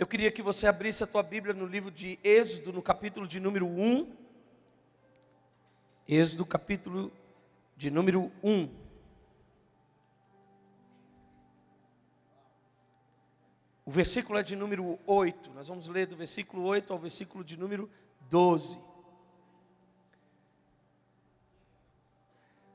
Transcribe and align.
Eu 0.00 0.06
queria 0.06 0.32
que 0.32 0.40
você 0.40 0.66
abrisse 0.66 1.04
a 1.04 1.06
tua 1.06 1.22
Bíblia 1.22 1.52
no 1.52 1.66
livro 1.66 1.90
de 1.90 2.18
Êxodo, 2.24 2.72
no 2.72 2.80
capítulo 2.80 3.28
de 3.28 3.38
número 3.38 3.66
1. 3.66 4.10
Êxodo, 6.08 6.46
capítulo 6.46 7.12
de 7.76 7.90
número 7.90 8.32
1. 8.42 8.70
O 13.84 13.90
versículo 13.90 14.38
é 14.38 14.42
de 14.42 14.56
número 14.56 14.98
8. 15.06 15.50
Nós 15.50 15.68
vamos 15.68 15.86
ler 15.86 16.06
do 16.06 16.16
versículo 16.16 16.64
8 16.64 16.90
ao 16.90 16.98
versículo 16.98 17.44
de 17.44 17.58
número 17.58 17.90
12. 18.30 18.78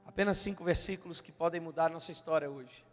Apenas 0.05 0.38
cinco 0.38 0.64
versículos 0.64 1.20
que 1.20 1.32
podem 1.32 1.60
mudar 1.60 1.89
nossa 1.89 2.12
história 2.12 2.48
hoje. 2.52 2.86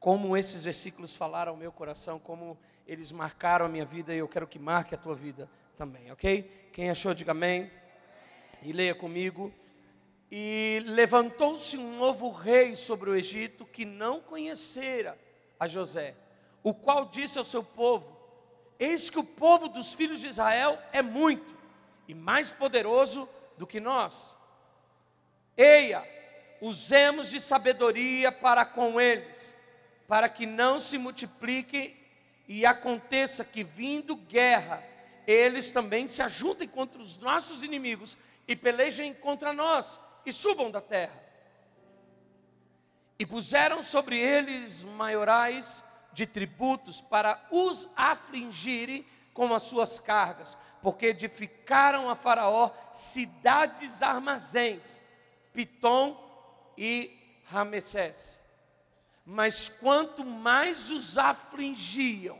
Como 0.00 0.34
esses 0.34 0.64
versículos 0.64 1.14
falaram 1.14 1.52
ao 1.52 1.58
meu 1.58 1.70
coração, 1.70 2.18
como 2.18 2.58
eles 2.86 3.12
marcaram 3.12 3.66
a 3.66 3.68
minha 3.68 3.84
vida 3.84 4.14
e 4.14 4.18
eu 4.18 4.26
quero 4.26 4.46
que 4.46 4.58
marque 4.58 4.94
a 4.94 4.98
tua 4.98 5.14
vida 5.14 5.48
também, 5.76 6.10
ok? 6.10 6.70
Quem 6.72 6.88
achou, 6.88 7.12
diga 7.12 7.32
amém. 7.32 7.70
E 8.62 8.72
leia 8.72 8.94
comigo. 8.94 9.52
E 10.30 10.82
levantou-se 10.86 11.76
um 11.76 11.98
novo 11.98 12.30
rei 12.30 12.74
sobre 12.74 13.10
o 13.10 13.14
Egito 13.14 13.66
que 13.66 13.84
não 13.84 14.22
conhecera 14.22 15.18
a 15.58 15.66
José, 15.66 16.14
o 16.62 16.72
qual 16.72 17.04
disse 17.04 17.36
ao 17.36 17.44
seu 17.44 17.62
povo: 17.62 18.16
Eis 18.78 19.10
que 19.10 19.18
o 19.18 19.24
povo 19.24 19.68
dos 19.68 19.92
filhos 19.92 20.20
de 20.20 20.28
Israel 20.28 20.78
é 20.92 21.02
muito 21.02 21.54
e 22.08 22.14
mais 22.14 22.50
poderoso 22.52 23.28
do 23.58 23.66
que 23.66 23.80
nós. 23.80 24.34
Eia, 25.56 26.08
usemos 26.60 27.28
de 27.28 27.40
sabedoria 27.40 28.32
para 28.32 28.64
com 28.64 28.98
eles 28.98 29.59
para 30.10 30.28
que 30.28 30.44
não 30.44 30.80
se 30.80 30.98
multiplique 30.98 31.96
e 32.48 32.66
aconteça 32.66 33.44
que, 33.44 33.62
vindo 33.62 34.16
guerra, 34.16 34.82
eles 35.24 35.70
também 35.70 36.08
se 36.08 36.20
ajuntem 36.20 36.66
contra 36.66 37.00
os 37.00 37.16
nossos 37.16 37.62
inimigos 37.62 38.18
e 38.48 38.56
pelejem 38.56 39.14
contra 39.14 39.52
nós 39.52 40.00
e 40.26 40.32
subam 40.32 40.68
da 40.68 40.80
terra. 40.80 41.14
E 43.20 43.24
puseram 43.24 43.84
sobre 43.84 44.18
eles 44.18 44.82
maiorais 44.82 45.84
de 46.12 46.26
tributos 46.26 47.00
para 47.00 47.46
os 47.48 47.88
afligirem 47.94 49.06
com 49.32 49.54
as 49.54 49.62
suas 49.62 50.00
cargas, 50.00 50.58
porque 50.82 51.06
edificaram 51.06 52.10
a 52.10 52.16
Faraó 52.16 52.72
cidades 52.90 54.02
armazéns, 54.02 55.00
Pitom 55.52 56.18
e 56.76 57.16
Ramessés. 57.44 58.39
Mas 59.24 59.68
quanto 59.68 60.24
mais 60.24 60.90
os 60.90 61.18
afligiam, 61.18 62.38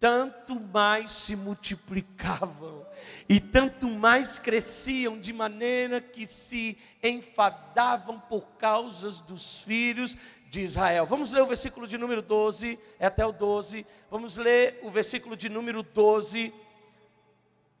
tanto 0.00 0.58
mais 0.58 1.10
se 1.10 1.34
multiplicavam 1.34 2.86
e 3.28 3.40
tanto 3.40 3.88
mais 3.88 4.38
cresciam, 4.38 5.18
de 5.18 5.32
maneira 5.32 6.00
que 6.00 6.26
se 6.26 6.78
enfadavam 7.02 8.20
por 8.20 8.46
causas 8.56 9.20
dos 9.20 9.62
filhos 9.64 10.16
de 10.48 10.62
Israel. 10.62 11.04
Vamos 11.04 11.32
ler 11.32 11.42
o 11.42 11.46
versículo 11.46 11.86
de 11.86 11.98
número 11.98 12.22
12, 12.22 12.78
é 12.98 13.06
até 13.06 13.26
o 13.26 13.32
12. 13.32 13.84
Vamos 14.10 14.36
ler 14.36 14.78
o 14.82 14.90
versículo 14.90 15.36
de 15.36 15.48
número 15.48 15.82
12. 15.82 16.54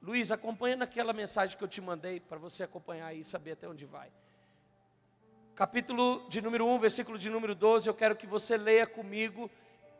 Luiz, 0.02 0.30
acompanha 0.30 0.76
naquela 0.76 1.12
mensagem 1.12 1.56
que 1.56 1.64
eu 1.64 1.68
te 1.68 1.80
mandei 1.80 2.20
para 2.20 2.38
você 2.38 2.62
acompanhar 2.62 3.14
e 3.14 3.24
saber 3.24 3.52
até 3.52 3.68
onde 3.68 3.86
vai 3.86 4.10
capítulo 5.58 6.24
de 6.28 6.40
número 6.40 6.64
1, 6.68 6.78
versículo 6.78 7.18
de 7.18 7.28
número 7.28 7.52
12, 7.52 7.88
eu 7.88 7.94
quero 7.94 8.14
que 8.14 8.28
você 8.28 8.56
leia 8.56 8.86
comigo 8.86 9.50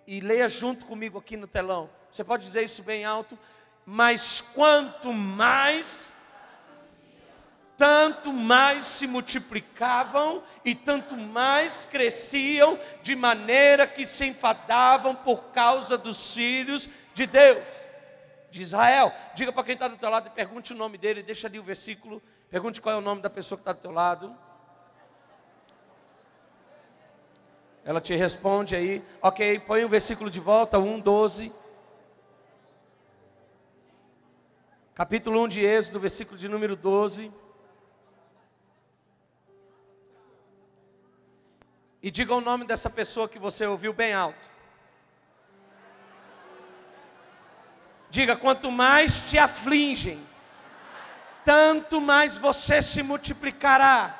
e 0.06 0.20
leia 0.20 0.48
junto 0.48 0.86
comigo 0.86 1.18
aqui 1.18 1.36
no 1.36 1.48
telão. 1.48 1.90
Você 2.12 2.22
pode 2.22 2.44
dizer 2.44 2.62
isso 2.62 2.80
bem 2.80 3.04
alto, 3.04 3.36
mas 3.84 4.40
quanto 4.40 5.12
mais 5.12 6.12
tanto 7.76 8.32
mais 8.32 8.86
se 8.86 9.08
multiplicavam 9.08 10.44
e 10.64 10.76
tanto 10.76 11.16
mais 11.16 11.86
cresciam, 11.86 12.78
de 13.02 13.16
maneira 13.16 13.84
que 13.84 14.06
se 14.06 14.26
enfadavam 14.26 15.12
por 15.12 15.46
causa 15.46 15.98
dos 15.98 16.34
filhos 16.34 16.88
de 17.14 17.26
Deus, 17.26 17.66
de 18.48 18.62
Israel. 18.62 19.12
Diga 19.34 19.52
para 19.52 19.64
quem 19.64 19.74
está 19.74 19.88
do 19.88 19.96
teu 19.96 20.08
lado 20.08 20.28
e 20.28 20.30
pergunte 20.30 20.72
o 20.72 20.76
nome 20.76 20.98
dele, 20.98 21.20
deixa 21.20 21.48
ali 21.48 21.58
o 21.58 21.64
versículo, 21.64 22.22
pergunte 22.48 22.80
qual 22.80 22.94
é 22.94 22.98
o 22.98 23.00
nome 23.00 23.22
da 23.22 23.30
pessoa 23.30 23.56
que 23.56 23.62
está 23.62 23.72
do 23.72 23.80
teu 23.80 23.90
lado. 23.90 24.36
Ela 27.88 28.02
te 28.02 28.14
responde 28.14 28.76
aí, 28.76 29.02
ok, 29.22 29.60
põe 29.60 29.82
o 29.82 29.88
versículo 29.88 30.28
de 30.28 30.38
volta, 30.38 30.78
1, 30.78 31.00
12. 31.00 31.50
Capítulo 34.94 35.42
1 35.44 35.48
de 35.48 35.64
Êxodo, 35.64 35.98
versículo 35.98 36.36
de 36.36 36.50
número 36.50 36.76
12. 36.76 37.32
E 42.02 42.10
diga 42.10 42.34
o 42.34 42.42
nome 42.42 42.66
dessa 42.66 42.90
pessoa 42.90 43.26
que 43.26 43.38
você 43.38 43.64
ouviu 43.64 43.94
bem 43.94 44.12
alto. 44.12 44.46
Diga: 48.10 48.36
quanto 48.36 48.70
mais 48.70 49.30
te 49.30 49.38
afligem, 49.38 50.22
tanto 51.42 52.02
mais 52.02 52.36
você 52.36 52.82
se 52.82 53.02
multiplicará. 53.02 54.17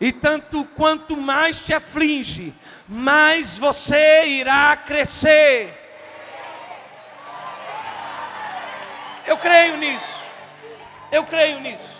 E 0.00 0.12
tanto 0.12 0.64
quanto 0.64 1.16
mais 1.16 1.60
te 1.60 1.74
aflige, 1.74 2.54
mais 2.86 3.58
você 3.58 4.26
irá 4.26 4.76
crescer. 4.76 5.74
Eu 9.26 9.36
creio 9.36 9.76
nisso. 9.76 10.28
Eu 11.10 11.24
creio 11.24 11.58
nisso. 11.58 11.98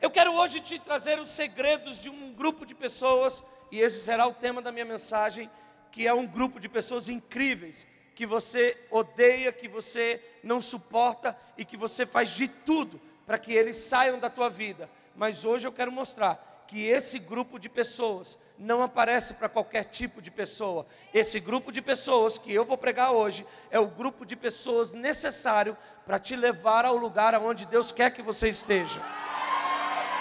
Eu 0.00 0.10
quero 0.10 0.32
hoje 0.32 0.58
te 0.60 0.78
trazer 0.78 1.18
os 1.18 1.28
segredos 1.28 2.00
de 2.00 2.08
um 2.08 2.32
grupo 2.32 2.64
de 2.64 2.74
pessoas, 2.74 3.42
e 3.70 3.78
esse 3.80 4.02
será 4.02 4.26
o 4.26 4.34
tema 4.34 4.62
da 4.62 4.72
minha 4.72 4.86
mensagem, 4.86 5.50
que 5.90 6.06
é 6.06 6.14
um 6.14 6.26
grupo 6.26 6.58
de 6.58 6.68
pessoas 6.68 7.10
incríveis, 7.10 7.86
que 8.14 8.24
você 8.24 8.76
odeia, 8.90 9.52
que 9.52 9.68
você 9.68 10.20
não 10.42 10.62
suporta 10.62 11.38
e 11.58 11.64
que 11.64 11.76
você 11.76 12.06
faz 12.06 12.30
de 12.30 12.48
tudo 12.48 13.00
para 13.26 13.38
que 13.38 13.52
eles 13.52 13.76
saiam 13.76 14.18
da 14.18 14.30
tua 14.30 14.48
vida 14.48 14.88
mas 15.14 15.44
hoje 15.44 15.66
eu 15.66 15.72
quero 15.72 15.92
mostrar 15.92 16.64
que 16.66 16.86
esse 16.86 17.18
grupo 17.18 17.58
de 17.58 17.68
pessoas 17.68 18.38
não 18.58 18.82
aparece 18.82 19.34
para 19.34 19.48
qualquer 19.48 19.84
tipo 19.84 20.22
de 20.22 20.30
pessoa. 20.30 20.86
Esse 21.12 21.38
grupo 21.40 21.72
de 21.72 21.82
pessoas 21.82 22.38
que 22.38 22.52
eu 22.52 22.64
vou 22.64 22.78
pregar 22.78 23.12
hoje 23.12 23.46
é 23.70 23.78
o 23.78 23.86
grupo 23.86 24.24
de 24.24 24.36
pessoas 24.36 24.92
necessário 24.92 25.76
para 26.06 26.18
te 26.18 26.36
levar 26.36 26.84
ao 26.84 26.96
lugar 26.96 27.34
aonde 27.34 27.66
Deus 27.66 27.92
quer 27.92 28.10
que 28.10 28.22
você 28.22 28.48
esteja. 28.48 29.00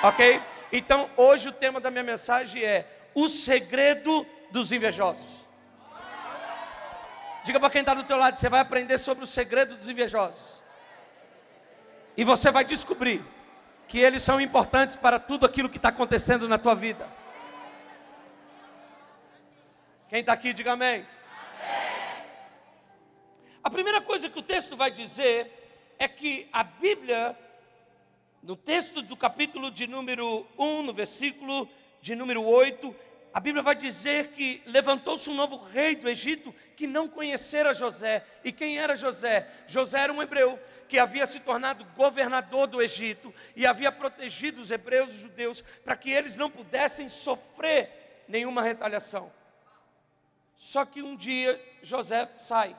Ok? 0.04 0.42
Então, 0.72 1.10
hoje 1.16 1.50
o 1.50 1.54
tema 1.54 1.80
da 1.80 1.92
minha 1.92 2.04
mensagem 2.04 2.64
é 2.64 2.88
o 3.14 3.28
segredo 3.28 4.26
dos 4.50 4.72
invejosos. 4.72 5.46
Diga 7.44 7.60
para 7.60 7.70
quem 7.70 7.82
está 7.82 7.94
do 7.94 8.04
teu 8.04 8.18
lado, 8.18 8.38
você 8.38 8.50
vai 8.50 8.60
aprender 8.60 8.98
sobre 8.98 9.24
o 9.24 9.28
segredo 9.28 9.76
dos 9.76 9.90
invejosos. 9.90 10.62
E 12.16 12.24
você 12.24 12.52
vai 12.52 12.64
descobrir 12.64 13.24
que 13.92 14.00
eles 14.00 14.24
são 14.24 14.40
importantes 14.40 14.96
para 14.96 15.20
tudo 15.20 15.46
aquilo 15.46 15.68
que 15.68 15.76
está 15.76 15.90
acontecendo 15.90 16.48
na 16.48 16.58
tua 16.58 16.74
vida. 16.74 17.10
Quem 20.08 20.22
está 20.22 20.32
aqui, 20.32 20.54
diga 20.54 20.72
amém. 20.72 21.06
amém. 21.06 22.26
A 23.62 23.70
primeira 23.70 24.00
coisa 24.00 24.30
que 24.30 24.40
o 24.40 24.42
texto 24.42 24.78
vai 24.78 24.92
dizer 24.92 25.92
é 26.00 26.08
que 26.08 26.48
a 26.54 26.64
Bíblia, 26.64 27.38
no 28.42 28.56
texto 28.56 29.02
do 29.02 29.18
capítulo 29.18 29.70
de 29.70 29.86
número 29.88 30.48
1, 30.58 30.84
no 30.84 30.94
versículo 30.94 31.68
de 32.02 32.16
número 32.16 32.46
8, 32.46 32.96
a 33.34 33.40
Bíblia 33.40 33.64
vai 33.64 33.76
dizer 33.76 34.28
que 34.30 34.62
levantou-se 34.66 35.30
um 35.30 35.34
novo 35.34 35.56
rei 35.56 35.96
do 35.96 36.10
Egito 36.10 36.54
que 36.76 36.86
não 36.86 37.08
conhecera 37.08 37.74
José. 37.74 38.26
E 38.44 38.52
quem 38.52 38.78
era 38.78 38.96
José? 38.96 39.50
José 39.68 40.00
era 40.00 40.12
um 40.12 40.22
hebreu 40.22 40.60
que 40.90 41.00
havia 41.00 41.26
se 41.26 41.40
tornado 41.40 41.86
governador 41.96 42.68
do 42.68 42.82
Egito 42.82 43.34
e 43.56 43.66
havia 43.66 43.92
protegido 43.92 44.62
os 44.62 44.70
hebreus 44.70 45.12
e 45.12 45.22
judeus 45.22 45.62
para 45.86 45.96
que 45.96 46.12
eles 46.12 46.36
não 46.36 46.50
pudessem 46.50 47.08
sofrer 47.08 48.24
nenhuma 48.28 48.62
retaliação. 48.62 49.32
Só 50.54 50.84
que 50.84 51.02
um 51.02 51.16
dia 51.16 51.60
José 51.82 52.30
sai. 52.38 52.76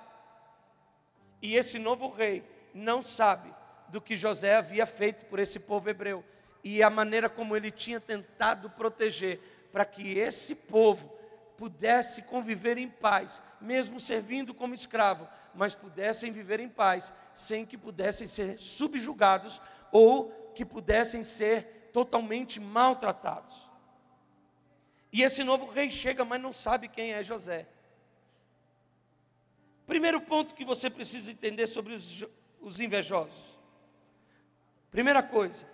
E 1.41 1.57
esse 1.57 1.79
novo 1.79 2.11
rei 2.11 2.45
não 2.75 3.01
sabe 3.01 3.53
do 3.89 4.01
que 4.01 4.17
José 4.17 4.57
havia 4.57 4.85
feito 4.85 5.25
por 5.25 5.39
esse 5.39 5.59
povo 5.59 5.89
hebreu 5.89 6.23
e 6.63 6.83
a 6.83 6.91
maneira 6.91 7.29
como 7.29 7.57
ele 7.57 7.71
tinha 7.71 7.99
tentado 7.99 8.71
proteger 8.71 9.41
para 9.73 9.85
que 9.85 10.19
esse 10.19 10.55
povo 10.55 11.11
pudesse 11.57 12.23
conviver 12.23 12.77
em 12.77 12.89
paz, 12.89 13.43
mesmo 13.61 13.99
servindo 13.99 14.53
como 14.53 14.75
escravo, 14.75 15.29
mas 15.55 15.75
pudessem 15.75 16.33
viver 16.33 16.61
em 16.61 16.69
paz, 16.69 17.13
sem 17.33 17.65
que 17.65 17.79
pudessem 17.79 18.27
ser 18.27 18.59
subjugados 18.59 19.61
ou 19.91 20.31
que 20.55 20.65
pudessem 20.65 21.25
ser 21.25 21.91
totalmente 21.93 22.59
maltratados. 22.61 23.71
E 25.13 25.23
esse 25.23 25.45
novo 25.45 25.71
rei 25.71 25.91
chega, 25.91 26.25
mas 26.25 26.41
não 26.41 26.53
sabe 26.53 26.89
quem 26.89 27.13
é 27.13 27.23
José. 27.23 27.67
Primeiro 29.87 30.21
ponto 30.21 30.55
que 30.55 30.65
você 30.65 30.89
precisa 30.89 31.31
entender 31.31 31.67
sobre 31.67 31.93
os, 31.93 32.25
os 32.61 32.81
invejosos. 32.81 33.59
Primeira 34.91 35.23
coisa, 35.23 35.67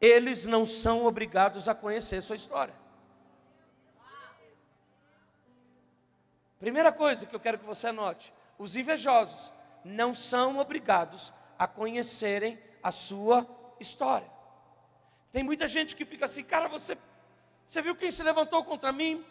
eles 0.00 0.46
não 0.46 0.66
são 0.66 1.04
obrigados 1.04 1.68
a 1.68 1.74
conhecer 1.74 2.20
sua 2.20 2.36
história. 2.36 2.85
Primeira 6.58 6.90
coisa 6.90 7.26
que 7.26 7.34
eu 7.34 7.40
quero 7.40 7.58
que 7.58 7.64
você 7.64 7.88
anote: 7.88 8.32
os 8.58 8.76
invejosos 8.76 9.52
não 9.84 10.14
são 10.14 10.58
obrigados 10.58 11.32
a 11.58 11.66
conhecerem 11.66 12.58
a 12.82 12.90
sua 12.90 13.46
história. 13.78 14.30
Tem 15.32 15.42
muita 15.42 15.68
gente 15.68 15.94
que 15.94 16.04
fica 16.04 16.24
assim, 16.24 16.42
cara, 16.42 16.68
você, 16.68 16.96
você 17.66 17.82
viu 17.82 17.94
quem 17.94 18.10
se 18.10 18.22
levantou 18.22 18.64
contra 18.64 18.92
mim? 18.92 19.24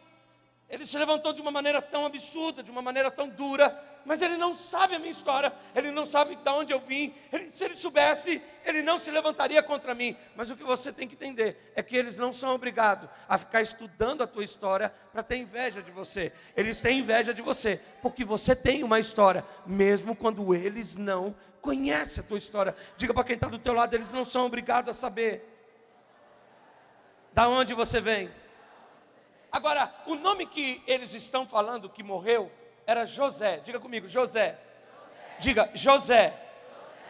Ele 0.70 0.86
se 0.86 0.98
levantou 0.98 1.32
de 1.32 1.42
uma 1.42 1.52
maneira 1.52 1.82
tão 1.82 2.06
absurda, 2.06 2.64
de 2.64 2.72
uma 2.72 2.82
maneira 2.82 3.12
tão 3.12 3.30
dura, 3.30 3.80
mas 4.04 4.22
ele 4.22 4.38
não 4.38 4.54
sabe 4.54 4.96
a 4.96 5.00
minha 5.00 5.12
história, 5.12 5.54
ele 5.76 5.92
não 5.92 6.06
sabe 6.06 6.36
de 6.36 6.50
onde 6.50 6.74
eu 6.74 6.80
vim. 6.80 7.14
Ele, 7.32 7.50
se 7.50 7.64
ele 7.64 7.76
soubesse, 7.76 8.42
ele 8.64 8.82
não 8.82 9.00
se 9.00 9.10
levantaria 9.10 9.62
contra 9.62 9.96
mim. 9.96 10.16
Mas 10.36 10.50
o 10.50 10.56
que 10.56 10.64
você 10.64 10.92
tem 10.92 11.08
que 11.08 11.16
entender 11.16 11.72
é 11.76 11.82
que 11.82 11.96
eles 11.96 12.18
não 12.18 12.34
são 12.34 12.54
obrigados 12.54 13.10
a 13.28 13.38
ficar 13.38 13.62
estudando 13.62 14.22
a 14.22 14.28
tua 14.28 14.44
história 14.44 14.94
para 15.12 15.24
ter 15.24 15.38
inveja 15.38 15.82
de 15.82 15.92
você. 15.92 16.32
Eles 16.56 16.80
têm 16.80 17.00
inveja 17.00 17.34
de 17.34 17.42
você, 17.42 17.80
porque 18.02 18.24
você 18.24 18.56
tem 18.56 18.84
uma 18.84 19.00
história, 19.00 19.44
mesmo 19.66 20.16
quando 20.16 20.54
eles 20.54 20.96
não 20.96 21.36
conhecem 21.62 22.24
a 22.24 22.28
tua 22.28 22.38
história. 22.38 22.76
Diga 22.96 23.14
para 23.14 23.24
quem 23.24 23.36
está 23.36 23.48
do 23.48 23.58
teu 23.58 23.74
lado, 23.74 23.96
eles 23.96 24.14
não 24.14 24.24
são 24.24 24.46
obrigados 24.46 24.90
a 24.90 24.94
saber. 24.94 25.52
Da 27.34 27.48
onde 27.50 27.74
você 27.74 28.00
vem? 28.00 28.32
Agora, 29.56 29.90
o 30.06 30.16
nome 30.16 30.46
que 30.46 30.84
eles 30.86 31.14
estão 31.14 31.48
falando 31.48 31.90
que 31.90 32.04
morreu 32.04 32.52
era 32.86 33.06
José. 33.06 33.60
Diga 33.60 33.80
comigo, 33.80 34.06
José. 34.06 34.50
José. 34.50 35.40
Diga, 35.40 35.72
José. 35.74 36.24
José. 36.24 36.46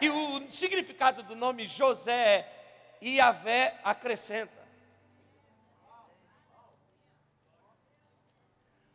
E 0.00 0.08
o 0.08 0.48
significado 0.48 1.24
do 1.24 1.34
nome 1.34 1.66
José 1.66 2.12
é 2.12 2.98
Iavé 3.02 3.80
acrescenta. 3.82 4.64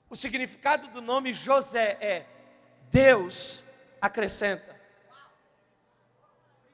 O 0.10 0.16
significado 0.16 0.88
do 0.88 1.02
nome 1.02 1.34
José 1.34 1.98
é 2.00 2.26
Deus 2.90 3.62
acrescenta. 4.00 4.80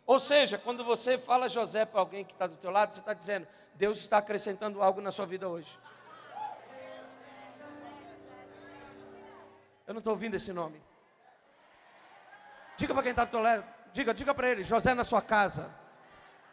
Ou 0.05 0.19
seja, 0.19 0.59
quando 0.59 0.83
você 0.83 1.17
fala 1.17 1.49
José 1.49 1.85
para 1.85 2.01
alguém 2.01 2.23
que 2.23 2.33
está 2.33 2.45
do 2.45 2.55
teu 2.55 2.69
lado, 2.69 2.93
você 2.93 2.99
está 2.99 3.15
dizendo, 3.15 3.47
Deus 3.73 3.97
está 3.97 4.19
acrescentando 4.19 4.83
algo 4.83 5.01
na 5.01 5.11
sua 5.11 5.25
vida 5.25 5.49
hoje. 5.49 5.75
Eu 9.87 9.93
não 9.93 9.99
estou 9.99 10.11
ouvindo 10.11 10.35
esse 10.35 10.51
nome. 10.51 10.81
Diga 12.75 12.93
para 12.93 13.03
quem 13.03 13.11
está 13.11 13.23
do 13.23 13.39
lado, 13.39 13.63
diga, 13.93 14.13
diga 14.13 14.33
para 14.35 14.49
ele, 14.49 14.63
José 14.63 14.93
na 14.93 15.03
sua 15.03 15.21
casa, 15.21 15.73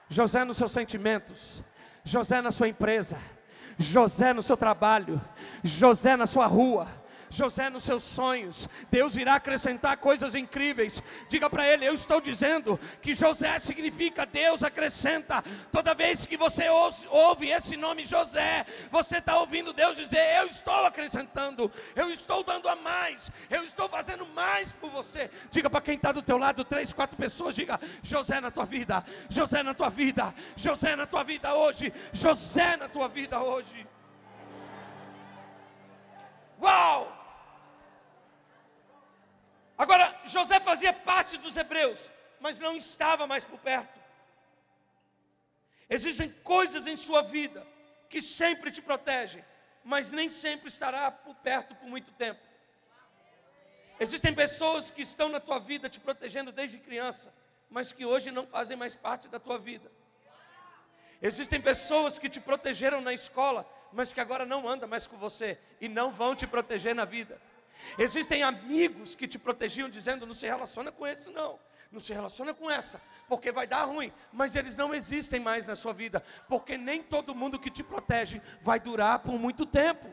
José 0.09 0.45
nos 0.45 0.57
seus 0.57 0.71
sentimentos, 0.71 1.63
José 2.05 2.41
na 2.41 2.51
sua 2.51 2.69
empresa, 2.69 3.19
José 3.77 4.33
no 4.33 4.41
seu 4.41 4.57
trabalho, 4.57 5.21
José 5.63 6.17
na 6.17 6.27
sua 6.27 6.47
rua, 6.47 6.87
José 7.35 7.69
nos 7.69 7.85
seus 7.85 8.03
sonhos. 8.03 8.69
Deus 8.91 9.17
irá 9.17 9.35
acrescentar 9.35 9.97
coisas 9.97 10.35
incríveis. 10.35 11.03
Diga 11.29 11.51
para 11.51 11.67
ele: 11.69 11.87
Eu 11.87 11.95
estou 11.95 12.21
dizendo 12.21 12.79
que 13.03 13.15
José 13.15 13.59
significa 13.59 14.25
Deus 14.25 14.63
acrescenta. 14.63 15.43
Toda 15.71 15.95
vez 15.95 16.25
que 16.25 16.37
você 16.37 16.67
ouve 17.11 17.51
esse 17.51 17.77
nome 17.77 18.05
José, 18.05 18.65
você 18.91 19.19
está 19.19 19.39
ouvindo 19.39 19.73
Deus 19.73 19.97
dizer: 19.97 20.37
Eu 20.39 20.47
estou 20.47 20.87
acrescentando, 20.87 21.71
eu 21.95 22.11
estou 22.11 22.43
dando 22.45 22.69
a 22.69 22.77
mais, 22.77 23.31
eu 23.51 23.65
estou 23.65 23.89
fazendo 23.89 24.27
mais 24.27 24.73
por 24.75 24.91
você. 24.91 25.31
Diga 25.51 25.69
para 25.69 25.81
quem 25.81 25.97
está 25.97 26.13
do 26.13 26.23
teu 26.23 26.39
lado, 26.39 26.65
três, 26.65 26.93
quatro 26.93 27.17
pessoas, 27.17 27.55
diga: 27.55 27.81
José 28.03 28.41
na 28.41 28.51
tua 28.51 28.65
vida, 28.65 29.05
José 29.29 29.63
na 29.63 29.75
tua 29.75 29.91
vida, 29.91 30.35
José 30.57 30.95
na 30.95 31.07
tua 31.07 31.25
vida 31.25 31.55
hoje, 31.55 31.93
José 32.13 32.77
na 32.77 32.89
tua 32.89 33.09
vida 33.09 33.41
hoje. 33.41 33.87
Uau! 36.63 37.13
Agora, 39.77 40.13
José 40.25 40.61
fazia 40.61 40.93
parte 40.93 41.37
dos 41.37 41.56
hebreus, 41.56 42.11
mas 42.41 42.59
não 42.59 42.76
estava 42.76 43.26
mais 43.26 43.44
por 43.44 43.59
perto. 43.59 44.00
Existem 45.88 46.31
coisas 46.43 46.87
em 46.87 46.97
sua 46.97 47.23
vida 47.23 47.67
que 48.09 48.23
sempre 48.23 48.71
te 48.71 48.81
protegem, 48.81 49.44
mas 49.85 50.11
nem 50.11 50.31
sempre 50.31 50.69
estará 50.69 51.11
por 51.11 51.35
perto 51.37 51.75
por 51.75 51.88
muito 51.88 52.11
tempo. 52.12 52.41
Existem 54.00 54.35
pessoas 54.35 54.91
que 54.91 55.03
estão 55.03 55.29
na 55.29 55.38
tua 55.38 55.59
vida 55.59 55.88
te 55.88 56.00
protegendo 56.00 56.50
desde 56.50 56.79
criança, 56.79 57.32
mas 57.71 57.93
que 57.93 58.05
hoje 58.05 58.31
não 58.31 58.47
fazem 58.47 58.76
mais 58.76 58.97
parte 58.97 59.29
da 59.29 59.38
tua 59.38 59.59
vida. 59.59 59.91
Existem 61.23 61.61
pessoas 61.61 62.19
que 62.19 62.29
te 62.29 62.41
protegeram 62.41 63.00
na 63.00 63.12
escola, 63.12 63.69
mas 63.93 64.12
que 64.12 64.21
agora 64.21 64.44
não 64.44 64.69
andam 64.69 64.88
mais 64.88 65.06
com 65.06 65.17
você 65.17 65.59
e 65.81 65.88
não 65.88 66.11
vão 66.11 66.35
te 66.35 66.47
proteger 66.47 66.94
na 66.94 67.05
vida. 67.05 67.41
Existem 67.99 68.43
amigos 68.43 69.15
que 69.15 69.29
te 69.29 69.38
protegiam 69.38 69.88
dizendo: 69.88 70.26
não 70.26 70.35
se 70.35 70.47
relaciona 70.47 70.91
com 70.91 71.06
esse, 71.06 71.31
não. 71.31 71.59
Não 71.91 72.00
se 72.00 72.12
relaciona 72.12 72.53
com 72.53 72.69
essa, 72.69 73.00
porque 73.29 73.53
vai 73.53 73.67
dar 73.67 73.85
ruim. 73.85 74.12
Mas 74.32 74.56
eles 74.56 74.76
não 74.76 74.93
existem 74.93 75.38
mais 75.38 75.65
na 75.65 75.76
sua 75.76 75.93
vida, 75.93 76.25
porque 76.49 76.76
nem 76.76 77.03
todo 77.03 77.35
mundo 77.35 77.59
que 77.59 77.71
te 77.71 77.85
protege 77.85 78.43
vai 78.62 78.81
durar 78.81 79.21
por 79.21 79.38
muito 79.38 79.65
tempo. 79.65 80.12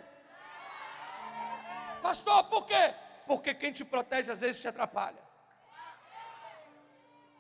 Pastor, 2.01 2.43
por 2.45 2.65
quê? 2.65 2.93
Porque 3.25 3.53
quem 3.53 3.71
te 3.71 3.83
protege 3.83 4.31
às 4.31 4.41
vezes 4.41 4.61
te 4.61 4.67
atrapalha. 4.67 5.21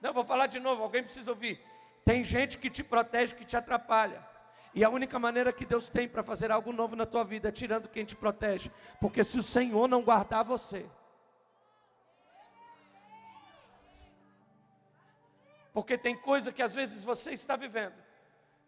Não, 0.01 0.13
vou 0.13 0.23
falar 0.23 0.47
de 0.47 0.59
novo, 0.59 0.81
alguém 0.81 1.03
precisa 1.03 1.29
ouvir. 1.29 1.63
Tem 2.03 2.25
gente 2.25 2.57
que 2.57 2.69
te 2.69 2.83
protege 2.83 3.35
que 3.35 3.45
te 3.45 3.55
atrapalha. 3.55 4.30
E 4.73 4.83
a 4.83 4.89
única 4.89 5.19
maneira 5.19 5.51
que 5.51 5.65
Deus 5.65 5.89
tem 5.89 6.07
para 6.07 6.23
fazer 6.23 6.51
algo 6.51 6.71
novo 6.71 6.95
na 6.95 7.05
tua 7.05 7.23
vida 7.23 7.49
é 7.49 7.51
tirando 7.51 7.89
quem 7.89 8.05
te 8.05 8.15
protege. 8.15 8.71
Porque 8.99 9.23
se 9.23 9.37
o 9.37 9.43
Senhor 9.43 9.87
não 9.87 10.01
guardar 10.01 10.43
você, 10.43 10.85
Porque 15.73 15.97
tem 15.97 16.15
coisa 16.15 16.51
que 16.51 16.61
às 16.61 16.73
vezes 16.73 17.03
você 17.03 17.31
está 17.31 17.55
vivendo, 17.55 17.93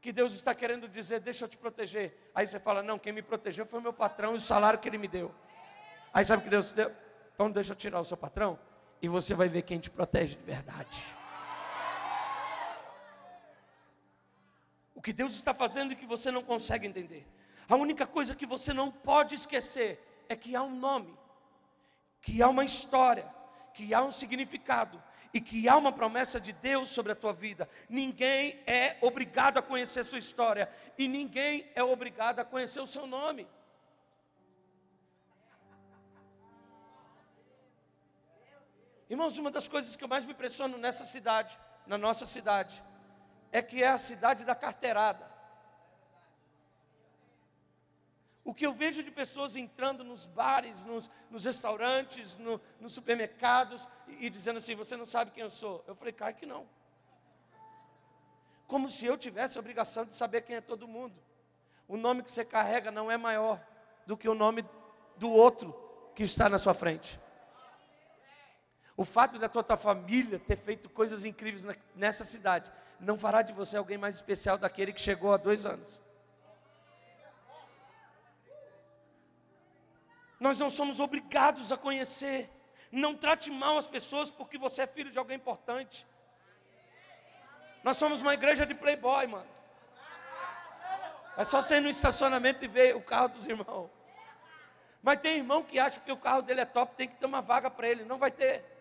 que 0.02 0.12
Deus 0.12 0.34
está 0.34 0.54
querendo 0.56 0.88
dizer, 0.88 1.20
deixa 1.20 1.46
eu 1.46 1.50
te 1.50 1.58
proteger. 1.58 2.32
Aí 2.34 2.48
você 2.48 2.60
fala, 2.60 2.82
não, 2.82 2.98
quem 2.98 3.12
me 3.12 3.22
protegeu 3.22 3.66
foi 3.66 3.82
meu 3.82 3.94
patrão 3.94 4.34
e 4.34 4.38
o 4.38 4.42
salário 4.42 4.80
que 4.80 4.88
ele 4.88 4.98
me 4.98 5.08
deu. 5.08 5.34
Aí 6.14 6.24
sabe 6.24 6.44
que 6.44 6.50
Deus 6.50 6.72
deu? 6.72 6.92
Então 7.34 7.52
deixa 7.52 7.74
eu 7.74 7.76
tirar 7.76 8.00
o 8.00 8.06
seu 8.06 8.16
patrão 8.16 8.58
e 9.02 9.08
você 9.08 9.34
vai 9.34 9.50
ver 9.50 9.64
quem 9.64 9.80
te 9.80 9.90
protege 9.90 10.36
de 10.36 10.44
verdade. 10.44 11.04
Que 15.04 15.12
Deus 15.12 15.34
está 15.34 15.54
fazendo 15.54 15.92
e 15.92 15.96
que 15.98 16.06
você 16.06 16.32
não 16.32 16.42
consegue 16.42 16.88
entender. 16.88 17.28
A 17.68 17.76
única 17.76 18.08
coisa 18.08 18.34
que 18.34 18.46
você 18.46 18.72
não 18.72 18.90
pode 18.90 19.36
esquecer 19.36 20.02
é 20.30 20.36
que 20.36 20.56
há 20.56 20.64
um 20.64 20.74
nome, 20.74 21.14
que 22.22 22.42
há 22.42 22.48
uma 22.48 22.64
história, 22.64 23.28
que 23.74 23.94
há 23.94 24.02
um 24.02 24.12
significado 24.12 25.04
e 25.34 25.42
que 25.42 25.68
há 25.68 25.76
uma 25.76 25.92
promessa 25.92 26.40
de 26.40 26.54
Deus 26.54 26.88
sobre 26.90 27.12
a 27.12 27.16
tua 27.16 27.34
vida. 27.34 27.70
Ninguém 27.90 28.62
é 28.66 28.98
obrigado 29.02 29.58
a 29.58 29.62
conhecer 29.62 30.06
sua 30.06 30.20
história 30.20 30.70
e 30.98 31.08
ninguém 31.08 31.70
é 31.76 31.84
obrigado 31.84 32.40
a 32.40 32.46
conhecer 32.46 32.80
o 32.80 32.88
seu 32.88 33.06
nome. 33.06 33.46
Irmãos, 39.10 39.38
uma 39.38 39.52
das 39.52 39.68
coisas 39.68 39.98
que 39.98 40.04
eu 40.04 40.08
mais 40.08 40.26
me 40.26 40.32
impressiono 40.32 40.78
nessa 40.78 41.04
cidade, 41.04 41.60
na 41.86 41.98
nossa 41.98 42.26
cidade, 42.26 42.82
é 43.54 43.62
que 43.62 43.84
é 43.84 43.88
a 43.88 44.00
cidade 44.00 44.44
da 44.44 44.56
carteirada. 44.56 45.32
O 48.44 48.54
que 48.54 48.66
eu 48.66 48.74
vejo 48.74 49.02
de 49.02 49.12
pessoas 49.12 49.56
entrando 49.56 50.04
nos 50.04 50.26
bares, 50.26 50.84
nos, 50.84 51.10
nos 51.30 51.46
restaurantes, 51.46 52.36
no, 52.36 52.60
nos 52.80 52.92
supermercados 52.92 53.88
e, 54.08 54.26
e, 54.26 54.30
dizendo 54.30 54.58
assim: 54.58 54.76
Você 54.76 54.98
não 54.98 55.06
sabe 55.06 55.32
quem 55.32 55.44
eu 55.44 55.50
sou. 55.52 55.82
Eu 55.88 55.96
falei, 55.96 56.12
cara, 56.12 56.34
que 56.34 56.46
não. 56.46 56.68
Como 58.68 58.90
se 58.90 59.06
eu 59.06 59.16
tivesse 59.16 59.58
a 59.58 59.62
obrigação 59.62 60.04
de 60.04 60.16
saber 60.16 60.42
quem 60.42 60.58
é 60.58 60.62
todo 60.62 60.88
mundo. 60.88 61.18
O 61.88 61.96
nome 61.96 62.24
que 62.24 62.32
você 62.32 62.44
carrega 62.44 62.92
não 62.92 63.10
é 63.10 63.18
maior 63.18 63.64
do 64.06 64.18
que 64.18 64.28
o 64.28 64.34
nome 64.34 64.66
do 65.16 65.32
outro 65.32 65.74
que 66.16 66.24
está 66.24 66.50
na 66.50 66.58
sua 66.58 66.74
frente. 66.74 67.20
O 68.96 69.04
fato 69.04 69.40
da 69.40 69.50
tua, 69.50 69.64
tua 69.64 69.78
família 69.78 70.38
ter 70.40 70.56
feito 70.56 70.90
coisas 70.90 71.26
incríveis 71.26 71.64
na, 71.64 71.76
nessa 71.96 72.24
cidade 72.24 72.72
não 73.00 73.18
fará 73.18 73.42
de 73.42 73.52
você 73.52 73.76
alguém 73.76 73.98
mais 73.98 74.16
especial 74.16 74.58
daquele 74.58 74.94
que 74.94 75.02
chegou 75.02 75.34
há 75.34 75.38
dois 75.38 75.66
anos. 75.66 76.02
Nós 80.40 80.60
não 80.60 80.70
somos 80.70 81.00
obrigados 81.00 81.72
a 81.72 81.78
conhecer. 81.78 82.52
Não 82.92 83.16
trate 83.16 83.50
mal 83.50 83.78
as 83.78 83.88
pessoas 83.88 84.30
porque 84.30 84.58
você 84.58 84.82
é 84.82 84.88
filho 84.88 85.10
de 85.10 85.18
alguém 85.18 85.38
importante. 85.38 86.06
Nós 87.84 87.98
somos 87.98 88.22
uma 88.22 88.34
igreja 88.34 88.66
de 88.66 88.76
playboy, 88.76 89.26
mano. 89.28 89.48
É 91.36 91.44
só 91.44 91.62
você 91.62 91.78
ir 91.78 91.82
no 91.82 91.90
estacionamento 91.90 92.64
e 92.64 92.68
ver 92.68 92.96
o 92.96 93.02
carro 93.02 93.30
dos 93.30 93.48
irmãos. 93.48 93.90
Mas 95.02 95.20
tem 95.20 95.38
irmão 95.38 95.64
que 95.64 95.80
acha 95.80 96.00
que 96.00 96.12
o 96.12 96.18
carro 96.18 96.42
dele 96.42 96.62
é 96.62 96.66
top, 96.66 96.96
tem 96.96 97.08
que 97.08 97.16
ter 97.16 97.26
uma 97.26 97.42
vaga 97.42 97.70
para 97.70 97.88
ele. 97.88 98.06
Não 98.06 98.18
vai 98.18 98.30
ter. 98.30 98.73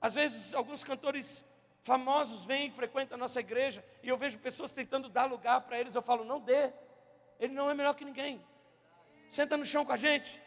Às 0.00 0.14
vezes, 0.14 0.54
alguns 0.54 0.82
cantores 0.82 1.44
famosos 1.82 2.44
vêm 2.44 2.68
e 2.68 2.70
frequentam 2.70 3.16
a 3.16 3.18
nossa 3.18 3.40
igreja, 3.40 3.84
e 4.02 4.08
eu 4.08 4.16
vejo 4.16 4.38
pessoas 4.38 4.72
tentando 4.72 5.08
dar 5.08 5.24
lugar 5.24 5.60
para 5.62 5.78
eles. 5.78 5.94
Eu 5.94 6.02
falo, 6.02 6.24
não 6.24 6.40
dê. 6.40 6.72
Ele 7.38 7.52
não 7.52 7.70
é 7.70 7.74
melhor 7.74 7.94
que 7.94 8.04
ninguém. 8.04 8.44
Senta 9.28 9.56
no 9.56 9.64
chão 9.64 9.84
com 9.84 9.92
a 9.92 9.96
gente. 9.96 10.40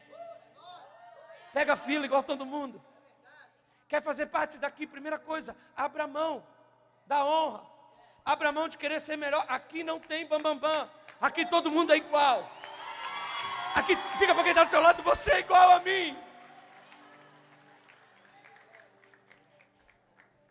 Pega 1.54 1.74
a 1.74 1.78
fila 1.78 2.06
igual 2.06 2.24
todo 2.24 2.46
mundo. 2.46 2.84
Quer 3.88 4.02
fazer 4.02 4.28
parte 4.28 4.58
daqui? 4.58 4.88
Primeira 4.88 5.20
coisa, 5.20 5.56
abra 5.76 6.08
mão 6.08 6.44
da 7.06 7.26
honra. 7.26 7.64
Abra 8.26 8.52
mão 8.52 8.68
de 8.68 8.78
querer 8.78 9.00
ser 9.00 9.18
melhor. 9.18 9.46
Aqui 9.48 9.84
não 9.84 10.00
tem 10.00 10.26
bambambam. 10.26 10.60
Bam, 10.60 10.86
bam. 10.86 10.90
Aqui 11.22 11.46
todo 11.46 11.72
mundo 11.72 11.94
é 11.94 11.98
igual. 11.98 12.50
Aqui, 13.76 13.98
diga 14.18 14.34
para 14.34 14.44
quem 14.44 14.52
está 14.52 14.64
do 14.64 14.70
teu 14.70 14.82
lado, 14.82 15.02
você 15.02 15.32
é 15.32 15.40
igual 15.40 15.72
a 15.72 15.80
mim. 15.80 16.18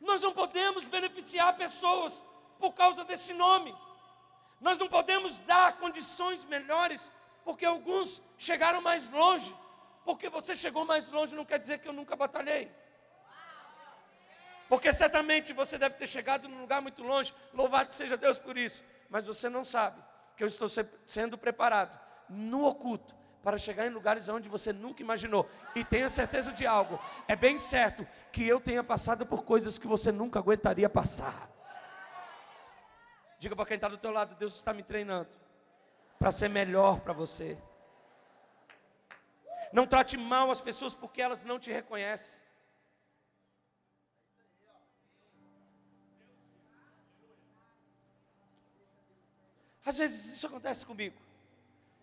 Nós 0.03 0.21
não 0.21 0.33
podemos 0.33 0.85
beneficiar 0.85 1.57
pessoas 1.57 2.21
por 2.59 2.73
causa 2.73 3.05
desse 3.05 3.33
nome. 3.33 3.75
Nós 4.61 4.79
não 4.79 4.89
podemos 4.89 5.39
dar 5.41 5.77
condições 5.77 6.45
melhores 6.45 7.11
porque 7.45 7.65
alguns 7.65 8.21
chegaram 8.37 8.81
mais 8.81 9.09
longe. 9.09 9.55
Porque 10.05 10.29
você 10.29 10.55
chegou 10.57 10.85
mais 10.85 11.09
longe 11.09 11.35
não 11.35 11.45
quer 11.45 11.59
dizer 11.59 11.79
que 11.79 11.89
eu 11.89 11.93
nunca 11.93 12.17
batalhei. 12.17 12.71
Porque 14.69 14.93
certamente 14.93 15.53
você 15.53 15.79
deve 15.79 15.97
ter 15.97 16.09
chegado 16.09 16.49
num 16.49 16.61
lugar 16.61 16.81
muito 16.83 17.03
longe, 17.03 17.33
louvado 17.53 17.93
seja 17.93 18.17
Deus 18.17 18.39
por 18.39 18.57
isso. 18.57 18.83
Mas 19.09 19.27
você 19.27 19.49
não 19.49 19.65
sabe 19.65 20.03
que 20.37 20.43
eu 20.43 20.49
estou 20.49 20.69
sendo 21.07 21.39
preparado 21.39 21.99
no 22.29 22.65
oculto 22.65 23.22
para 23.43 23.59
chegar 23.59 23.87
em 23.87 23.91
lugares 23.91 24.29
onde 24.29 24.49
você 24.49 24.73
nunca 24.73 25.03
imaginou. 25.03 25.49
E 25.75 25.85
tenha 25.85 26.09
certeza 26.09 26.53
de 26.53 26.67
algo: 26.67 26.99
é 27.27 27.35
bem 27.35 27.59
certo 27.59 28.07
que 28.31 28.47
eu 28.47 28.61
tenha 28.61 28.85
passado 28.85 29.27
por 29.27 29.45
coisas 29.45 29.79
que 29.79 29.87
você 29.87 30.13
nunca 30.13 30.39
aguentaria 30.39 30.89
passar. 30.89 31.51
Diga 33.39 33.57
para 33.57 33.67
quem 33.67 33.75
está 33.75 33.89
do 33.89 33.99
teu 33.99 34.11
lado: 34.11 34.35
Deus 34.37 34.55
está 34.55 34.73
me 34.73 34.83
treinando 34.83 35.31
para 36.19 36.31
ser 36.31 36.49
melhor 36.49 37.01
para 37.01 37.13
você. 37.13 37.59
Não 39.73 39.87
trate 39.87 40.17
mal 40.17 40.51
as 40.51 40.61
pessoas 40.61 40.95
porque 40.95 41.21
elas 41.21 41.43
não 41.43 41.59
te 41.59 41.73
reconhecem. 41.73 42.41
Às 49.85 49.99
vezes 49.99 50.37
isso 50.37 50.47
acontece 50.47 50.87
comigo. 50.87 51.22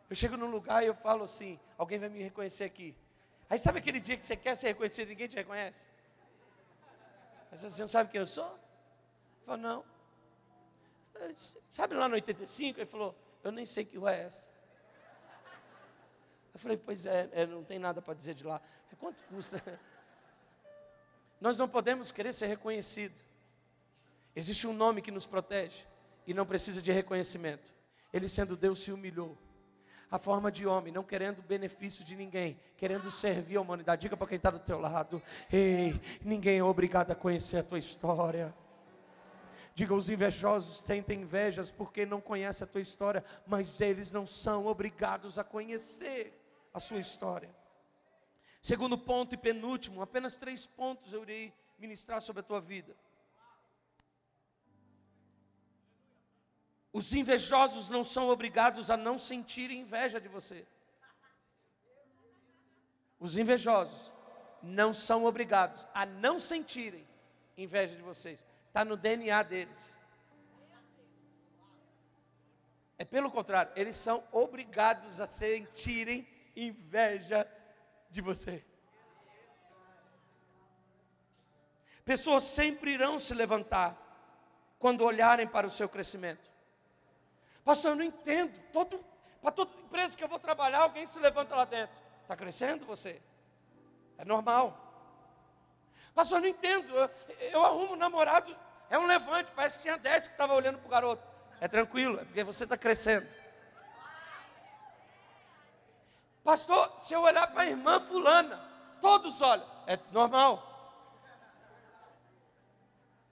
Eu 0.09 0.15
chego 0.15 0.35
num 0.35 0.49
lugar 0.49 0.83
e 0.83 0.87
eu 0.87 0.95
falo 0.95 1.23
assim: 1.23 1.59
alguém 1.77 1.99
vai 1.99 2.09
me 2.09 2.21
reconhecer 2.21 2.63
aqui. 2.63 2.95
Aí 3.49 3.57
sabe 3.57 3.79
aquele 3.79 3.99
dia 3.99 4.17
que 4.17 4.25
você 4.25 4.35
quer 4.35 4.55
ser 4.55 4.67
reconhecido 4.67 5.07
e 5.07 5.11
ninguém 5.11 5.27
te 5.27 5.35
reconhece? 5.35 5.87
Mas 7.51 7.61
você 7.61 7.81
não 7.81 7.89
sabe 7.89 8.11
quem 8.11 8.19
eu 8.19 8.27
sou? 8.27 8.45
Eu 8.45 9.45
falo, 9.45 9.61
não. 9.61 9.85
Sabe 11.71 11.95
lá 11.95 12.07
no 12.07 12.15
85? 12.15 12.79
Ele 12.79 12.85
falou, 12.85 13.15
eu 13.43 13.51
nem 13.51 13.65
sei 13.65 13.83
que 13.83 13.97
rua 13.97 14.13
é 14.13 14.23
essa. 14.25 14.49
Eu 16.53 16.59
falei, 16.59 16.77
pois 16.77 17.05
é, 17.05 17.29
é 17.31 17.45
não 17.45 17.63
tem 17.63 17.79
nada 17.79 18.01
para 18.01 18.13
dizer 18.13 18.35
de 18.35 18.43
lá. 18.45 18.61
Quanto 18.99 19.23
custa? 19.23 19.61
Nós 21.41 21.57
não 21.57 21.67
podemos 21.67 22.11
querer 22.11 22.33
ser 22.33 22.47
reconhecido. 22.47 23.19
Existe 24.35 24.67
um 24.67 24.73
nome 24.73 25.01
que 25.01 25.09
nos 25.09 25.25
protege 25.25 25.85
e 26.27 26.33
não 26.33 26.45
precisa 26.45 26.81
de 26.81 26.91
reconhecimento. 26.91 27.73
Ele, 28.13 28.27
sendo 28.27 28.55
Deus, 28.55 28.79
se 28.79 28.91
humilhou. 28.91 29.37
A 30.11 30.17
forma 30.17 30.51
de 30.51 30.65
homem, 30.65 30.91
não 30.91 31.03
querendo 31.03 31.41
benefício 31.43 32.03
de 32.03 32.15
ninguém, 32.15 32.59
querendo 32.77 33.11
servir 33.11 33.57
a 33.57 33.61
humanidade. 33.61 34.01
Diga 34.01 34.17
para 34.17 34.27
quem 34.27 34.37
está 34.37 34.49
do 34.49 34.59
teu 34.59 34.79
lado: 34.79 35.21
Ei, 35.51 35.99
ninguém 36.23 36.57
é 36.57 36.63
obrigado 36.63 37.11
a 37.11 37.15
conhecer 37.15 37.57
a 37.57 37.63
tua 37.63 37.77
história. 37.77 38.53
Diga, 39.75 39.93
os 39.93 40.09
invejosos 40.09 40.79
sentem 40.79 41.21
invejas 41.21 41.71
porque 41.71 42.05
não 42.05 42.19
conhecem 42.19 42.65
a 42.65 42.67
tua 42.67 42.81
história, 42.81 43.23
mas 43.45 43.79
eles 43.79 44.11
não 44.11 44.25
são 44.25 44.65
obrigados 44.65 45.39
a 45.39 45.43
conhecer 45.43 46.37
a 46.73 46.79
sua 46.79 46.99
história. 46.99 47.49
Segundo 48.61 48.97
ponto 48.97 49.35
e 49.35 49.37
penúltimo, 49.37 50.01
apenas 50.01 50.37
três 50.37 50.65
pontos 50.65 51.13
eu 51.13 51.21
irei 51.21 51.53
ministrar 51.77 52.19
sobre 52.19 52.41
a 52.41 52.43
tua 52.43 52.59
vida. 52.59 52.93
Os 56.99 57.13
invejosos 57.13 57.87
não 57.87 58.03
são 58.03 58.27
obrigados 58.27 58.89
a 58.89 58.97
não 58.97 59.17
sentir 59.17 59.71
inveja 59.71 60.19
de 60.19 60.27
você. 60.27 60.67
Os 63.17 63.37
invejosos 63.37 64.11
não 64.61 64.93
são 64.93 65.23
obrigados 65.23 65.87
a 65.93 66.05
não 66.05 66.37
sentirem 66.41 67.07
inveja 67.57 67.95
de 67.95 68.01
vocês. 68.01 68.45
Está 68.67 68.83
no 68.83 68.97
DNA 68.97 69.41
deles. 69.43 69.97
É 72.97 73.05
pelo 73.05 73.31
contrário, 73.31 73.71
eles 73.77 73.95
são 73.95 74.21
obrigados 74.29 75.21
a 75.21 75.27
sentirem 75.27 76.27
inveja 76.53 77.49
de 78.09 78.19
você. 78.19 78.61
Pessoas 82.03 82.43
sempre 82.43 82.91
irão 82.91 83.17
se 83.17 83.33
levantar 83.33 83.97
quando 84.77 85.05
olharem 85.05 85.47
para 85.47 85.65
o 85.65 85.69
seu 85.69 85.87
crescimento. 85.87 86.58
Pastor, 87.63 87.91
eu 87.91 87.95
não 87.95 88.03
entendo. 88.03 88.59
Para 89.41 89.51
toda 89.51 89.71
empresa 89.79 90.17
que 90.17 90.23
eu 90.23 90.27
vou 90.27 90.39
trabalhar, 90.39 90.79
alguém 90.79 91.07
se 91.07 91.19
levanta 91.19 91.55
lá 91.55 91.65
dentro. 91.65 91.95
Está 92.21 92.35
crescendo 92.35 92.85
você? 92.85 93.21
É 94.17 94.25
normal. 94.25 94.77
Pastor, 96.13 96.37
eu 96.37 96.41
não 96.41 96.47
entendo. 96.47 96.93
Eu, 96.95 97.09
eu 97.51 97.65
arrumo 97.65 97.93
um 97.93 97.95
namorado, 97.95 98.55
é 98.89 98.97
um 98.97 99.05
levante, 99.05 99.51
parece 99.55 99.77
que 99.77 99.83
tinha 99.83 99.97
dez 99.97 100.27
que 100.27 100.33
estava 100.33 100.53
olhando 100.53 100.77
para 100.79 100.87
o 100.87 100.89
garoto. 100.89 101.23
É 101.61 101.67
tranquilo, 101.67 102.19
é 102.19 102.25
porque 102.25 102.43
você 102.43 102.63
está 102.63 102.77
crescendo. 102.77 103.33
Pastor, 106.43 106.93
se 106.99 107.13
eu 107.13 107.21
olhar 107.21 107.47
para 107.47 107.61
a 107.61 107.67
irmã 107.67 107.99
fulana, 107.99 108.59
todos 108.99 109.41
olham. 109.41 109.65
É 109.85 109.99
normal. 110.11 110.65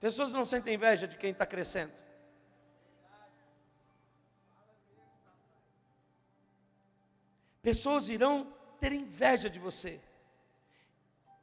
Pessoas 0.00 0.32
não 0.32 0.44
sentem 0.44 0.74
inveja 0.74 1.08
de 1.08 1.16
quem 1.16 1.30
está 1.30 1.44
crescendo. 1.44 1.92
Pessoas 7.68 8.08
irão 8.08 8.50
ter 8.80 8.94
inveja 8.94 9.50
de 9.50 9.58
você. 9.58 10.00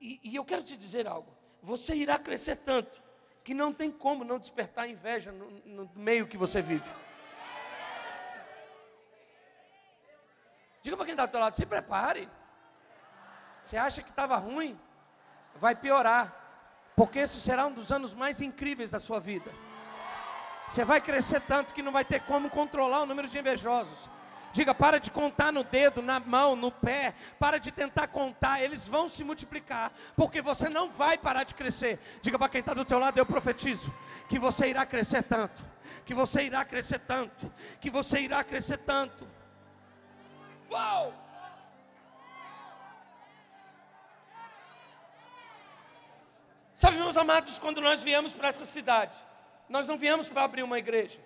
E, 0.02 0.20
e, 0.24 0.36
eu 0.36 0.44
quero 0.44 0.64
te 0.64 0.76
dizer 0.76 1.08
algo: 1.08 1.32
você 1.62 1.94
irá 1.94 2.18
crescer 2.18 2.56
tanto 2.56 3.00
que 3.44 3.54
não 3.54 3.72
tem 3.72 3.92
como 3.92 4.24
não 4.24 4.40
despertar 4.40 4.90
inveja 4.90 5.32
no, 5.32 5.52
no 5.64 5.92
meio 5.96 6.26
que 6.26 6.36
você 6.36 6.64
vive. 6.64 6.90
Diga 10.82 10.98
para 10.98 11.06
quem 11.06 11.14
está 11.14 11.28
do 11.28 11.32
teu 11.32 11.40
lado: 11.40 11.56
se 11.56 11.64
prepare. 11.64 12.28
Você 13.62 13.78
acha 13.78 14.02
que 14.02 14.10
estava 14.10 14.36
ruim? 14.36 14.80
Vai 15.58 15.76
piorar, 15.76 16.92
porque 16.96 17.20
esse 17.20 17.40
será 17.40 17.68
um 17.68 17.72
dos 17.72 17.92
anos 17.92 18.16
mais 18.16 18.42
incríveis 18.42 18.90
da 18.90 18.98
sua 18.98 19.20
vida. 19.20 19.52
Você 20.68 20.84
vai 20.84 21.00
crescer 21.00 21.42
tanto 21.42 21.72
que 21.72 21.84
não 21.84 21.92
vai 21.92 22.04
ter 22.04 22.22
como 22.22 22.50
controlar 22.50 23.02
o 23.02 23.06
número 23.06 23.28
de 23.28 23.38
invejosos. 23.38 24.10
Diga, 24.56 24.74
para 24.74 25.02
de 25.02 25.12
contar 25.12 25.52
no 25.52 25.66
dedo, 25.66 26.02
na 26.02 26.18
mão, 26.18 26.56
no 26.56 26.72
pé. 26.72 27.14
Para 27.38 27.58
de 27.58 27.74
tentar 27.74 28.08
contar, 28.08 28.64
eles 28.64 28.88
vão 28.88 29.10
se 29.10 29.22
multiplicar, 29.22 29.92
porque 30.16 30.42
você 30.42 30.70
não 30.70 30.90
vai 30.90 31.18
parar 31.18 31.44
de 31.44 31.54
crescer. 31.54 32.00
Diga 32.22 32.40
para 32.40 32.48
quem 32.48 32.62
está 32.62 32.74
do 32.74 32.86
teu 32.86 32.98
lado, 32.98 33.18
eu 33.18 33.26
profetizo 33.26 33.94
que 34.30 34.40
você 34.40 34.68
irá 34.68 34.86
crescer 34.86 35.24
tanto, 35.24 35.62
que 36.06 36.14
você 36.14 36.44
irá 36.44 36.64
crescer 36.64 37.00
tanto, 37.00 37.52
que 37.82 37.90
você 37.90 38.22
irá 38.22 38.46
crescer 38.46 38.78
tanto. 38.78 39.28
Uau! 40.72 41.14
Sabe, 46.76 46.96
meus 46.96 47.18
amados, 47.18 47.60
quando 47.60 47.82
nós 47.82 48.02
viemos 48.02 48.34
para 48.34 48.48
essa 48.48 48.64
cidade, 48.64 49.22
nós 49.68 49.86
não 49.90 49.98
viemos 49.98 50.30
para 50.30 50.44
abrir 50.44 50.64
uma 50.64 50.80
igreja. 50.80 51.20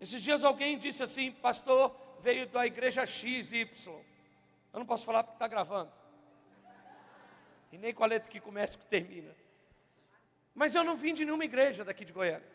Esses 0.00 0.22
dias 0.22 0.42
alguém 0.42 0.78
disse 0.78 1.02
assim, 1.02 1.30
pastor, 1.30 1.94
veio 2.20 2.46
da 2.46 2.66
igreja 2.66 3.04
XY. 3.04 3.68
Eu 4.72 4.78
não 4.78 4.86
posso 4.86 5.04
falar 5.04 5.22
porque 5.22 5.36
está 5.36 5.46
gravando. 5.46 5.92
E 7.70 7.76
nem 7.76 7.92
com 7.92 8.02
a 8.02 8.06
letra 8.06 8.30
que 8.30 8.40
começa 8.40 8.76
e 8.76 8.78
que 8.78 8.86
termina. 8.86 9.36
Mas 10.54 10.74
eu 10.74 10.82
não 10.82 10.96
vim 10.96 11.12
de 11.12 11.24
nenhuma 11.24 11.44
igreja 11.44 11.84
daqui 11.84 12.04
de 12.04 12.12
Goiânia. 12.12 12.48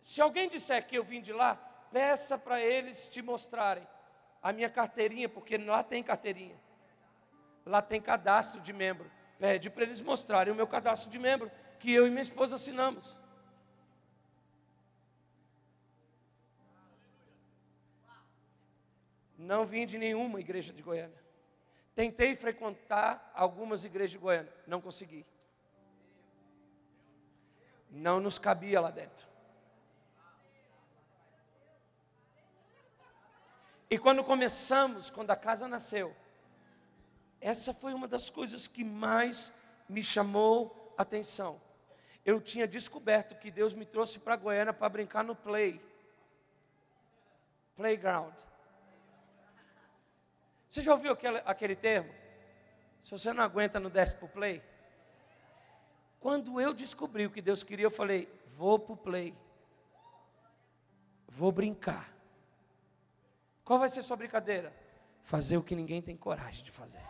Se 0.00 0.20
alguém 0.20 0.48
disser 0.48 0.84
que 0.86 0.96
eu 0.96 1.04
vim 1.04 1.20
de 1.20 1.32
lá, 1.32 1.54
peça 1.92 2.36
para 2.38 2.60
eles 2.60 3.06
te 3.08 3.22
mostrarem 3.22 3.86
a 4.42 4.52
minha 4.52 4.68
carteirinha, 4.68 5.28
porque 5.28 5.56
lá 5.58 5.84
tem 5.84 6.02
carteirinha. 6.02 6.58
Lá 7.64 7.80
tem 7.80 8.00
cadastro 8.00 8.60
de 8.60 8.72
membro. 8.72 9.10
Pede 9.38 9.70
para 9.70 9.84
eles 9.84 10.00
mostrarem 10.00 10.52
o 10.52 10.56
meu 10.56 10.66
cadastro 10.66 11.10
de 11.10 11.18
membro, 11.18 11.50
que 11.78 11.92
eu 11.92 12.06
e 12.06 12.10
minha 12.10 12.22
esposa 12.22 12.56
assinamos. 12.56 13.16
Não 19.42 19.66
vim 19.66 19.84
de 19.84 19.98
nenhuma 19.98 20.38
igreja 20.38 20.72
de 20.72 20.80
Goiânia. 20.80 21.20
Tentei 21.96 22.36
frequentar 22.36 23.32
algumas 23.34 23.82
igrejas 23.82 24.12
de 24.12 24.18
Goiânia, 24.18 24.52
não 24.66 24.80
consegui. 24.80 25.26
Não 27.90 28.20
nos 28.20 28.38
cabia 28.38 28.80
lá 28.80 28.90
dentro. 28.90 29.26
E 33.90 33.98
quando 33.98 34.22
começamos, 34.22 35.10
quando 35.10 35.32
a 35.32 35.36
casa 35.36 35.66
nasceu, 35.66 36.16
essa 37.40 37.74
foi 37.74 37.92
uma 37.92 38.06
das 38.06 38.30
coisas 38.30 38.68
que 38.68 38.84
mais 38.84 39.52
me 39.88 40.04
chamou 40.04 40.94
atenção. 40.96 41.60
Eu 42.24 42.40
tinha 42.40 42.66
descoberto 42.66 43.34
que 43.34 43.50
Deus 43.50 43.74
me 43.74 43.84
trouxe 43.84 44.20
para 44.20 44.36
Goiânia 44.36 44.72
para 44.72 44.88
brincar 44.88 45.24
no 45.24 45.34
play. 45.34 45.82
Playground. 47.74 48.51
Você 50.72 50.80
já 50.80 50.94
ouviu 50.94 51.12
aquele, 51.12 51.36
aquele 51.44 51.76
termo? 51.76 52.10
Se 53.02 53.10
você 53.10 53.30
não 53.34 53.44
aguenta, 53.44 53.78
não 53.78 53.90
desce 53.90 54.14
para 54.14 54.24
o 54.24 54.28
play. 54.30 54.62
Quando 56.18 56.58
eu 56.58 56.72
descobri 56.72 57.26
o 57.26 57.30
que 57.30 57.42
Deus 57.42 57.62
queria, 57.62 57.84
eu 57.84 57.90
falei: 57.90 58.26
vou 58.56 58.78
para 58.78 58.94
o 58.94 58.96
play. 58.96 59.36
Vou 61.28 61.52
brincar. 61.52 62.10
Qual 63.62 63.78
vai 63.78 63.90
ser 63.90 64.02
sua 64.02 64.16
brincadeira? 64.16 64.74
Fazer 65.22 65.58
o 65.58 65.62
que 65.62 65.76
ninguém 65.76 66.00
tem 66.00 66.16
coragem 66.16 66.64
de 66.64 66.70
fazer. 66.70 67.02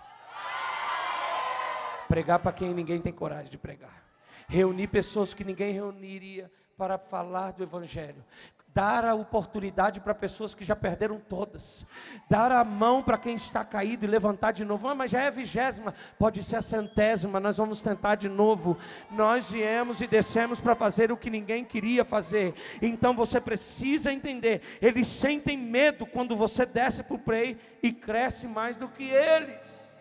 Pregar 2.09 2.41
para 2.41 2.53
quem 2.53 2.75
ninguém 2.75 3.01
tem 3.01 3.13
coragem 3.13 3.49
de 3.49 3.59
pregar. 3.59 4.03
Reunir 4.49 4.89
pessoas 4.89 5.33
que 5.33 5.45
ninguém 5.45 5.73
reuniria 5.73 6.51
para 6.77 6.99
falar 6.99 7.53
do 7.53 7.63
Evangelho 7.63 8.25
dar 8.75 9.05
a 9.05 9.15
oportunidade 9.15 10.01
para 10.01 10.15
pessoas 10.15 10.55
que 10.55 10.65
já 10.65 10.75
perderam 10.75 11.19
todas, 11.19 11.87
dar 12.29 12.51
a 12.51 12.65
mão 12.65 13.03
para 13.03 13.19
quem 13.19 13.35
está 13.35 13.65
caído 13.65 14.05
e 14.05 14.09
levantar 14.09 14.53
de 14.53 14.65
novo. 14.65 14.89
Ah, 14.89 14.95
mas 14.95 15.11
já 15.11 15.23
é 15.23 15.27
a 15.27 15.31
vigésima, 15.31 15.95
pode 16.19 16.43
ser 16.43 16.57
a 16.57 16.63
centésima, 16.63 17.39
nós 17.39 17.59
vamos 17.59 17.83
tentar 17.83 18.15
de 18.15 18.29
novo. 18.29 18.79
Nós 19.11 19.51
viemos 19.51 20.01
e 20.01 20.07
descemos 20.07 20.61
para 20.61 20.75
fazer 20.75 21.13
o 21.13 21.17
que 21.17 21.31
ninguém 21.31 21.65
queria 21.65 22.05
fazer. 22.05 22.55
Então 22.81 23.15
você 23.15 23.41
precisa 23.41 24.13
entender, 24.13 24.63
eles 24.81 25.07
sentem 25.07 25.57
medo 25.57 26.07
quando 26.07 26.35
você 26.35 26.65
desce 26.65 27.03
para 27.03 27.17
o 27.17 27.19
play 27.19 27.59
e 27.83 27.93
cresce 27.93 28.47
mais 28.47 28.77
do 28.77 28.89
que 28.89 29.05
eles. 29.05 29.93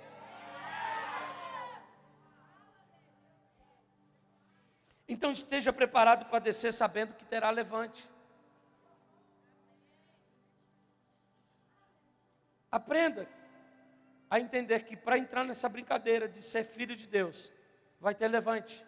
Então 5.08 5.30
esteja 5.30 5.74
preparado 5.74 6.26
para 6.30 6.40
descer 6.40 6.72
sabendo 6.72 7.14
que 7.14 7.26
terá 7.26 7.50
levante. 7.50 8.10
Aprenda 12.72 13.28
a 14.30 14.40
entender 14.40 14.84
que 14.84 14.96
para 14.96 15.18
entrar 15.18 15.44
nessa 15.44 15.68
brincadeira 15.68 16.30
de 16.30 16.42
ser 16.42 16.64
filho 16.64 16.96
de 16.96 17.06
Deus, 17.06 17.52
vai 18.00 18.16
ter 18.16 18.30
levante. 18.30 18.86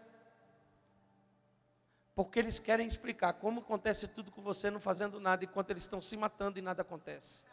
Porque 2.16 2.40
eles 2.40 2.60
querem 2.60 2.88
explicar 2.88 3.34
como 3.34 3.60
acontece 3.60 4.08
tudo 4.08 4.32
com 4.32 4.42
você 4.42 4.72
não 4.72 4.80
fazendo 4.80 5.20
nada, 5.20 5.44
enquanto 5.44 5.72
eles 5.72 5.84
estão 5.84 6.00
se 6.00 6.16
matando 6.16 6.58
e 6.58 6.62
nada 6.62 6.82
acontece. 6.82 7.44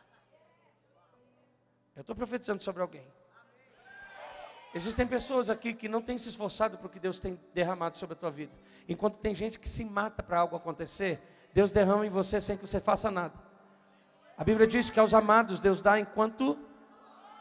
Eu 1.96 2.02
estou 2.02 2.14
profetizando 2.14 2.62
sobre 2.62 2.80
alguém. 2.80 3.06
Existem 4.72 5.04
pessoas 5.04 5.50
aqui 5.50 5.74
que 5.74 5.88
não 5.88 6.00
têm 6.00 6.16
se 6.16 6.28
esforçado 6.28 6.78
para 6.78 6.86
o 6.86 6.90
que 6.90 7.00
Deus 7.00 7.18
tem 7.18 7.40
derramado 7.52 7.98
sobre 7.98 8.14
a 8.14 8.16
tua 8.16 8.30
vida. 8.30 8.52
Enquanto 8.88 9.18
tem 9.18 9.34
gente 9.34 9.58
que 9.58 9.68
se 9.68 9.84
mata 9.84 10.22
para 10.22 10.38
algo 10.38 10.54
acontecer, 10.54 11.20
Deus 11.52 11.72
derrama 11.72 12.06
em 12.06 12.10
você 12.10 12.40
sem 12.40 12.56
que 12.56 12.66
você 12.66 12.80
faça 12.80 13.10
nada. 13.10 13.49
A 14.40 14.44
Bíblia 14.44 14.66
diz 14.66 14.88
que 14.88 14.98
aos 14.98 15.12
amados 15.12 15.60
Deus 15.60 15.82
dá 15.82 16.00
enquanto 16.00 16.58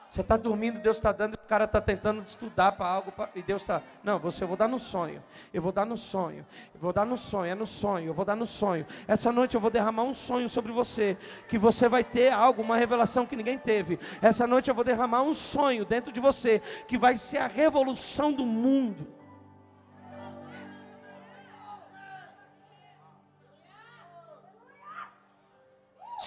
você 0.09 0.19
está 0.19 0.35
dormindo, 0.35 0.81
Deus 0.81 0.97
está 0.97 1.13
dando, 1.13 1.35
o 1.35 1.47
cara 1.47 1.63
está 1.63 1.79
tentando 1.79 2.21
estudar 2.21 2.73
para 2.73 2.87
algo, 2.89 3.09
pra, 3.09 3.29
e 3.33 3.41
Deus 3.41 3.61
está, 3.61 3.81
não, 4.03 4.19
você 4.19 4.43
eu 4.43 4.49
vou 4.49 4.57
dar 4.57 4.67
no 4.67 4.77
sonho, 4.77 5.23
eu 5.53 5.61
vou 5.61 5.71
dar 5.71 5.85
no 5.85 5.95
sonho, 5.95 6.45
eu 6.75 6.81
vou 6.81 6.91
dar 6.91 7.05
no 7.05 7.15
sonho, 7.15 7.51
é 7.51 7.55
no 7.55 7.65
sonho, 7.65 8.07
eu 8.07 8.13
vou 8.13 8.25
dar 8.25 8.35
no 8.35 8.45
sonho. 8.45 8.85
Essa 9.07 9.31
noite 9.31 9.55
eu 9.55 9.61
vou 9.61 9.71
derramar 9.71 10.03
um 10.03 10.13
sonho 10.13 10.49
sobre 10.49 10.73
você, 10.73 11.17
que 11.47 11.57
você 11.57 11.87
vai 11.87 12.03
ter 12.03 12.33
algo, 12.33 12.61
uma 12.61 12.75
revelação 12.75 13.25
que 13.25 13.37
ninguém 13.37 13.57
teve. 13.57 13.97
Essa 14.21 14.45
noite 14.45 14.67
eu 14.67 14.75
vou 14.75 14.83
derramar 14.83 15.21
um 15.21 15.33
sonho 15.33 15.85
dentro 15.85 16.11
de 16.11 16.19
você, 16.19 16.61
que 16.85 16.97
vai 16.97 17.15
ser 17.15 17.37
a 17.37 17.47
revolução 17.47 18.33
do 18.33 18.45
mundo. 18.45 19.07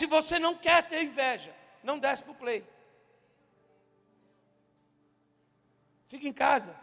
Se 0.02 0.06
você 0.06 0.36
não 0.36 0.56
quer 0.56 0.88
ter 0.88 1.04
inveja, 1.04 1.54
não 1.80 1.96
desce 1.96 2.24
para 2.24 2.32
o 2.32 2.34
play. 2.34 2.66
Fica 6.08 6.26
em 6.26 6.32
casa. 6.32 6.74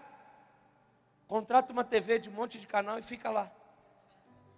Contrata 1.28 1.74
uma 1.74 1.84
TV 1.84 2.18
de 2.18 2.30
um 2.30 2.32
monte 2.32 2.58
de 2.58 2.66
canal 2.66 2.98
e 2.98 3.02
fica 3.02 3.30
lá, 3.30 3.52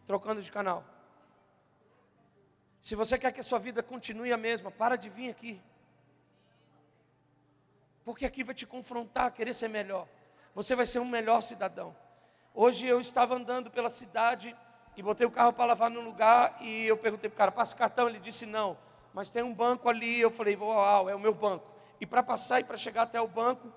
trocando 0.05 0.43
de 0.43 0.51
canal. 0.51 0.85
Se 2.79 2.93
você 2.93 3.17
quer 3.17 3.31
que 3.31 3.39
a 3.39 3.43
sua 3.43 3.57
vida 3.57 3.81
continue 3.81 4.31
a 4.31 4.37
mesma, 4.37 4.69
para 4.69 4.95
de 4.95 5.09
vir 5.09 5.31
aqui. 5.31 5.59
Porque 8.05 8.27
aqui 8.27 8.43
vai 8.43 8.53
te 8.53 8.67
confrontar 8.67 9.25
a 9.25 9.31
querer 9.31 9.55
ser 9.55 9.69
melhor. 9.69 10.07
Você 10.53 10.75
vai 10.75 10.85
ser 10.85 10.99
um 10.99 11.05
melhor 11.05 11.41
cidadão. 11.41 11.97
Hoje 12.53 12.85
eu 12.85 13.01
estava 13.01 13.33
andando 13.33 13.71
pela 13.71 13.89
cidade 13.89 14.55
e 14.95 15.01
botei 15.01 15.25
o 15.25 15.31
carro 15.31 15.53
para 15.53 15.65
lavar 15.65 15.89
no 15.89 16.01
lugar 16.01 16.57
e 16.61 16.85
eu 16.85 16.97
perguntei 16.97 17.29
para 17.29 17.35
o 17.35 17.37
cara, 17.37 17.51
passa 17.51 17.75
cartão? 17.75 18.09
Ele 18.09 18.19
disse 18.19 18.45
não, 18.45 18.77
mas 19.13 19.31
tem 19.31 19.43
um 19.43 19.53
banco 19.53 19.89
ali. 19.89 20.19
Eu 20.19 20.31
falei, 20.31 20.55
uau, 20.55 21.09
é 21.09 21.15
o 21.15 21.19
meu 21.19 21.33
banco. 21.33 21.65
E 21.99 22.05
para 22.05 22.23
passar 22.23 22.59
e 22.59 22.63
para 22.63 22.77
chegar 22.77 23.03
até 23.03 23.21
o 23.21 23.27
banco, 23.27 23.71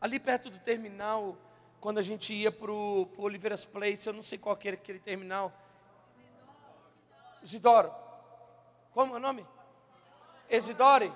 ali 0.00 0.18
perto 0.18 0.50
do 0.50 0.58
terminal, 0.58 1.36
quando 1.80 1.98
a 1.98 2.02
gente 2.02 2.32
ia 2.32 2.50
para 2.50 2.70
o 2.70 3.08
Oliveiras 3.18 3.64
Place, 3.66 4.06
eu 4.06 4.12
não 4.12 4.22
sei 4.22 4.38
qual 4.38 4.56
que 4.56 4.68
era 4.68 4.76
aquele 4.76 4.98
terminal. 4.98 5.52
Isidoro. 7.42 7.92
Como 8.92 9.14
é 9.14 9.16
o 9.16 9.20
nome? 9.20 9.46
Isidore? 10.48 11.12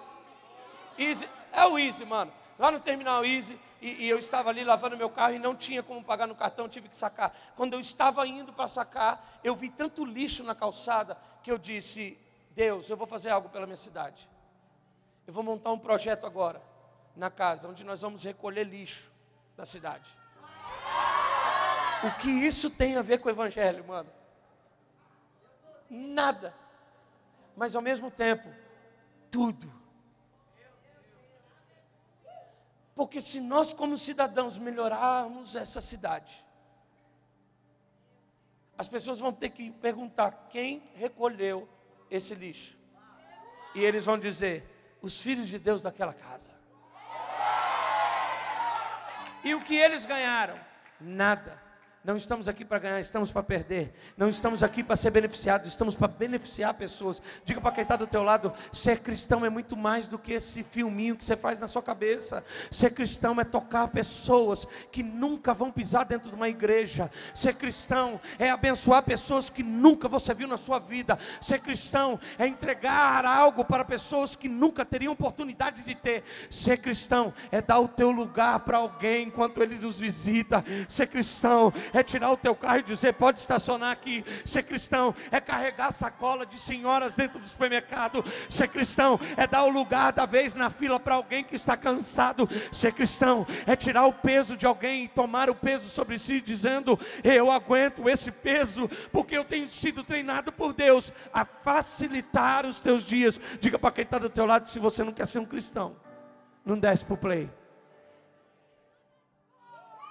Easy. 0.99 1.29
É 1.53 1.65
o 1.65 1.79
Easy, 1.79 2.05
mano. 2.05 2.33
Lá 2.59 2.73
no 2.73 2.81
terminal 2.81 3.25
Easy, 3.25 3.59
e, 3.81 4.07
e, 4.07 4.09
eu 4.09 4.19
estava 4.19 4.51
ali 4.51 4.65
lavando 4.65 4.97
meu 4.97 5.09
carro 5.09 5.35
e 5.35 5.39
não 5.39 5.55
tinha 5.55 5.83
como 5.83 6.03
pagar 6.03 6.27
no 6.27 6.35
cartão, 6.35 6.69
tive 6.69 6.89
que 6.89 6.97
sacar. 6.97 7.33
Quando 7.55 7.75
eu 7.75 7.81
estava 7.81 8.27
indo 8.27 8.53
para 8.53 8.67
sacar, 8.67 9.39
eu 9.45 9.55
vi 9.55 9.69
tanto 9.69 10.05
lixo 10.05 10.43
na 10.43 10.55
calçada 10.55 11.17
que 11.43 11.53
eu 11.53 11.57
disse: 11.57 12.19
Deus, 12.51 12.91
eu 12.91 12.97
vou 12.97 13.07
fazer 13.07 13.31
algo 13.31 13.49
pela 13.49 13.67
minha 13.67 13.77
cidade. 13.77 14.29
Eu 15.25 15.33
vou 15.33 15.45
montar 15.45 15.71
um 15.71 15.79
projeto 15.79 16.27
agora 16.27 16.61
na 17.15 17.31
casa, 17.31 17.69
onde 17.69 17.85
nós 17.85 18.01
vamos 18.01 18.25
recolher 18.25 18.65
lixo 18.65 19.09
da 19.57 19.65
cidade. 19.65 20.11
O 22.03 22.11
que 22.19 22.29
isso 22.29 22.71
tem 22.71 22.97
a 22.97 23.03
ver 23.03 23.19
com 23.19 23.29
o 23.29 23.31
Evangelho, 23.31 23.85
mano? 23.87 24.11
Nada. 25.89 26.55
Mas 27.57 27.77
ao 27.77 27.83
mesmo 27.83 28.11
tempo, 28.11 28.49
tudo. 29.31 29.73
Porque 32.99 33.21
se 33.21 33.41
nós, 33.41 33.73
como 33.73 33.97
cidadãos, 33.97 34.59
melhorarmos 34.59 35.55
essa 35.55 35.81
cidade, 35.81 36.45
as 38.77 38.89
pessoas 38.89 39.21
vão 39.21 39.33
ter 39.33 39.51
que 39.51 39.71
perguntar 39.71 40.49
quem 40.51 40.83
recolheu 40.97 41.69
esse 42.11 42.35
lixo. 42.35 42.77
E 43.73 43.85
eles 43.85 44.05
vão 44.05 44.19
dizer: 44.19 44.99
os 45.01 45.23
filhos 45.23 45.49
de 45.49 45.61
Deus 45.61 45.81
daquela 45.81 46.13
casa. 46.13 46.51
E 49.45 49.55
o 49.55 49.63
que 49.63 49.77
eles 49.77 50.05
ganharam? 50.05 50.59
Nada. 51.01 51.68
Não 52.09 52.17
estamos 52.17 52.49
aqui 52.49 52.65
para 52.65 52.79
ganhar, 52.79 53.01
estamos 53.01 53.31
para 53.31 53.43
perder. 53.43 53.93
Não 54.17 54.31
estamos 54.31 54.63
aqui 54.63 54.83
para 54.83 54.97
ser 54.97 55.11
beneficiados, 55.11 55.69
estamos 55.69 55.95
para 55.95 56.09
beneficiar 56.09 56.73
pessoas. 56.73 57.21
Diga 57.45 57.61
para 57.61 57.71
quem 57.71 57.83
está 57.83 57.97
do 57.97 58.07
teu 58.07 58.23
lado, 58.23 58.51
ser 58.73 59.01
cristão 59.01 59.45
é 59.45 59.51
muito 59.51 59.77
mais 59.77 60.09
do 60.09 60.19
que 60.19 60.33
esse 60.33 60.63
filminho 60.63 61.15
que 61.15 61.23
você 61.23 61.37
faz 61.37 61.61
na 61.61 61.69
sua 61.69 61.83
cabeça. 61.83 62.43
Ser 62.71 62.95
cristão 62.95 63.39
é 63.39 63.45
tocar 63.45 63.89
pessoas 63.89 64.67
que 64.91 65.03
nunca 65.03 65.53
vão 65.53 65.71
pisar 65.71 66.07
dentro 66.07 66.31
de 66.31 66.35
uma 66.35 66.49
igreja. 66.49 67.11
Ser 67.35 67.55
cristão 67.57 68.19
é 68.39 68.49
abençoar 68.49 69.03
pessoas 69.03 69.51
que 69.51 69.63
nunca 69.63 70.09
você 70.09 70.33
viu 70.33 70.49
na 70.49 70.57
sua 70.57 70.79
vida. 70.79 71.19
Ser 71.43 71.59
cristão 71.59 72.19
é 72.39 72.47
entregar 72.47 73.27
algo 73.27 73.67
para 73.67 73.85
pessoas 73.85 74.35
que 74.35 74.49
nunca 74.49 74.83
teriam 74.83 75.13
oportunidade 75.13 75.85
de 75.85 75.95
ter. 75.95 76.25
Ser 76.49 76.79
cristão 76.79 77.35
é 77.53 77.61
dar 77.61 77.81
o 77.81 77.87
teu 77.87 78.11
lugar 78.11 78.61
para 78.61 78.79
alguém 78.79 79.27
enquanto 79.27 79.63
ele 79.63 79.79
nos 79.79 80.01
visita. 80.01 80.65
Ser 80.89 81.07
cristão 81.07 81.71
é 81.98 81.98
é 81.99 82.03
tirar 82.03 82.31
o 82.31 82.37
teu 82.37 82.55
carro 82.55 82.79
e 82.79 82.83
dizer: 82.83 83.15
pode 83.15 83.41
estacionar 83.41 83.91
aqui. 83.91 84.25
Ser 84.45 84.63
cristão 84.63 85.15
é 85.31 85.41
carregar 85.41 85.91
sacola 85.91 86.47
de 86.47 86.59
senhoras 86.59 87.15
dentro 87.15 87.39
do 87.39 87.47
supermercado. 87.47 88.25
Ser 88.49 88.69
cristão 88.69 89.19
é 89.37 89.47
dar 89.47 89.65
o 89.65 89.71
lugar 89.71 90.13
da 90.13 90.27
vez 90.27 90.55
na 90.55 90.71
fila 90.71 90.99
para 90.99 91.15
alguém 91.15 91.45
que 91.45 91.57
está 91.57 91.77
cansado. 91.77 92.49
Ser 92.73 92.93
cristão 92.93 93.47
é 93.67 93.77
tirar 93.77 94.07
o 94.07 94.13
peso 94.13 94.57
de 94.57 94.67
alguém 94.67 95.05
e 95.05 95.09
tomar 95.09 95.51
o 95.51 95.55
peso 95.55 95.89
sobre 95.89 96.19
si, 96.19 96.41
dizendo: 96.41 96.99
eu 97.23 97.51
aguento 97.51 98.09
esse 98.09 98.31
peso, 98.31 98.89
porque 99.13 99.37
eu 99.37 99.45
tenho 99.45 99.67
sido 99.67 100.05
treinado 100.05 100.53
por 100.53 100.73
Deus 100.73 101.13
a 101.33 101.45
facilitar 101.45 102.67
os 102.67 102.81
teus 102.81 103.03
dias. 103.03 103.41
Diga 103.61 103.79
para 103.79 103.91
quem 103.91 104.05
está 104.05 104.19
do 104.19 104.31
teu 104.31 104.47
lado 104.47 104.69
se 104.69 104.79
você 104.79 105.03
não 105.03 105.13
quer 105.13 105.27
ser 105.27 105.39
um 105.39 105.45
cristão. 105.45 105.97
Não 106.65 106.79
desce 106.79 107.05
para 107.05 107.15
o 107.15 107.19
play. 107.19 107.51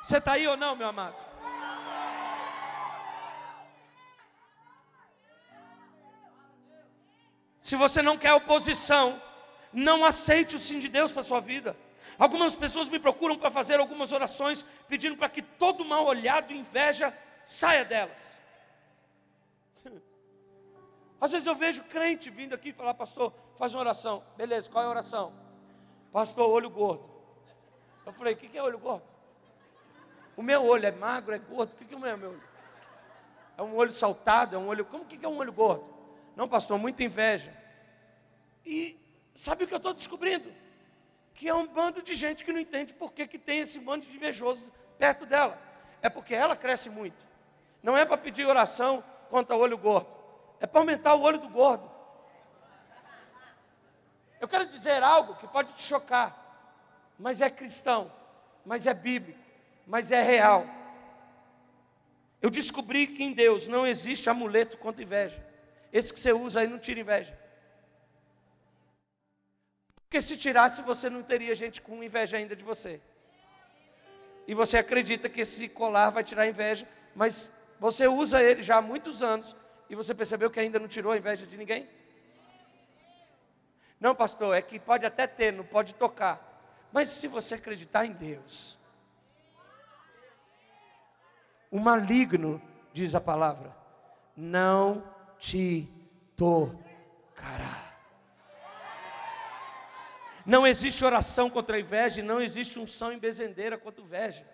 Você 0.04 0.18
está 0.18 0.34
aí 0.34 0.48
ou 0.48 0.56
não, 0.56 0.76
meu 0.76 0.88
amado? 0.88 1.27
Se 7.68 7.76
você 7.76 8.02
não 8.02 8.18
quer 8.18 8.32
oposição, 8.32 9.22
não 9.74 10.06
aceite 10.06 10.56
o 10.56 10.60
sim 10.60 10.80
de 10.80 10.88
Deus 10.88 11.12
para 11.12 11.20
a 11.20 11.26
sua 11.26 11.42
vida. 11.42 11.76
Algumas 12.18 12.56
pessoas 12.56 12.88
me 12.88 12.98
procuram 12.98 13.38
para 13.38 13.52
fazer 13.52 13.78
algumas 13.78 14.14
orações, 14.14 14.66
pedindo 14.88 15.18
para 15.18 15.28
que 15.28 15.42
todo 15.42 15.84
mal 15.84 16.06
olhado 16.06 16.54
e 16.54 16.58
inveja 16.58 17.14
saia 17.46 17.84
delas. 17.84 18.34
Às 21.20 21.34
vezes 21.34 21.46
eu 21.46 21.56
vejo 21.56 21.84
crente 21.84 22.30
vindo 22.30 22.54
aqui 22.54 22.72
falar, 22.72 22.94
pastor, 22.94 23.34
faz 23.58 23.74
uma 23.74 23.82
oração. 23.82 24.24
Beleza, 24.38 24.70
qual 24.70 24.86
é 24.86 24.88
a 24.88 24.92
oração? 24.92 25.34
Pastor, 26.14 26.50
olho 26.50 26.70
gordo. 26.70 27.04
Eu 28.06 28.14
falei, 28.14 28.34
o 28.34 28.38
que 28.38 28.58
é 28.58 28.64
olho 28.64 28.80
gordo? 28.80 29.04
O 30.38 30.42
meu 30.42 30.66
olho 30.66 30.86
é 30.86 30.92
magro, 30.92 31.36
é 31.36 31.38
gordo? 31.38 31.74
O 31.74 31.76
que 31.76 31.94
é 31.94 31.98
o 31.98 32.00
meu 32.00 32.30
olho? 32.30 32.44
É 33.58 33.62
um 33.62 33.76
olho 33.76 33.92
saltado, 33.92 34.56
é 34.56 34.58
um 34.58 34.68
olho. 34.68 34.86
Como 34.86 35.04
que 35.04 35.26
é 35.26 35.28
um 35.28 35.36
olho 35.36 35.52
gordo? 35.52 35.97
Não, 36.38 36.48
pastor, 36.48 36.78
muita 36.78 37.04
inveja. 37.04 37.52
E 38.64 38.96
sabe 39.34 39.64
o 39.64 39.68
que 39.68 39.74
eu 39.74 39.78
estou 39.78 39.92
descobrindo? 39.92 40.54
Que 41.34 41.50
é 41.50 41.54
um 41.56 41.66
bando 41.66 42.00
de 42.00 42.14
gente 42.14 42.46
que 42.46 42.54
não 42.54 42.60
entende 42.60 42.94
por 42.94 43.12
que, 43.12 43.26
que 43.26 43.40
tem 43.40 43.62
esse 43.62 43.80
bando 43.80 44.06
de 44.06 44.16
invejosos 44.16 44.72
perto 45.00 45.26
dela. 45.26 45.60
É 46.00 46.10
porque 46.10 46.36
ela 46.36 46.56
cresce 46.56 46.92
muito. 46.92 47.26
Não 47.82 47.98
é 47.98 48.06
para 48.06 48.18
pedir 48.18 48.46
oração 48.46 49.04
contra 49.32 49.56
o 49.56 49.60
olho 49.60 49.80
gordo. 49.80 50.16
É 50.60 50.68
para 50.68 50.80
aumentar 50.80 51.16
o 51.16 51.22
olho 51.22 51.40
do 51.40 51.50
gordo. 51.50 51.90
Eu 54.40 54.48
quero 54.48 54.68
dizer 54.68 55.02
algo 55.02 55.34
que 55.38 55.48
pode 55.48 55.74
te 55.74 55.82
chocar, 55.82 57.10
mas 57.18 57.42
é 57.42 57.50
cristão, 57.50 58.12
mas 58.64 58.86
é 58.86 58.94
bíblico, 58.94 59.40
mas 59.88 60.12
é 60.12 60.22
real. 60.22 60.68
Eu 62.40 62.52
descobri 62.52 63.08
que 63.08 63.24
em 63.24 63.34
Deus 63.34 63.68
não 63.68 63.88
existe 63.88 64.30
amuleto 64.30 64.78
contra 64.78 65.02
inveja. 65.02 65.47
Esse 65.92 66.14
que 66.14 66.20
você 66.20 66.34
usa 66.34 66.62
aí 66.62 66.68
não 66.68 66.80
tira 66.80 67.00
inveja. 67.00 67.38
Porque 70.04 70.22
se 70.22 70.38
tirasse, 70.38 70.82
você 70.82 71.10
não 71.10 71.22
teria 71.22 71.54
gente 71.54 71.82
com 71.82 72.04
inveja 72.04 72.38
ainda 72.38 72.56
de 72.56 72.64
você. 72.64 73.02
E 74.48 74.54
você 74.54 74.78
acredita 74.78 75.28
que 75.28 75.42
esse 75.42 75.68
colar 75.68 76.10
vai 76.10 76.24
tirar 76.24 76.48
inveja, 76.48 76.88
mas 77.14 77.52
você 77.80 78.08
usa 78.08 78.42
ele 78.42 78.62
já 78.62 78.78
há 78.78 78.82
muitos 78.82 79.22
anos 79.22 79.56
e 79.90 79.96
você 79.96 80.16
percebeu 80.16 80.50
que 80.50 80.60
ainda 80.60 80.80
não 80.80 80.88
tirou 80.88 81.12
a 81.12 81.18
inveja 81.18 81.46
de 81.46 81.58
ninguém? 81.58 81.88
Não, 84.00 84.16
pastor, 84.16 84.56
é 84.56 84.62
que 84.62 84.80
pode 84.80 85.06
até 85.06 85.28
ter, 85.28 85.52
não 85.52 85.66
pode 85.66 85.94
tocar. 85.96 86.42
Mas 86.92 87.10
se 87.10 87.28
você 87.28 87.56
acreditar 87.56 88.06
em 88.06 88.12
Deus, 88.12 88.78
o 91.70 91.80
maligno, 91.80 92.62
diz 92.94 93.14
a 93.14 93.22
palavra, 93.22 93.76
não 94.36 95.04
te 95.40 95.88
tocará. 96.36 97.88
Não 100.46 100.66
existe 100.66 101.04
oração 101.04 101.50
contra 101.50 101.76
a 101.76 101.80
inveja 101.80 102.20
e 102.22 102.24
não 102.24 102.42
existe 102.42 102.80
unção 102.80 103.12
em 103.12 103.20
bezendeira 103.20 103.78
contra 103.78 104.02
a 104.02 104.06
inveja. 104.06 104.48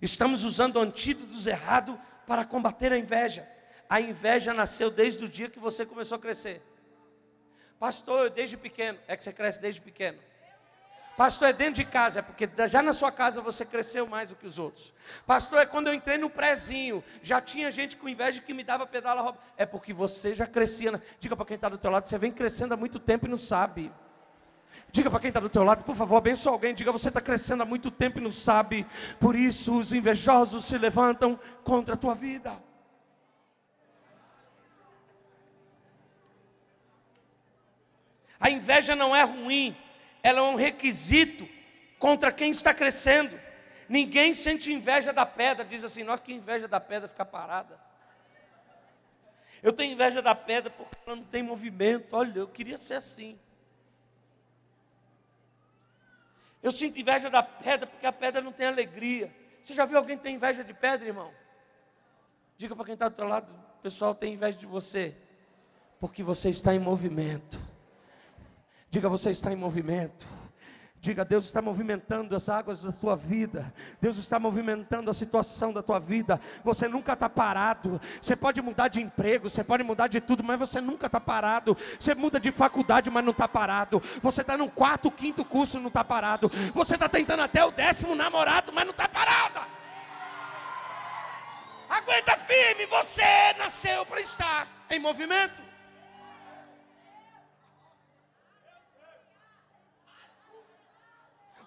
Estamos 0.00 0.44
usando 0.44 0.78
antídotos 0.78 1.46
errados 1.46 1.96
para 2.26 2.44
combater 2.44 2.92
a 2.92 2.98
inveja. 2.98 3.48
A 3.88 4.00
inveja 4.00 4.52
nasceu 4.52 4.90
desde 4.90 5.24
o 5.24 5.28
dia 5.28 5.48
que 5.48 5.58
você 5.58 5.86
começou 5.86 6.16
a 6.16 6.20
crescer. 6.20 6.60
Pastor, 7.78 8.30
desde 8.30 8.56
pequeno, 8.56 8.98
é 9.08 9.16
que 9.16 9.24
você 9.24 9.32
cresce 9.32 9.60
desde 9.60 9.80
pequeno. 9.80 10.18
Pastor, 11.16 11.48
é 11.48 11.52
dentro 11.52 11.74
de 11.74 11.84
casa, 11.84 12.20
é 12.20 12.22
porque 12.22 12.48
já 12.68 12.82
na 12.82 12.92
sua 12.92 13.12
casa 13.12 13.42
você 13.42 13.66
cresceu 13.66 14.06
mais 14.06 14.30
do 14.30 14.36
que 14.36 14.46
os 14.46 14.58
outros. 14.58 14.94
Pastor, 15.26 15.60
é 15.60 15.66
quando 15.66 15.88
eu 15.88 15.94
entrei 15.94 16.16
no 16.16 16.30
prézinho, 16.30 17.04
já 17.22 17.40
tinha 17.40 17.70
gente 17.70 17.96
com 17.96 18.08
inveja 18.08 18.40
que 18.40 18.54
me 18.54 18.64
dava 18.64 18.86
pedala 18.86 19.20
roupa. 19.20 19.38
É 19.56 19.66
porque 19.66 19.92
você 19.92 20.34
já 20.34 20.46
crescia. 20.46 21.00
Diga 21.20 21.36
para 21.36 21.44
quem 21.44 21.56
está 21.56 21.68
do 21.68 21.76
teu 21.76 21.90
lado, 21.90 22.08
você 22.08 22.16
vem 22.16 22.32
crescendo 22.32 22.72
há 22.72 22.76
muito 22.76 22.98
tempo 22.98 23.26
e 23.26 23.28
não 23.28 23.36
sabe. 23.36 23.92
Diga 24.90 25.10
para 25.10 25.20
quem 25.20 25.28
está 25.28 25.40
do 25.40 25.48
teu 25.48 25.64
lado, 25.64 25.84
por 25.84 25.94
favor, 25.94 26.16
abençoa 26.16 26.52
alguém. 26.52 26.74
Diga, 26.74 26.92
você 26.92 27.08
está 27.08 27.20
crescendo 27.20 27.62
há 27.62 27.66
muito 27.66 27.90
tempo 27.90 28.18
e 28.18 28.22
não 28.22 28.30
sabe. 28.30 28.86
Por 29.20 29.36
isso 29.36 29.78
os 29.78 29.92
invejosos 29.92 30.64
se 30.64 30.76
levantam 30.76 31.38
contra 31.62 31.94
a 31.94 31.96
tua 31.96 32.14
vida. 32.14 32.52
A 38.38 38.50
inveja 38.50 38.96
não 38.96 39.14
é 39.14 39.22
ruim, 39.22 39.76
ela 40.22 40.40
é 40.40 40.42
um 40.42 40.54
requisito 40.54 41.48
contra 41.98 42.30
quem 42.30 42.50
está 42.50 42.72
crescendo. 42.72 43.38
Ninguém 43.88 44.32
sente 44.32 44.72
inveja 44.72 45.12
da 45.12 45.26
pedra, 45.26 45.64
diz 45.64 45.84
assim, 45.84 46.02
nós 46.02 46.20
que 46.20 46.32
inveja 46.32 46.68
da 46.68 46.80
pedra 46.80 47.08
ficar 47.08 47.24
parada. 47.24 47.78
Eu 49.62 49.72
tenho 49.72 49.92
inveja 49.92 50.20
da 50.20 50.34
pedra 50.34 50.70
porque 50.70 50.96
ela 51.06 51.16
não 51.16 51.24
tem 51.24 51.42
movimento. 51.42 52.16
Olha, 52.16 52.38
eu 52.38 52.48
queria 52.48 52.76
ser 52.76 52.94
assim. 52.94 53.38
Eu 56.62 56.72
sinto 56.72 56.98
inveja 56.98 57.28
da 57.28 57.42
pedra 57.42 57.86
porque 57.86 58.06
a 58.06 58.12
pedra 58.12 58.40
não 58.40 58.52
tem 58.52 58.66
alegria. 58.66 59.32
Você 59.62 59.74
já 59.74 59.84
viu 59.84 59.98
alguém 59.98 60.16
ter 60.16 60.30
inveja 60.30 60.64
de 60.64 60.74
pedra, 60.74 61.06
irmão? 61.06 61.32
Diga 62.56 62.74
para 62.74 62.84
quem 62.84 62.94
está 62.94 63.08
do 63.08 63.12
outro 63.12 63.28
lado, 63.28 63.52
o 63.78 63.82
pessoal 63.82 64.14
tem 64.14 64.34
inveja 64.34 64.58
de 64.58 64.66
você, 64.66 65.16
porque 65.98 66.22
você 66.22 66.48
está 66.48 66.74
em 66.74 66.78
movimento. 66.78 67.58
Diga, 68.92 69.08
você 69.08 69.30
está 69.30 69.50
em 69.50 69.56
movimento. 69.56 70.26
Diga, 71.00 71.24
Deus 71.24 71.46
está 71.46 71.62
movimentando 71.62 72.36
as 72.36 72.46
águas 72.46 72.82
da 72.82 72.92
tua 72.92 73.16
vida. 73.16 73.72
Deus 73.98 74.18
está 74.18 74.38
movimentando 74.38 75.10
a 75.10 75.14
situação 75.14 75.72
da 75.72 75.82
tua 75.82 75.98
vida. 75.98 76.38
Você 76.62 76.86
nunca 76.86 77.14
está 77.14 77.26
parado. 77.26 77.98
Você 78.20 78.36
pode 78.36 78.60
mudar 78.60 78.88
de 78.88 79.00
emprego, 79.00 79.48
você 79.48 79.64
pode 79.64 79.82
mudar 79.82 80.08
de 80.08 80.20
tudo, 80.20 80.44
mas 80.44 80.58
você 80.58 80.78
nunca 80.78 81.06
está 81.06 81.18
parado. 81.18 81.74
Você 81.98 82.14
muda 82.14 82.38
de 82.38 82.52
faculdade, 82.52 83.08
mas 83.08 83.24
não 83.24 83.30
está 83.30 83.48
parado. 83.48 84.02
Você 84.20 84.42
está 84.42 84.58
no 84.58 84.70
quarto, 84.70 85.10
quinto 85.10 85.42
curso, 85.42 85.80
não 85.80 85.88
está 85.88 86.04
parado. 86.04 86.52
Você 86.74 86.92
está 86.92 87.08
tentando 87.08 87.40
até 87.40 87.64
o 87.64 87.70
décimo 87.70 88.14
namorado, 88.14 88.74
mas 88.74 88.84
não 88.84 88.92
está 88.92 89.08
parado. 89.08 89.60
Aguenta 91.88 92.36
firme, 92.36 92.84
você 92.84 93.54
nasceu 93.56 94.04
para 94.04 94.20
estar 94.20 94.68
em 94.90 94.98
movimento. 94.98 95.61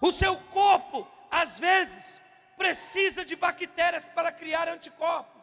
O 0.06 0.12
seu 0.12 0.36
corpo, 0.36 1.04
às 1.28 1.58
vezes, 1.58 2.22
precisa 2.56 3.24
de 3.24 3.34
bactérias 3.34 4.06
para 4.06 4.30
criar 4.30 4.68
anticorpos. 4.68 5.42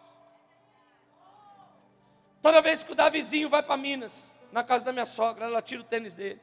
Toda 2.41 2.61
vez 2.61 2.81
que 2.81 2.93
o 2.93 2.95
Davizinho 2.95 3.49
vai 3.49 3.61
para 3.61 3.75
Minas, 3.75 4.33
na 4.53 4.63
casa 4.63 4.85
da 4.85 4.93
minha 4.93 5.05
sogra, 5.05 5.43
ela 5.47 5.61
tira 5.61 5.81
o 5.81 5.83
tênis 5.83 6.13
dele, 6.13 6.41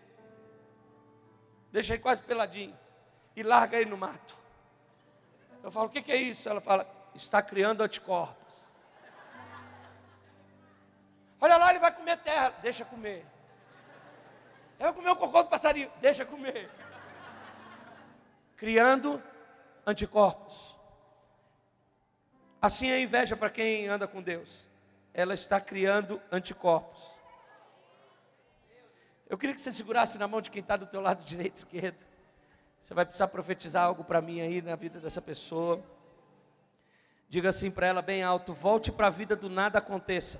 deixa 1.73 1.95
ele 1.95 2.03
quase 2.03 2.21
peladinho 2.21 2.79
e 3.35 3.43
larga 3.43 3.81
ele 3.81 3.89
no 3.89 3.97
mato. 3.97 4.37
Eu 5.63 5.71
falo, 5.71 5.87
o 5.87 5.91
que, 5.91 6.03
que 6.03 6.13
é 6.13 6.17
isso? 6.17 6.47
Ela 6.47 6.61
fala, 6.61 6.87
está 7.15 7.41
criando 7.41 7.83
anticorpos. 7.83 8.77
Olha 11.41 11.57
lá, 11.57 11.71
ele 11.71 11.79
vai 11.79 11.91
comer 11.91 12.19
terra, 12.19 12.51
deixa 12.61 12.85
comer. 12.85 13.25
Eu 14.79 14.93
vou 14.93 14.95
comer 14.97 15.11
o 15.11 15.17
cocô 15.17 15.43
do 15.43 15.49
passarinho, 15.49 15.91
deixa 16.03 16.27
comer 16.27 16.71
criando 18.61 19.23
anticorpos. 19.87 20.77
Assim 22.61 22.91
é 22.91 22.97
a 22.97 23.01
inveja 23.01 23.35
para 23.35 23.49
quem 23.49 23.89
anda 23.89 24.07
com 24.07 24.21
Deus. 24.21 24.69
Ela 25.15 25.33
está 25.33 25.59
criando 25.59 26.21
anticorpos. 26.31 27.11
Eu 29.27 29.39
queria 29.39 29.55
que 29.55 29.61
você 29.63 29.73
segurasse 29.73 30.19
na 30.19 30.29
mão 30.29 30.43
de 30.43 30.51
quem 30.51 30.61
está 30.61 30.77
do 30.77 30.85
teu 30.85 31.01
lado 31.01 31.25
direito 31.25 31.57
e 31.57 31.59
esquerdo. 31.59 32.05
Você 32.83 32.93
vai 32.93 33.07
precisar 33.07 33.29
profetizar 33.29 33.87
algo 33.87 34.05
para 34.05 34.21
mim 34.21 34.43
aí 34.43 34.61
na 34.61 34.77
vida 34.77 35.01
dessa 35.01 35.23
pessoa. 35.23 35.83
Diga 37.31 37.49
assim 37.49 37.71
para 37.71 37.87
ela 37.87 38.03
bem 38.03 38.23
alto: 38.23 38.53
volte 38.53 38.93
para 38.93 39.07
a 39.07 39.11
vida 39.11 39.35
do 39.35 39.49
nada 39.49 39.79
aconteça. 39.79 40.39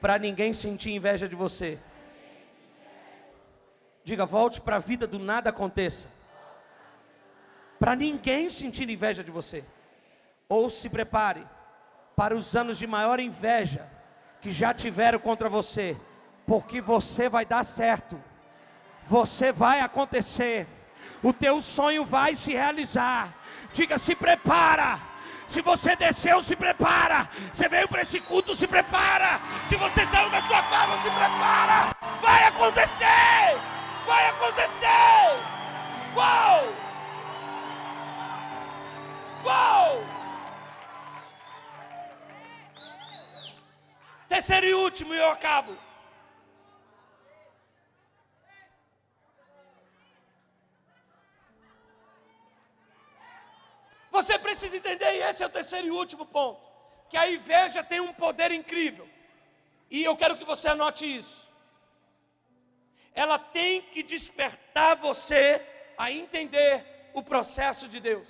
Para 0.00 0.18
ninguém 0.18 0.52
sentir 0.52 0.92
inveja 0.92 1.28
de 1.28 1.34
você. 1.34 1.80
Diga, 4.04 4.24
volte 4.26 4.60
para 4.60 4.76
a 4.76 4.80
vida 4.80 5.06
do 5.06 5.18
nada 5.18 5.50
aconteça. 5.50 6.08
para 7.78 7.96
ninguém 7.96 8.50
sentir 8.50 8.90
inveja 8.90 9.24
de 9.24 9.30
você. 9.30 9.64
Ou 10.46 10.68
se 10.68 10.86
prepare 10.88 11.46
para 12.14 12.36
os 12.36 12.54
anos 12.54 12.76
de 12.78 12.86
maior 12.86 13.18
inveja 13.18 13.88
que 14.40 14.50
já 14.50 14.74
tiveram 14.74 15.18
contra 15.18 15.48
você, 15.48 15.96
porque 16.46 16.80
você 16.80 17.28
vai 17.28 17.46
dar 17.46 17.64
certo, 17.64 18.22
você 19.06 19.50
vai 19.50 19.80
acontecer, 19.80 20.66
o 21.22 21.32
teu 21.32 21.62
sonho 21.62 22.04
vai 22.04 22.34
se 22.34 22.52
realizar. 22.52 23.34
Diga: 23.72 23.96
se 23.96 24.14
prepara. 24.14 24.98
Se 25.48 25.62
você 25.62 25.96
desceu, 25.96 26.42
se 26.42 26.54
prepara. 26.54 27.28
Você 27.52 27.68
veio 27.68 27.88
para 27.88 28.02
esse 28.02 28.20
culto, 28.20 28.54
se 28.54 28.66
prepara. 28.66 29.40
Se 29.66 29.74
você 29.76 30.04
saiu 30.04 30.30
da 30.30 30.40
sua 30.42 30.62
casa, 30.64 30.96
se 30.98 31.10
prepara. 31.10 31.96
Vai 32.20 32.44
acontecer. 32.44 33.58
Vai 34.10 34.26
acontecer. 34.26 34.86
Uou! 36.16 36.62
Uou! 39.44 40.04
Terceiro 44.28 44.66
e 44.66 44.74
último, 44.74 45.14
e 45.14 45.16
eu 45.16 45.30
acabo. 45.30 45.78
Você 54.10 54.36
precisa 54.40 54.76
entender, 54.76 55.12
e 55.14 55.22
esse 55.22 55.44
é 55.44 55.46
o 55.46 55.50
terceiro 55.50 55.86
e 55.86 55.92
último 55.92 56.26
ponto, 56.26 56.60
que 57.08 57.16
a 57.16 57.30
inveja 57.30 57.84
tem 57.84 58.00
um 58.00 58.12
poder 58.12 58.50
incrível. 58.50 59.08
E 59.88 60.02
eu 60.02 60.16
quero 60.16 60.36
que 60.36 60.44
você 60.44 60.66
anote 60.66 61.04
isso. 61.20 61.49
Ela 63.14 63.38
tem 63.38 63.82
que 63.82 64.02
despertar 64.02 64.96
você 64.96 65.64
a 65.98 66.10
entender 66.10 67.10
o 67.12 67.22
processo 67.22 67.88
de 67.88 68.00
Deus. 68.00 68.28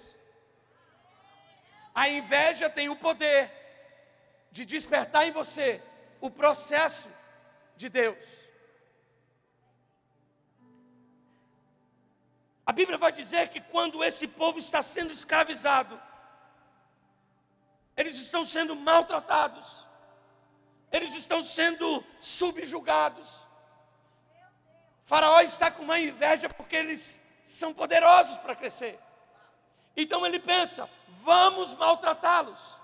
A 1.95 2.09
inveja 2.09 2.71
tem 2.71 2.89
o 2.89 2.97
poder 2.97 3.53
de 4.51 4.65
despertar 4.65 5.27
em 5.27 5.33
você 5.33 5.83
o 6.21 6.31
processo 6.31 7.11
de 7.77 7.89
Deus. 7.89 8.25
A 12.65 12.73
Bíblia 12.73 12.99
vai 12.99 13.11
dizer 13.11 13.49
que 13.49 13.61
quando 13.61 14.05
esse 14.05 14.29
povo 14.29 14.59
está 14.59 14.81
sendo 14.81 15.13
escravizado, 15.13 16.01
eles 17.97 18.17
estão 18.17 18.45
sendo 18.45 18.77
maltratados, 18.77 19.87
eles 20.93 21.15
estão 21.15 21.43
sendo 21.43 22.05
subjugados. 22.21 23.41
Faraó 25.11 25.41
está 25.41 25.73
com 25.73 25.83
uma 25.83 25.99
inveja 25.99 26.49
porque 26.49 26.77
eles 26.77 27.21
são 27.43 27.75
poderosos 27.75 28.39
para 28.39 28.55
crescer. 28.55 28.97
Então 29.97 30.25
ele 30.25 30.39
pensa: 30.39 30.89
vamos 31.25 31.75
maltratá-los. 31.75 32.77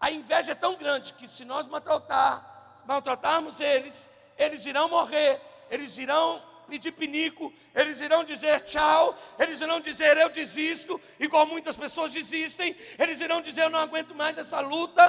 A 0.00 0.10
inveja 0.10 0.52
é 0.52 0.54
tão 0.54 0.74
grande 0.76 1.12
que 1.12 1.28
se 1.28 1.44
nós 1.44 1.66
maltratar, 1.66 2.82
maltratarmos 2.86 3.60
eles, 3.60 4.08
eles 4.38 4.64
irão 4.64 4.88
morrer, 4.88 5.42
eles 5.70 5.98
irão 5.98 6.42
pedir 6.66 6.92
pinico, 6.92 7.52
eles 7.74 8.00
irão 8.00 8.24
dizer 8.24 8.62
tchau, 8.62 9.14
eles 9.38 9.60
irão 9.60 9.78
dizer 9.78 10.16
eu 10.16 10.30
desisto, 10.30 10.98
igual 11.20 11.44
muitas 11.44 11.76
pessoas 11.76 12.12
desistem, 12.12 12.74
eles 12.98 13.20
irão 13.20 13.42
dizer 13.42 13.64
eu 13.64 13.70
não 13.70 13.78
aguento 13.78 14.14
mais 14.14 14.38
essa 14.38 14.60
luta, 14.60 15.04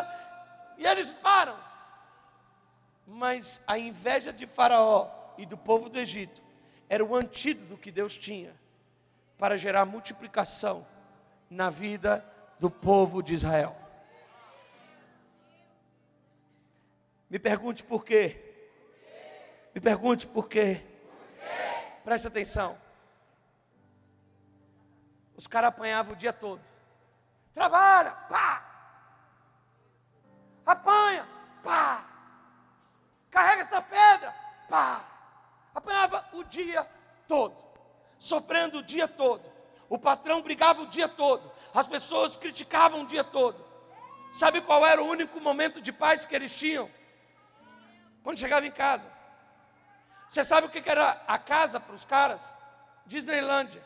e 0.77 0.85
eles 0.85 1.13
param. 1.13 1.57
Mas 3.07 3.61
a 3.65 3.77
inveja 3.77 4.33
de 4.33 4.45
Faraó 4.45 5.22
e 5.37 5.45
do 5.45 5.57
povo 5.57 5.89
do 5.89 5.99
Egito 5.99 6.41
era 6.89 7.03
o 7.03 7.15
antídoto 7.15 7.77
que 7.77 7.91
Deus 7.91 8.17
tinha 8.17 8.53
para 9.37 9.57
gerar 9.57 9.85
multiplicação 9.85 10.85
na 11.49 11.69
vida 11.69 12.25
do 12.59 12.69
povo 12.69 13.21
de 13.21 13.33
Israel. 13.33 13.75
Me 17.29 17.39
pergunte 17.39 17.83
por 17.83 18.05
quê. 18.05 18.39
Me 19.73 19.81
pergunte 19.81 20.27
por 20.27 20.47
quê. 20.47 20.85
Preste 22.03 22.27
atenção. 22.27 22.77
Os 25.35 25.47
caras 25.47 25.69
apanhavam 25.69 26.13
o 26.13 26.15
dia 26.15 26.31
todo. 26.31 26.61
Trabalha, 27.53 28.11
pá. 28.11 28.63
Apanha, 30.65 31.27
pá. 31.63 32.05
Carrega 33.31 33.63
essa 33.63 33.81
pedra, 33.81 34.31
pá. 34.69 35.12
Apanhava 35.73 36.25
o 36.33 36.43
dia 36.43 36.87
todo. 37.27 37.55
Sofrendo 38.19 38.79
o 38.79 38.83
dia 38.83 39.07
todo. 39.07 39.51
O 39.89 39.97
patrão 39.97 40.41
brigava 40.41 40.81
o 40.81 40.87
dia 40.87 41.07
todo. 41.07 41.51
As 41.73 41.87
pessoas 41.87 42.37
criticavam 42.37 43.01
o 43.01 43.05
dia 43.05 43.23
todo. 43.23 43.63
Sabe 44.31 44.61
qual 44.61 44.85
era 44.85 45.01
o 45.01 45.07
único 45.07 45.39
momento 45.39 45.81
de 45.81 45.91
paz 45.91 46.25
que 46.25 46.35
eles 46.35 46.55
tinham? 46.55 46.89
Quando 48.23 48.39
chegava 48.39 48.65
em 48.65 48.71
casa. 48.71 49.11
Você 50.27 50.43
sabe 50.43 50.67
o 50.67 50.69
que 50.69 50.89
era 50.89 51.21
a 51.27 51.37
casa 51.37 51.79
para 51.79 51.93
os 51.93 52.05
caras? 52.05 52.57
Disneylândia. 53.05 53.83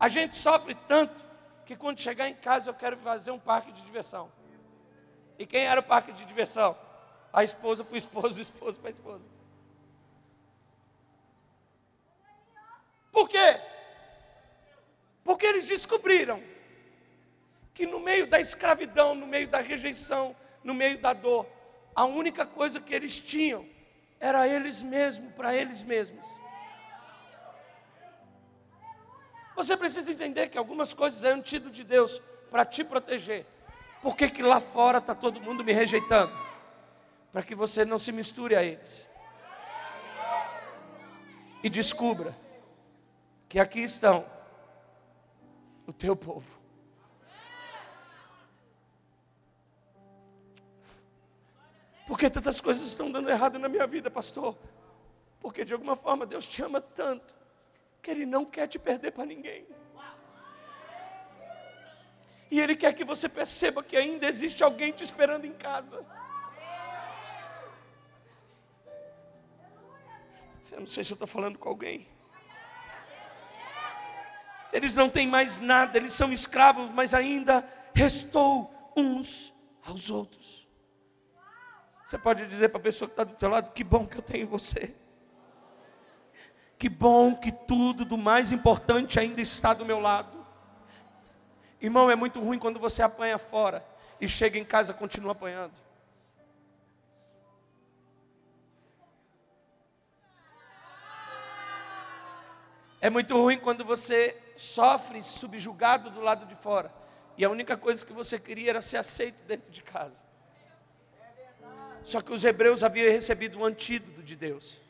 A 0.00 0.08
gente 0.08 0.36
sofre 0.36 0.74
tanto 0.74 1.24
que 1.64 1.76
quando 1.76 2.00
chegar 2.00 2.28
em 2.28 2.34
casa 2.34 2.70
eu 2.70 2.74
quero 2.74 2.96
fazer 2.96 3.30
um 3.30 3.38
parque 3.38 3.72
de 3.72 3.82
diversão. 3.82 4.30
E 5.38 5.46
quem 5.46 5.64
era 5.64 5.80
o 5.80 5.84
parque 5.84 6.12
de 6.12 6.24
diversão? 6.24 6.76
A 7.32 7.44
esposa 7.44 7.84
para 7.84 7.94
o 7.94 7.96
esposo, 7.96 8.38
o 8.38 8.42
esposo 8.42 8.80
para 8.80 8.88
a 8.88 8.92
esposa. 8.92 9.35
Por 13.16 13.30
quê? 13.30 13.58
Porque 15.24 15.46
eles 15.46 15.66
descobriram 15.66 16.42
que 17.72 17.86
no 17.86 17.98
meio 17.98 18.26
da 18.26 18.38
escravidão, 18.38 19.14
no 19.14 19.26
meio 19.26 19.48
da 19.48 19.58
rejeição, 19.58 20.36
no 20.62 20.74
meio 20.74 20.98
da 20.98 21.14
dor, 21.14 21.46
a 21.94 22.04
única 22.04 22.44
coisa 22.44 22.78
que 22.78 22.94
eles 22.94 23.18
tinham 23.18 23.66
era 24.20 24.46
eles 24.46 24.82
mesmos, 24.82 25.32
para 25.32 25.54
eles 25.54 25.82
mesmos. 25.82 26.28
Você 29.54 29.78
precisa 29.78 30.12
entender 30.12 30.50
que 30.50 30.58
algumas 30.58 30.92
coisas 30.92 31.24
é 31.24 31.32
antídoto 31.32 31.70
de 31.70 31.84
Deus 31.84 32.20
para 32.50 32.66
te 32.66 32.84
proteger. 32.84 33.46
Por 34.02 34.14
que, 34.14 34.28
que 34.28 34.42
lá 34.42 34.60
fora 34.60 34.98
está 34.98 35.14
todo 35.14 35.40
mundo 35.40 35.64
me 35.64 35.72
rejeitando? 35.72 36.38
Para 37.32 37.42
que 37.42 37.54
você 37.54 37.82
não 37.82 37.98
se 37.98 38.12
misture 38.12 38.54
a 38.54 38.62
eles. 38.62 39.08
E 41.62 41.70
descubra 41.70 42.44
que 43.48 43.60
aqui 43.60 43.80
estão 43.80 44.26
o 45.86 45.92
teu 45.92 46.16
povo. 46.16 46.56
Por 52.06 52.18
que 52.18 52.30
tantas 52.30 52.60
coisas 52.60 52.86
estão 52.86 53.10
dando 53.10 53.28
errado 53.28 53.58
na 53.58 53.68
minha 53.68 53.86
vida, 53.86 54.10
pastor? 54.10 54.56
Porque 55.40 55.64
de 55.64 55.72
alguma 55.72 55.96
forma 55.96 56.24
Deus 56.24 56.46
te 56.46 56.62
ama 56.62 56.80
tanto 56.80 57.34
que 58.00 58.10
Ele 58.10 58.24
não 58.24 58.44
quer 58.44 58.68
te 58.68 58.78
perder 58.78 59.12
para 59.12 59.26
ninguém. 59.26 59.66
E 62.48 62.60
Ele 62.60 62.76
quer 62.76 62.92
que 62.94 63.04
você 63.04 63.28
perceba 63.28 63.82
que 63.82 63.96
ainda 63.96 64.26
existe 64.26 64.62
alguém 64.62 64.92
te 64.92 65.02
esperando 65.02 65.44
em 65.44 65.52
casa. 65.52 66.04
Eu 70.70 70.80
não 70.80 70.86
sei 70.86 71.02
se 71.02 71.12
eu 71.12 71.14
estou 71.14 71.26
falando 71.26 71.58
com 71.58 71.68
alguém 71.68 72.06
eles 74.76 74.94
não 74.94 75.08
têm 75.08 75.26
mais 75.26 75.58
nada, 75.58 75.96
eles 75.96 76.12
são 76.12 76.30
escravos, 76.30 76.90
mas 76.92 77.14
ainda 77.14 77.66
restou 77.94 78.92
uns 78.94 79.54
aos 79.86 80.10
outros. 80.10 80.68
Você 82.04 82.18
pode 82.18 82.46
dizer 82.46 82.68
para 82.68 82.78
a 82.78 82.82
pessoa 82.82 83.08
que 83.08 83.14
está 83.14 83.24
do 83.24 83.38
seu 83.40 83.48
lado: 83.48 83.72
que 83.72 83.82
bom 83.82 84.06
que 84.06 84.18
eu 84.18 84.22
tenho 84.22 84.46
você. 84.46 84.94
Que 86.78 86.90
bom 86.90 87.34
que 87.34 87.50
tudo 87.50 88.04
do 88.04 88.18
mais 88.18 88.52
importante 88.52 89.18
ainda 89.18 89.40
está 89.40 89.72
do 89.72 89.86
meu 89.86 89.98
lado. 89.98 90.46
Irmão, 91.80 92.10
é 92.10 92.14
muito 92.14 92.38
ruim 92.38 92.58
quando 92.58 92.78
você 92.78 93.02
apanha 93.02 93.38
fora 93.38 93.82
e 94.20 94.28
chega 94.28 94.58
em 94.58 94.64
casa 94.64 94.92
e 94.92 94.94
continua 94.94 95.32
apanhando. 95.32 95.72
É 103.06 103.10
muito 103.10 103.40
ruim 103.40 103.56
quando 103.56 103.84
você 103.84 104.36
sofre 104.56 105.22
subjugado 105.22 106.10
do 106.10 106.20
lado 106.20 106.44
de 106.44 106.56
fora. 106.56 106.92
E 107.38 107.44
a 107.44 107.48
única 107.48 107.76
coisa 107.76 108.04
que 108.04 108.12
você 108.12 108.36
queria 108.36 108.70
era 108.70 108.82
ser 108.82 108.96
aceito 108.96 109.44
dentro 109.44 109.70
de 109.70 109.80
casa. 109.80 110.24
Só 112.02 112.20
que 112.20 112.32
os 112.32 112.44
hebreus 112.44 112.82
haviam 112.82 113.06
recebido 113.08 113.60
um 113.60 113.64
antídoto 113.64 114.24
de 114.24 114.34
Deus. 114.34 114.80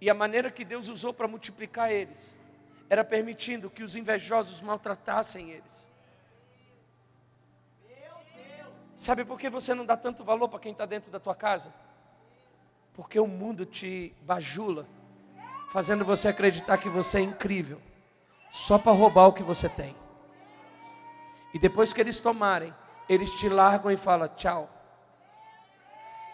E 0.00 0.08
a 0.08 0.14
maneira 0.14 0.50
que 0.50 0.64
Deus 0.64 0.88
usou 0.88 1.12
para 1.12 1.28
multiplicar 1.28 1.92
eles 1.92 2.38
era 2.88 3.04
permitindo 3.04 3.68
que 3.68 3.82
os 3.82 3.94
invejosos 3.94 4.62
maltratassem 4.62 5.50
eles. 5.50 5.86
Sabe 8.96 9.26
por 9.26 9.38
que 9.38 9.50
você 9.50 9.74
não 9.74 9.84
dá 9.84 9.94
tanto 9.94 10.24
valor 10.24 10.48
para 10.48 10.60
quem 10.60 10.72
está 10.72 10.86
dentro 10.86 11.10
da 11.10 11.20
tua 11.20 11.34
casa? 11.34 11.70
Porque 12.94 13.20
o 13.20 13.26
mundo 13.26 13.66
te 13.66 14.14
bajula, 14.22 14.88
fazendo 15.70 16.04
você 16.04 16.28
acreditar 16.28 16.78
que 16.78 16.88
você 16.88 17.18
é 17.18 17.22
incrível 17.22 17.80
só 18.50 18.78
para 18.78 18.92
roubar 18.92 19.26
o 19.26 19.32
que 19.32 19.42
você 19.42 19.68
tem. 19.68 19.96
E 21.52 21.58
depois 21.58 21.92
que 21.92 22.00
eles 22.00 22.20
tomarem, 22.20 22.74
eles 23.08 23.30
te 23.32 23.48
largam 23.48 23.90
e 23.90 23.96
falam 23.96 24.28
tchau. 24.28 24.70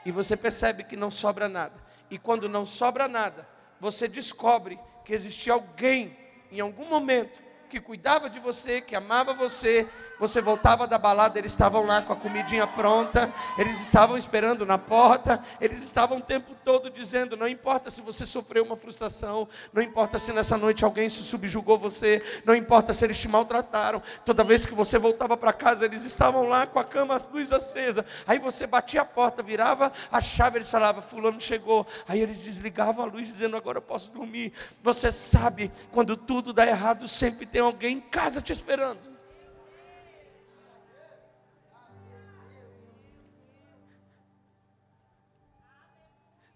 E 0.04 0.10
você 0.10 0.36
percebe 0.36 0.84
que 0.84 0.96
não 0.96 1.10
sobra 1.10 1.48
nada. 1.48 1.74
E 2.10 2.18
quando 2.18 2.48
não 2.48 2.66
sobra 2.66 3.08
nada, 3.08 3.48
você 3.80 4.08
descobre 4.08 4.78
que 5.04 5.14
existia 5.14 5.52
alguém 5.52 6.16
em 6.50 6.60
algum 6.60 6.88
momento 6.88 7.42
que 7.72 7.80
cuidava 7.80 8.28
de 8.28 8.38
você, 8.38 8.82
que 8.82 8.94
amava 8.94 9.32
você. 9.32 9.88
Você 10.20 10.42
voltava 10.42 10.87
da 10.87 10.98
balada, 10.98 11.38
eles 11.38 11.52
estavam 11.52 11.85
lá 11.85 12.02
com 12.02 12.12
a 12.12 12.16
comidinha 12.16 12.66
pronta, 12.66 13.32
eles 13.56 13.80
estavam 13.80 14.16
esperando 14.16 14.66
na 14.66 14.76
porta, 14.76 15.42
eles 15.58 15.82
estavam 15.82 16.18
o 16.18 16.20
tempo 16.20 16.54
todo 16.62 16.90
dizendo: 16.90 17.35
não 17.35 17.48
importa 17.48 17.88
se 17.90 18.02
você 18.02 18.26
sofreu 18.26 18.62
uma 18.62 18.76
frustração, 18.76 19.48
não 19.72 19.82
importa 19.82 20.18
se 20.18 20.30
nessa 20.32 20.58
noite 20.58 20.85
alguém 20.85 21.08
se 21.08 21.22
subjugou 21.22 21.78
você, 21.78 22.22
não 22.44 22.54
importa 22.54 22.92
se 22.92 23.04
eles 23.04 23.18
te 23.18 23.26
maltrataram. 23.26 24.02
Toda 24.22 24.44
vez 24.44 24.66
que 24.66 24.74
você 24.74 24.98
voltava 24.98 25.35
para 25.35 25.52
casa, 25.52 25.87
eles 25.87 26.04
estavam 26.04 26.46
lá 26.46 26.66
com 26.66 26.78
a 26.78 26.85
cama, 26.85 27.16
a 27.16 27.20
luz 27.32 27.52
acesa. 27.52 28.04
Aí 28.26 28.38
você 28.38 28.66
batia 28.66 29.00
a 29.00 29.06
porta, 29.06 29.42
virava 29.42 29.90
a 30.12 30.20
chave, 30.20 30.58
eles 30.58 30.70
falavam: 30.70 31.02
Fulano 31.02 31.40
chegou. 31.40 31.87
Aí 32.06 32.20
eles 32.20 32.40
desligavam 32.40 33.06
a 33.06 33.08
luz, 33.08 33.26
dizendo: 33.26 33.56
agora 33.56 33.78
eu 33.78 33.82
posso 33.82 34.12
dormir. 34.12 34.52
Você 34.82 35.11
sabe, 35.11 35.72
quando 35.90 36.18
tudo 36.18 36.52
dá 36.52 36.66
errado, 36.66 37.08
sempre 37.08 37.46
tem 37.46 37.62
alguém 37.62 37.96
em 37.96 38.01
casa 38.01 38.40
te 38.40 38.53
esperando. 38.53 39.12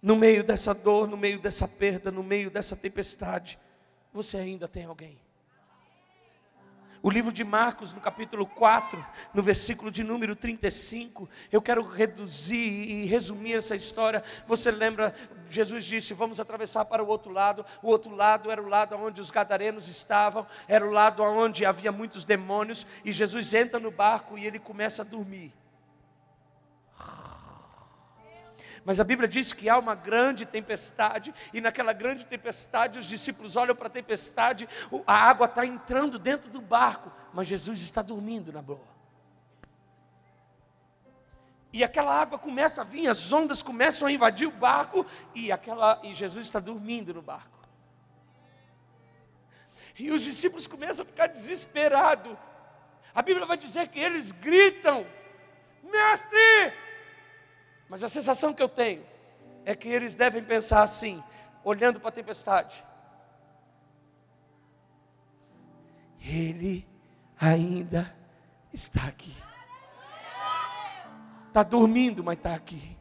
No 0.01 0.15
meio 0.15 0.45
dessa 0.45 0.73
dor, 0.73 1.09
no 1.09 1.17
meio 1.17 1.41
dessa 1.41 1.67
perda, 1.67 2.13
no 2.13 2.23
meio 2.23 2.51
dessa 2.51 2.77
tempestade, 2.77 3.59
você 4.13 4.37
ainda 4.37 4.69
tem 4.69 4.85
alguém. 4.85 5.26
O 7.07 7.11
livro 7.11 7.31
de 7.31 7.45
Marcos, 7.45 7.93
no 7.93 8.01
capítulo 8.01 8.45
4, 8.45 9.07
no 9.33 9.41
versículo 9.41 9.93
de 9.93 10.03
número 10.03 10.35
35, 10.35 11.29
eu 11.53 11.63
quero 11.63 11.87
reduzir 11.87 12.57
e 12.57 13.07
resumir 13.07 13.53
essa 13.53 13.77
história. 13.77 14.25
Você 14.45 14.73
lembra, 14.73 15.15
Jesus 15.49 15.85
disse: 15.85 16.13
Vamos 16.13 16.41
atravessar 16.41 16.85
para 16.85 17.05
o 17.05 17.07
outro 17.07 17.31
lado. 17.31 17.65
O 17.81 17.91
outro 17.91 18.13
lado 18.13 18.51
era 18.51 18.61
o 18.61 18.67
lado 18.67 18.97
onde 18.97 19.21
os 19.21 19.31
gadarenos 19.31 19.87
estavam, 19.87 20.49
era 20.67 20.85
o 20.85 20.91
lado 20.91 21.23
onde 21.23 21.65
havia 21.65 21.93
muitos 21.93 22.25
demônios. 22.25 22.85
E 23.05 23.13
Jesus 23.13 23.55
entra 23.55 23.79
no 23.79 23.93
barco 23.93 24.37
e 24.37 24.45
ele 24.45 24.59
começa 24.59 25.03
a 25.03 25.05
dormir. 25.05 25.55
Mas 28.87 29.01
a 29.01 29.05
Bíblia 29.05 29.27
diz 29.27 29.53
que 29.53 29.69
há 29.69 29.77
uma 29.77 29.97
grande 29.97 30.47
tempestade, 30.47 31.35
e 31.53 31.61
naquela 31.61 31.93
grande 31.93 32.25
tempestade 32.25 33.01
os 33.01 33.07
discípulos 33.07 33.57
olham 33.57 33.75
para 33.75 33.89
a 33.89 33.91
tempestade, 33.91 34.69
a 35.05 35.13
água 35.13 35.47
está 35.47 35.67
entrando 35.67 36.21
dentro 36.21 36.49
do 36.49 36.61
barco, 36.61 37.11
mas 37.33 37.49
Jesus 37.49 37.83
está 37.83 38.01
dormindo 38.01 38.53
na 38.53 38.63
boa. 38.63 38.87
E 41.73 41.83
aquela 41.83 42.15
água 42.15 42.39
começa 42.39 42.83
a 42.83 42.85
vir, 42.85 43.09
as 43.09 43.33
ondas 43.33 43.61
começam 43.61 44.07
a 44.07 44.13
invadir 44.13 44.47
o 44.47 44.53
barco, 44.53 45.05
e, 45.35 45.51
aquela, 45.51 46.01
e 46.05 46.15
Jesus 46.15 46.47
está 46.47 46.61
dormindo 46.61 47.13
no 47.13 47.21
barco. 47.21 47.59
E 49.99 50.13
os 50.13 50.23
discípulos 50.23 50.69
começam 50.69 51.03
a 51.03 51.07
ficar 51.07 51.27
desesperados. 51.27 52.37
A 53.13 53.21
Bíblia 53.21 53.47
vai 53.47 53.57
dizer 53.57 53.89
que 53.89 53.99
eles 53.99 54.31
gritam: 54.31 55.05
Mestre, 55.83 56.86
mas 57.89 58.03
a 58.03 58.09
sensação 58.09 58.53
que 58.53 58.63
eu 58.63 58.69
tenho 58.69 59.05
é 59.65 59.75
que 59.75 59.89
eles 59.89 60.15
devem 60.15 60.43
pensar 60.43 60.83
assim, 60.83 61.23
olhando 61.65 62.01
para 62.01 62.09
a 62.09 62.13
tempestade. 62.13 62.85
Ele 66.21 66.87
ainda 67.41 68.15
está 68.73 69.07
aqui. 69.07 69.35
Está 71.49 71.63
dormindo, 71.63 72.23
mas 72.23 72.37
está 72.37 72.55
aqui. 72.55 72.97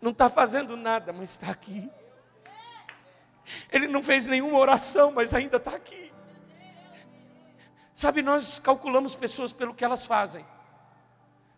Não 0.00 0.10
está 0.10 0.28
fazendo 0.28 0.76
nada, 0.76 1.12
mas 1.12 1.30
está 1.30 1.50
aqui. 1.50 1.90
Ele 3.70 3.86
não 3.86 4.02
fez 4.02 4.26
nenhuma 4.26 4.58
oração, 4.58 5.12
mas 5.12 5.34
ainda 5.34 5.56
está 5.56 5.74
aqui. 5.74 6.12
Sabe, 7.92 8.22
nós 8.22 8.58
calculamos 8.58 9.14
pessoas 9.14 9.52
pelo 9.52 9.74
que 9.74 9.84
elas 9.84 10.06
fazem. 10.06 10.44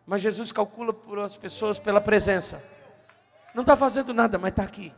Mas 0.06 0.20
Jesus 0.20 0.52
calcula 0.52 0.92
por 0.92 1.18
as 1.18 1.36
pessoas 1.36 1.78
pela 1.78 2.00
presença. 2.00 2.62
Não 3.54 3.62
está 3.62 3.76
fazendo 3.76 4.12
nada, 4.12 4.38
mas 4.38 4.50
está 4.50 4.62
aqui. 4.62 4.92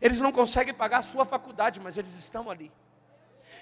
Eles 0.00 0.20
não 0.20 0.30
conseguem 0.30 0.74
pagar 0.74 0.98
a 0.98 1.02
sua 1.02 1.24
faculdade, 1.24 1.80
mas 1.80 1.96
eles 1.96 2.14
estão 2.16 2.50
ali. 2.50 2.70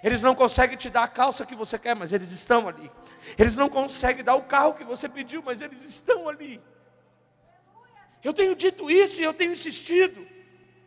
Eles 0.02 0.22
não 0.22 0.34
conseguem 0.34 0.76
te 0.76 0.90
dar 0.90 1.04
a 1.04 1.08
calça 1.08 1.46
que 1.46 1.54
você 1.54 1.78
quer, 1.78 1.94
mas 1.96 2.12
eles 2.12 2.30
estão 2.30 2.68
ali. 2.68 2.90
Eles 3.38 3.56
não 3.56 3.68
conseguem 3.68 4.22
dar 4.22 4.34
o 4.34 4.42
carro 4.42 4.74
que 4.74 4.84
você 4.84 5.08
pediu, 5.08 5.42
mas 5.42 5.60
eles 5.60 5.82
estão 5.82 6.28
ali. 6.28 6.62
Eu 8.22 8.34
tenho 8.34 8.54
dito 8.54 8.90
isso 8.90 9.20
e 9.20 9.24
eu 9.24 9.32
tenho 9.32 9.52
insistido. 9.52 10.26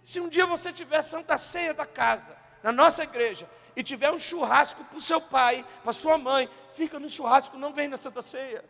Se 0.04 0.20
um 0.20 0.30
dia 0.30 0.46
você 0.46 0.72
tiver 0.72 1.02
santa 1.02 1.38
ceia 1.38 1.74
da 1.74 1.86
casa, 1.86 2.36
na 2.62 2.72
nossa 2.72 3.04
igreja, 3.04 3.50
e 3.76 3.84
tiver 3.84 4.12
um 4.12 4.19
churrasco 4.19 4.84
para 4.84 4.98
o 4.98 5.02
seu 5.02 5.22
pai, 5.22 5.65
para 5.84 5.93
sua 5.93 6.17
mãe, 6.17 6.50
fica 6.74 7.00
no 7.00 7.10
churrasco, 7.10 7.58
não 7.58 7.74
vem 7.74 7.88
na 7.88 7.98
Santa 7.98 8.22
Ceia. 8.22 8.63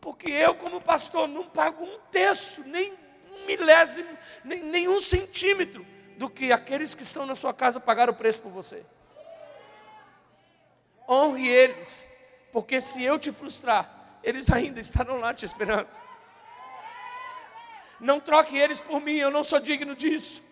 Porque 0.00 0.30
eu, 0.30 0.54
como 0.54 0.80
pastor, 0.80 1.26
não 1.26 1.44
pago 1.44 1.84
um 1.84 1.98
terço, 2.10 2.62
nem 2.62 2.92
um 2.92 3.46
milésimo, 3.46 4.16
nem, 4.44 4.62
nem 4.62 4.88
um 4.88 5.00
centímetro 5.00 5.84
do 6.16 6.30
que 6.30 6.52
aqueles 6.52 6.94
que 6.94 7.02
estão 7.02 7.26
na 7.26 7.34
sua 7.34 7.52
casa 7.52 7.80
pagaram 7.80 8.12
o 8.12 8.16
preço 8.16 8.40
por 8.40 8.50
você. 8.50 8.84
Honre 11.08 11.48
eles, 11.48 12.06
porque 12.52 12.80
se 12.80 13.02
eu 13.02 13.18
te 13.18 13.32
frustrar, 13.32 14.18
eles 14.22 14.50
ainda 14.50 14.78
estarão 14.78 15.18
lá 15.18 15.32
te 15.32 15.44
esperando. 15.44 15.88
Não 17.98 18.20
troque 18.20 18.56
eles 18.56 18.80
por 18.80 19.00
mim, 19.00 19.16
eu 19.16 19.30
não 19.30 19.42
sou 19.42 19.58
digno 19.58 19.96
disso. 19.96 20.42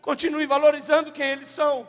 Continue 0.00 0.46
valorizando 0.46 1.12
quem 1.12 1.28
eles 1.28 1.48
são. 1.48 1.88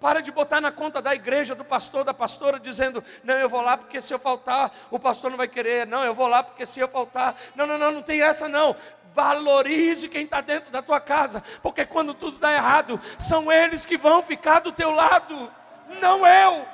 Para 0.00 0.22
de 0.22 0.32
botar 0.32 0.62
na 0.62 0.72
conta 0.72 1.02
da 1.02 1.14
igreja, 1.14 1.54
do 1.54 1.64
pastor, 1.64 2.04
da 2.04 2.14
pastora, 2.14 2.58
dizendo: 2.58 3.04
Não, 3.22 3.34
eu 3.34 3.48
vou 3.48 3.60
lá 3.60 3.76
porque 3.76 4.00
se 4.00 4.14
eu 4.14 4.18
faltar, 4.18 4.72
o 4.90 4.98
pastor 4.98 5.30
não 5.30 5.36
vai 5.36 5.46
querer. 5.46 5.86
Não, 5.86 6.02
eu 6.02 6.14
vou 6.14 6.26
lá 6.26 6.42
porque 6.42 6.64
se 6.64 6.80
eu 6.80 6.88
faltar. 6.88 7.36
Não, 7.54 7.66
não, 7.66 7.76
não, 7.76 7.90
não 7.92 8.02
tem 8.02 8.22
essa 8.22 8.48
não. 8.48 8.74
Valorize 9.14 10.08
quem 10.08 10.24
está 10.24 10.40
dentro 10.40 10.70
da 10.70 10.80
tua 10.80 11.00
casa, 11.00 11.42
porque 11.62 11.84
quando 11.84 12.14
tudo 12.14 12.38
dá 12.38 12.52
errado, 12.52 12.98
são 13.18 13.50
eles 13.52 13.84
que 13.84 13.98
vão 13.98 14.22
ficar 14.22 14.60
do 14.60 14.72
teu 14.72 14.90
lado, 14.90 15.52
não 16.00 16.26
eu. 16.26 16.66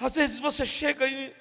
Às 0.00 0.14
vezes 0.14 0.38
você 0.38 0.64
chega 0.64 1.06
e 1.06 1.34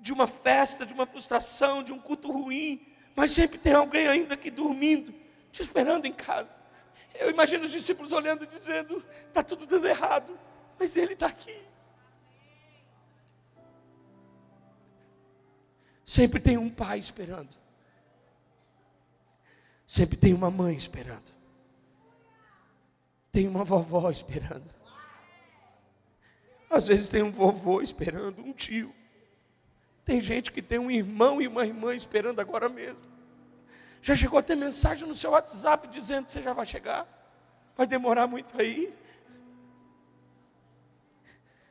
de 0.00 0.12
uma 0.12 0.26
festa, 0.26 0.86
de 0.86 0.94
uma 0.94 1.06
frustração, 1.06 1.82
de 1.82 1.92
um 1.92 1.98
culto 1.98 2.32
ruim, 2.32 2.86
mas 3.14 3.32
sempre 3.32 3.58
tem 3.58 3.74
alguém 3.74 4.08
ainda 4.08 4.34
aqui 4.34 4.50
dormindo, 4.50 5.12
te 5.52 5.60
esperando 5.60 6.06
em 6.06 6.12
casa. 6.12 6.58
Eu 7.14 7.28
imagino 7.28 7.64
os 7.64 7.70
discípulos 7.70 8.12
olhando 8.12 8.44
e 8.44 8.46
dizendo: 8.46 9.04
está 9.28 9.42
tudo 9.42 9.66
dando 9.66 9.86
errado, 9.86 10.38
mas 10.78 10.96
Ele 10.96 11.12
está 11.12 11.26
aqui. 11.26 11.60
Sempre 16.04 16.40
tem 16.40 16.56
um 16.56 16.70
pai 16.70 16.98
esperando, 16.98 17.56
sempre 19.86 20.16
tem 20.16 20.32
uma 20.32 20.50
mãe 20.50 20.74
esperando, 20.74 21.30
tem 23.30 23.46
uma 23.46 23.62
vovó 23.62 24.10
esperando, 24.10 24.74
às 26.68 26.88
vezes 26.88 27.08
tem 27.08 27.22
um 27.22 27.30
vovô 27.30 27.80
esperando, 27.80 28.42
um 28.42 28.52
tio. 28.52 28.99
Tem 30.10 30.20
gente 30.20 30.50
que 30.50 30.60
tem 30.60 30.76
um 30.76 30.90
irmão 30.90 31.40
e 31.40 31.46
uma 31.46 31.64
irmã 31.64 31.94
esperando 31.94 32.40
agora 32.40 32.68
mesmo. 32.68 33.06
Já 34.02 34.12
chegou 34.12 34.40
a 34.40 34.42
ter 34.42 34.56
mensagem 34.56 35.06
no 35.06 35.14
seu 35.14 35.30
WhatsApp 35.30 35.86
dizendo 35.86 36.24
que 36.24 36.32
você 36.32 36.42
já 36.42 36.52
vai 36.52 36.66
chegar. 36.66 37.06
Vai 37.76 37.86
demorar 37.86 38.26
muito 38.26 38.60
aí. 38.60 38.92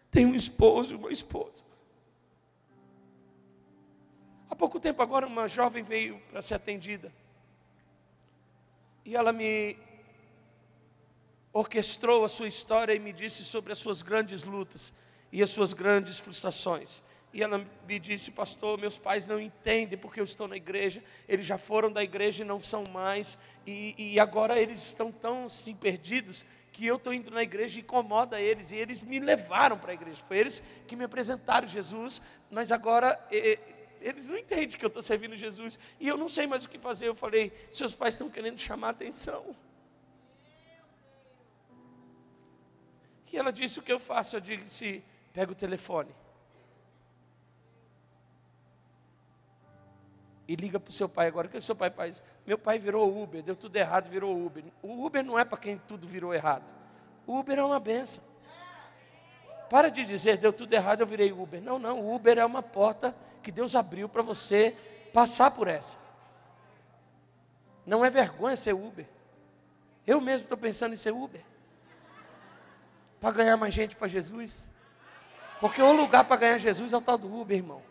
Tem 0.09 0.25
um 0.25 0.33
esposo 0.33 0.93
e 0.93 0.97
uma 0.97 1.11
esposa. 1.11 1.65
Há 4.49 4.55
pouco 4.55 4.79
tempo 4.79 5.01
agora 5.01 5.27
uma 5.27 5.45
jovem 5.49 5.83
veio 5.83 6.17
para 6.31 6.41
ser 6.41 6.53
atendida. 6.53 7.11
E 9.03 9.17
ela 9.17 9.33
me 9.33 9.77
orquestrou 11.51 12.23
a 12.23 12.29
sua 12.29 12.47
história 12.47 12.93
e 12.93 12.99
me 12.99 13.11
disse 13.11 13.43
sobre 13.43 13.73
as 13.73 13.79
suas 13.79 14.01
grandes 14.01 14.43
lutas 14.43 14.93
e 15.29 15.43
as 15.43 15.49
suas 15.49 15.73
grandes 15.73 16.19
frustrações. 16.19 17.01
E 17.31 17.43
ela 17.43 17.63
me 17.87 17.99
disse, 17.99 18.31
pastor, 18.31 18.79
meus 18.79 18.97
pais 18.97 19.25
não 19.27 19.39
entendem 19.39 19.97
porque 19.97 20.19
eu 20.19 20.23
estou 20.23 20.47
na 20.47 20.55
igreja, 20.55 21.03
eles 21.27 21.45
já 21.45 21.57
foram 21.57 21.91
da 21.91 22.03
igreja 22.03 22.43
e 22.43 22.45
não 22.45 22.59
são 22.59 22.83
mais, 22.91 23.37
e, 23.67 23.93
e 23.97 24.19
agora 24.19 24.59
eles 24.59 24.83
estão 24.83 25.11
tão 25.11 25.45
assim 25.45 25.75
perdidos 25.75 26.43
que 26.71 26.87
eu 26.87 26.95
estou 26.95 27.13
indo 27.13 27.29
na 27.29 27.43
igreja 27.43 27.77
e 27.77 27.81
incomoda 27.81 28.41
eles, 28.41 28.71
e 28.71 28.77
eles 28.77 29.01
me 29.01 29.19
levaram 29.19 29.77
para 29.77 29.91
a 29.91 29.93
igreja. 29.93 30.23
Foi 30.27 30.37
eles 30.37 30.63
que 30.87 30.95
me 30.95 31.03
apresentaram 31.03 31.67
Jesus, 31.67 32.21
mas 32.49 32.71
agora 32.71 33.19
eles 34.01 34.27
não 34.27 34.37
entendem 34.37 34.77
que 34.77 34.83
eu 34.83 34.87
estou 34.87 35.03
servindo 35.03 35.35
Jesus. 35.35 35.77
E 35.99 36.07
eu 36.07 36.17
não 36.17 36.29
sei 36.29 36.47
mais 36.47 36.65
o 36.65 36.69
que 36.69 36.79
fazer. 36.79 37.07
Eu 37.07 37.15
falei, 37.15 37.51
seus 37.69 37.95
pais 37.95 38.13
estão 38.13 38.29
querendo 38.29 38.57
chamar 38.59 38.89
atenção. 38.89 39.55
E 43.31 43.37
ela 43.37 43.51
disse: 43.51 43.79
O 43.79 43.83
que 43.83 43.91
eu 43.91 43.99
faço? 43.99 44.35
Eu 44.35 44.41
disse: 44.41 45.03
Pega 45.33 45.51
o 45.51 45.55
telefone. 45.55 46.09
E 50.49 50.55
liga 50.55 50.79
para 50.79 50.89
o 50.89 50.91
seu 50.91 51.07
pai 51.07 51.27
agora. 51.27 51.45
O 51.45 51.49
que 51.51 51.57
o 51.59 51.61
seu 51.61 51.75
pai 51.75 51.91
faz? 51.91 52.23
Meu 52.43 52.57
pai 52.57 52.79
virou 52.79 53.21
Uber, 53.21 53.43
deu 53.43 53.55
tudo 53.55 53.75
errado, 53.75 54.09
virou 54.09 54.35
Uber. 54.35 54.63
O 54.81 55.05
Uber 55.05 55.23
não 55.23 55.37
é 55.37 55.45
para 55.45 55.59
quem 55.59 55.77
tudo 55.87 56.07
virou 56.07 56.33
errado. 56.33 56.73
O 57.27 57.37
Uber 57.37 57.59
é 57.59 57.63
uma 57.63 57.79
benção. 57.79 58.23
Para 59.69 59.91
de 59.91 60.03
dizer, 60.03 60.37
deu 60.37 60.51
tudo 60.51 60.73
errado, 60.73 61.01
eu 61.01 61.05
virei 61.05 61.31
Uber. 61.31 61.61
Não, 61.61 61.77
não, 61.77 61.99
o 61.99 62.15
Uber 62.15 62.39
é 62.39 62.43
uma 62.43 62.63
porta 62.63 63.15
que 63.43 63.51
Deus 63.51 63.75
abriu 63.75 64.09
para 64.09 64.23
você 64.23 64.75
passar 65.13 65.51
por 65.51 65.67
essa. 65.67 65.99
Não 67.85 68.03
é 68.03 68.09
vergonha 68.09 68.55
ser 68.55 68.73
Uber. 68.73 69.05
Eu 70.07 70.19
mesmo 70.19 70.45
estou 70.45 70.57
pensando 70.57 70.93
em 70.93 70.97
ser 70.97 71.13
Uber. 71.13 71.45
Para 73.21 73.35
ganhar 73.35 73.55
mais 73.55 73.71
gente 73.71 73.95
para 73.95 74.07
Jesus. 74.07 74.67
Porque 75.61 75.79
o 75.79 75.93
lugar 75.93 76.23
para 76.23 76.37
ganhar 76.37 76.57
Jesus 76.57 76.91
é 76.91 76.97
o 76.97 77.01
tal 77.01 77.19
do 77.19 77.31
Uber, 77.39 77.55
irmão. 77.55 77.83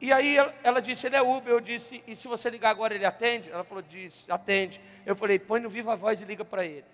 E 0.00 0.12
aí 0.12 0.36
ela 0.62 0.80
disse, 0.80 1.06
ele 1.06 1.16
é 1.16 1.22
Uber. 1.22 1.52
Eu 1.52 1.60
disse, 1.60 2.02
e 2.06 2.14
se 2.14 2.28
você 2.28 2.50
ligar 2.50 2.70
agora 2.70 2.94
ele 2.94 3.04
atende? 3.04 3.50
Ela 3.50 3.64
falou, 3.64 3.82
disse, 3.82 4.30
atende. 4.30 4.80
Eu 5.04 5.16
falei, 5.16 5.38
põe 5.38 5.60
no 5.60 5.70
viva 5.70 5.96
voz 5.96 6.20
e 6.20 6.24
liga 6.24 6.44
para 6.44 6.64
ele. 6.64 6.84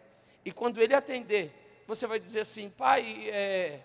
E 0.44 0.52
quando 0.52 0.80
ele 0.80 0.94
atender, 0.94 1.52
você 1.86 2.06
vai 2.06 2.18
dizer 2.18 2.40
assim, 2.40 2.70
pai, 2.70 3.28
é, 3.30 3.80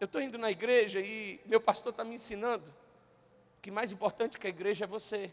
eu 0.00 0.04
estou 0.04 0.20
indo 0.20 0.38
na 0.38 0.50
igreja 0.50 1.00
e 1.00 1.40
meu 1.46 1.60
pastor 1.60 1.90
está 1.90 2.04
me 2.04 2.14
ensinando 2.14 2.72
que 3.60 3.70
mais 3.70 3.90
importante 3.92 4.38
que 4.38 4.46
a 4.46 4.50
igreja 4.50 4.84
é 4.84 4.88
você. 4.88 5.32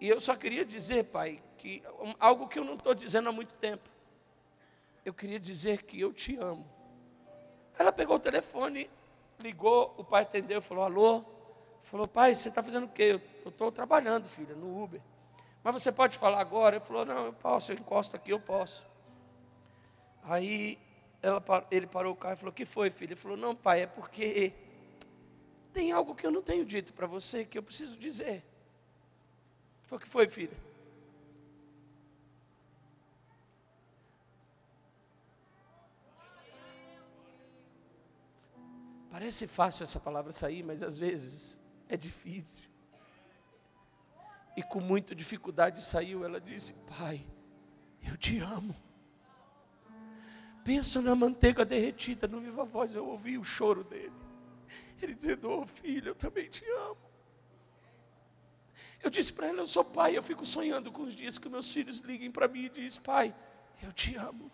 E 0.00 0.08
eu 0.08 0.20
só 0.20 0.36
queria 0.36 0.64
dizer, 0.64 1.04
pai, 1.04 1.42
que 1.56 1.82
algo 2.20 2.46
que 2.46 2.58
eu 2.58 2.64
não 2.64 2.74
estou 2.74 2.94
dizendo 2.94 3.28
há 3.28 3.32
muito 3.32 3.54
tempo. 3.54 3.88
Eu 5.04 5.12
queria 5.14 5.40
dizer 5.40 5.82
que 5.82 6.00
eu 6.00 6.12
te 6.12 6.36
amo. 6.36 6.68
Ela 7.78 7.90
pegou 7.90 8.16
o 8.16 8.20
telefone, 8.20 8.90
ligou, 9.40 9.94
o 9.96 10.04
pai 10.04 10.22
atendeu, 10.22 10.60
falou, 10.60 10.84
alô. 10.84 11.24
Falou, 11.82 12.06
pai, 12.06 12.34
você 12.34 12.48
está 12.48 12.62
fazendo 12.62 12.84
o 12.84 12.88
quê? 12.88 13.20
Eu 13.44 13.48
estou 13.48 13.72
trabalhando, 13.72 14.28
filha, 14.28 14.54
no 14.54 14.82
Uber. 14.82 15.00
Mas 15.62 15.82
você 15.82 15.90
pode 15.90 16.18
falar 16.18 16.40
agora? 16.40 16.76
Ele 16.76 16.84
falou, 16.84 17.04
não, 17.04 17.26
eu 17.26 17.32
posso, 17.32 17.72
eu 17.72 17.76
encosto 17.76 18.16
aqui, 18.16 18.30
eu 18.30 18.40
posso. 18.40 18.86
Aí 20.22 20.78
ela, 21.22 21.42
ele 21.70 21.86
parou 21.86 22.12
o 22.12 22.16
carro 22.16 22.34
e 22.34 22.36
falou: 22.36 22.52
que 22.52 22.64
foi, 22.64 22.90
filho? 22.90 23.12
Ele 23.12 23.20
falou: 23.20 23.36
Não, 23.36 23.54
pai, 23.54 23.82
é 23.82 23.86
porque 23.86 24.52
tem 25.72 25.90
algo 25.92 26.14
que 26.14 26.26
eu 26.26 26.30
não 26.30 26.42
tenho 26.42 26.64
dito 26.64 26.92
para 26.92 27.06
você 27.06 27.44
que 27.44 27.58
eu 27.58 27.62
preciso 27.62 27.98
dizer. 27.98 28.26
Ele 28.26 28.42
falou: 29.86 30.00
que 30.00 30.08
foi, 30.08 30.28
filho? 30.28 30.56
Parece 39.18 39.48
fácil 39.48 39.82
essa 39.82 39.98
palavra 39.98 40.32
sair, 40.32 40.62
mas 40.62 40.80
às 40.80 40.96
vezes 40.96 41.58
é 41.88 41.96
difícil. 41.96 42.66
E 44.56 44.62
com 44.62 44.78
muita 44.78 45.12
dificuldade 45.12 45.82
saiu. 45.82 46.24
Ela 46.24 46.40
disse: 46.40 46.72
Pai, 46.96 47.26
eu 48.00 48.16
te 48.16 48.38
amo. 48.38 48.76
Pensa 50.62 51.02
na 51.02 51.16
manteiga 51.16 51.64
derretida, 51.64 52.28
no 52.28 52.40
viva 52.40 52.64
voz, 52.64 52.94
eu 52.94 53.08
ouvi 53.08 53.36
o 53.36 53.42
choro 53.42 53.82
dele. 53.82 54.14
Ele 55.02 55.14
dizendo: 55.14 55.50
oh, 55.50 55.66
filho, 55.66 56.10
eu 56.10 56.14
também 56.14 56.48
te 56.48 56.64
amo. 56.70 57.10
Eu 59.02 59.10
disse 59.10 59.32
para 59.32 59.48
ela: 59.48 59.62
Eu 59.62 59.66
sou 59.66 59.84
pai, 59.84 60.16
eu 60.16 60.22
fico 60.22 60.46
sonhando 60.46 60.92
com 60.92 61.02
os 61.02 61.12
dias 61.12 61.38
que 61.38 61.48
meus 61.48 61.72
filhos 61.72 61.98
liguem 61.98 62.30
para 62.30 62.46
mim 62.46 62.66
e 62.66 62.68
dizem: 62.68 63.02
Pai, 63.02 63.34
eu 63.82 63.92
te 63.92 64.14
amo. 64.14 64.48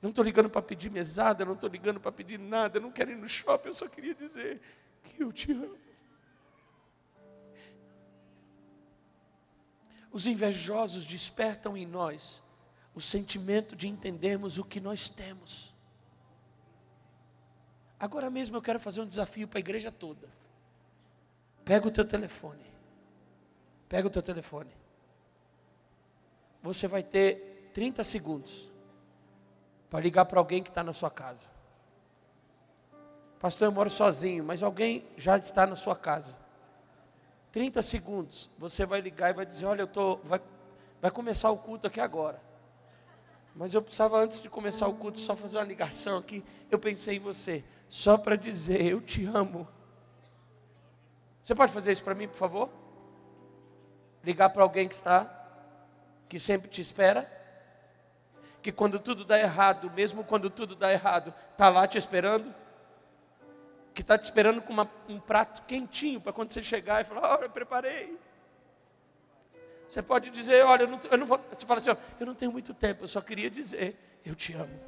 Não 0.00 0.10
estou 0.10 0.24
ligando 0.24 0.50
para 0.50 0.62
pedir 0.62 0.90
mesada, 0.90 1.44
não 1.44 1.54
estou 1.54 1.68
ligando 1.68 2.00
para 2.00 2.12
pedir 2.12 2.38
nada, 2.38 2.80
não 2.80 2.90
quero 2.90 3.10
ir 3.10 3.16
no 3.16 3.28
shopping, 3.28 3.68
eu 3.68 3.74
só 3.74 3.88
queria 3.88 4.14
dizer 4.14 4.60
que 5.02 5.22
eu 5.22 5.32
te 5.32 5.52
amo. 5.52 5.78
Os 10.10 10.26
invejosos 10.26 11.04
despertam 11.04 11.76
em 11.76 11.86
nós 11.86 12.42
o 12.94 13.00
sentimento 13.00 13.76
de 13.76 13.86
entendermos 13.88 14.58
o 14.58 14.64
que 14.64 14.80
nós 14.80 15.10
temos. 15.10 15.74
Agora 17.98 18.30
mesmo 18.30 18.56
eu 18.56 18.62
quero 18.62 18.80
fazer 18.80 19.00
um 19.00 19.06
desafio 19.06 19.46
para 19.46 19.58
a 19.58 19.60
igreja 19.60 19.92
toda. 19.92 20.28
Pega 21.64 21.88
o 21.88 21.90
teu 21.90 22.04
telefone. 22.04 22.64
Pega 23.88 24.06
o 24.06 24.10
teu 24.10 24.22
telefone. 24.22 24.70
Você 26.62 26.88
vai 26.88 27.02
ter 27.02 27.70
30 27.72 28.02
segundos 28.04 28.70
para 29.90 30.00
ligar 30.00 30.24
para 30.24 30.38
alguém 30.40 30.62
que 30.62 30.68
está 30.68 30.82
na 30.82 30.92
sua 30.92 31.10
casa. 31.10 31.48
Pastor, 33.38 33.68
eu 33.68 33.72
moro 33.72 33.90
sozinho, 33.90 34.42
mas 34.42 34.62
alguém 34.62 35.04
já 35.16 35.36
está 35.36 35.66
na 35.66 35.76
sua 35.76 35.94
casa. 35.94 36.36
30 37.52 37.82
segundos, 37.82 38.50
você 38.58 38.84
vai 38.84 39.00
ligar 39.00 39.30
e 39.30 39.34
vai 39.34 39.46
dizer: 39.46 39.66
Olha, 39.66 39.82
eu 39.82 39.86
tô, 39.86 40.16
vai, 40.16 40.40
vai 41.00 41.10
começar 41.10 41.50
o 41.50 41.58
culto 41.58 41.86
aqui 41.86 42.00
agora. 42.00 42.40
Mas 43.54 43.72
eu 43.72 43.80
precisava, 43.80 44.18
antes 44.18 44.42
de 44.42 44.50
começar 44.50 44.86
o 44.86 44.94
culto, 44.94 45.18
só 45.18 45.34
fazer 45.34 45.58
uma 45.58 45.64
ligação 45.64 46.18
aqui. 46.18 46.44
Eu 46.70 46.78
pensei 46.78 47.16
em 47.16 47.20
você, 47.20 47.64
só 47.88 48.18
para 48.18 48.36
dizer: 48.36 48.82
Eu 48.82 49.00
te 49.00 49.24
amo. 49.24 49.66
Você 51.42 51.54
pode 51.54 51.72
fazer 51.72 51.92
isso 51.92 52.02
para 52.02 52.14
mim, 52.14 52.26
por 52.26 52.36
favor? 52.36 52.68
Ligar 54.24 54.50
para 54.50 54.62
alguém 54.62 54.88
que 54.88 54.94
está, 54.94 55.30
que 56.28 56.40
sempre 56.40 56.68
te 56.68 56.80
espera. 56.82 57.30
Que 58.66 58.72
quando 58.72 58.98
tudo 58.98 59.24
dá 59.24 59.38
errado, 59.38 59.88
mesmo 59.92 60.24
quando 60.24 60.50
tudo 60.50 60.74
dá 60.74 60.90
errado, 60.90 61.32
está 61.52 61.68
lá 61.68 61.86
te 61.86 61.98
esperando. 61.98 62.52
Que 63.94 64.00
está 64.00 64.18
te 64.18 64.24
esperando 64.24 64.60
com 64.60 64.72
uma, 64.72 64.90
um 65.08 65.20
prato 65.20 65.62
quentinho 65.68 66.20
para 66.20 66.32
quando 66.32 66.50
você 66.50 66.60
chegar 66.60 67.00
e 67.00 67.04
falar: 67.04 67.36
Olha, 67.36 67.44
eu 67.44 67.50
preparei. 67.50 68.18
Você 69.88 70.02
pode 70.02 70.30
dizer, 70.30 70.64
olha, 70.64 70.82
eu 70.82 70.88
não, 70.88 70.98
eu 71.08 71.16
não 71.16 71.26
vou. 71.28 71.40
Você 71.48 71.64
fala 71.64 71.78
assim, 71.78 71.90
ó, 71.90 71.96
eu 72.18 72.26
não 72.26 72.34
tenho 72.34 72.50
muito 72.50 72.74
tempo, 72.74 73.04
eu 73.04 73.08
só 73.08 73.20
queria 73.20 73.48
dizer, 73.48 73.96
eu 74.24 74.34
te 74.34 74.52
amo. 74.52 74.80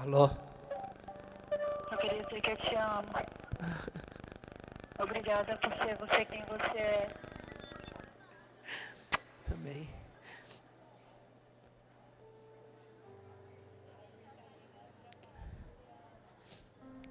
Alô? 0.00 0.30
Eu 1.90 1.98
queria 1.98 2.22
dizer 2.22 2.40
que 2.40 2.50
eu 2.52 2.56
te 2.56 2.74
amo. 2.76 3.08
Obrigada 5.02 5.56
por 5.56 5.72
ser 5.72 5.96
você 5.98 6.24
quem 6.24 6.40
você 6.42 6.78
é. 6.78 7.08
Também. 9.44 9.90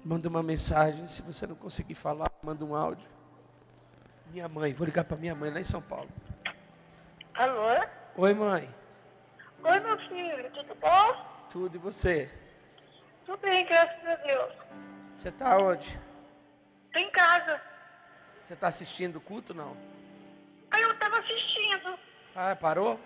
Manda 0.02 0.28
uma 0.30 0.42
mensagem. 0.42 1.06
Se 1.06 1.20
você 1.20 1.46
não 1.46 1.56
conseguir 1.56 1.94
falar, 1.94 2.26
manda 2.42 2.64
um 2.64 2.74
áudio. 2.74 3.06
Minha 4.28 4.48
mãe, 4.48 4.72
vou 4.72 4.86
ligar 4.86 5.04
para 5.04 5.16
minha 5.18 5.34
mãe 5.34 5.50
lá 5.50 5.60
em 5.60 5.64
São 5.64 5.82
Paulo. 5.82 6.08
Alô? 7.34 7.86
Oi, 8.16 8.32
mãe. 8.32 8.74
Oi, 9.62 9.80
meu 9.80 9.98
filho, 10.08 10.50
tudo 10.52 10.74
bom? 10.76 11.46
Tudo, 11.50 11.76
e 11.76 11.78
você? 11.78 12.47
Tudo 13.28 13.40
bem, 13.42 13.66
graças 13.66 14.06
a 14.06 14.14
Deus. 14.14 14.54
Você 15.14 15.28
está 15.28 15.58
onde? 15.58 16.00
Tô 16.90 16.98
em 16.98 17.10
casa. 17.10 17.60
Você 18.42 18.54
está 18.54 18.68
assistindo 18.68 19.16
o 19.16 19.20
culto, 19.20 19.52
não? 19.52 19.76
Aí 20.70 20.80
eu 20.80 20.90
estava 20.92 21.18
assistindo. 21.18 21.98
Ah, 22.34 22.56
parou? 22.56 22.98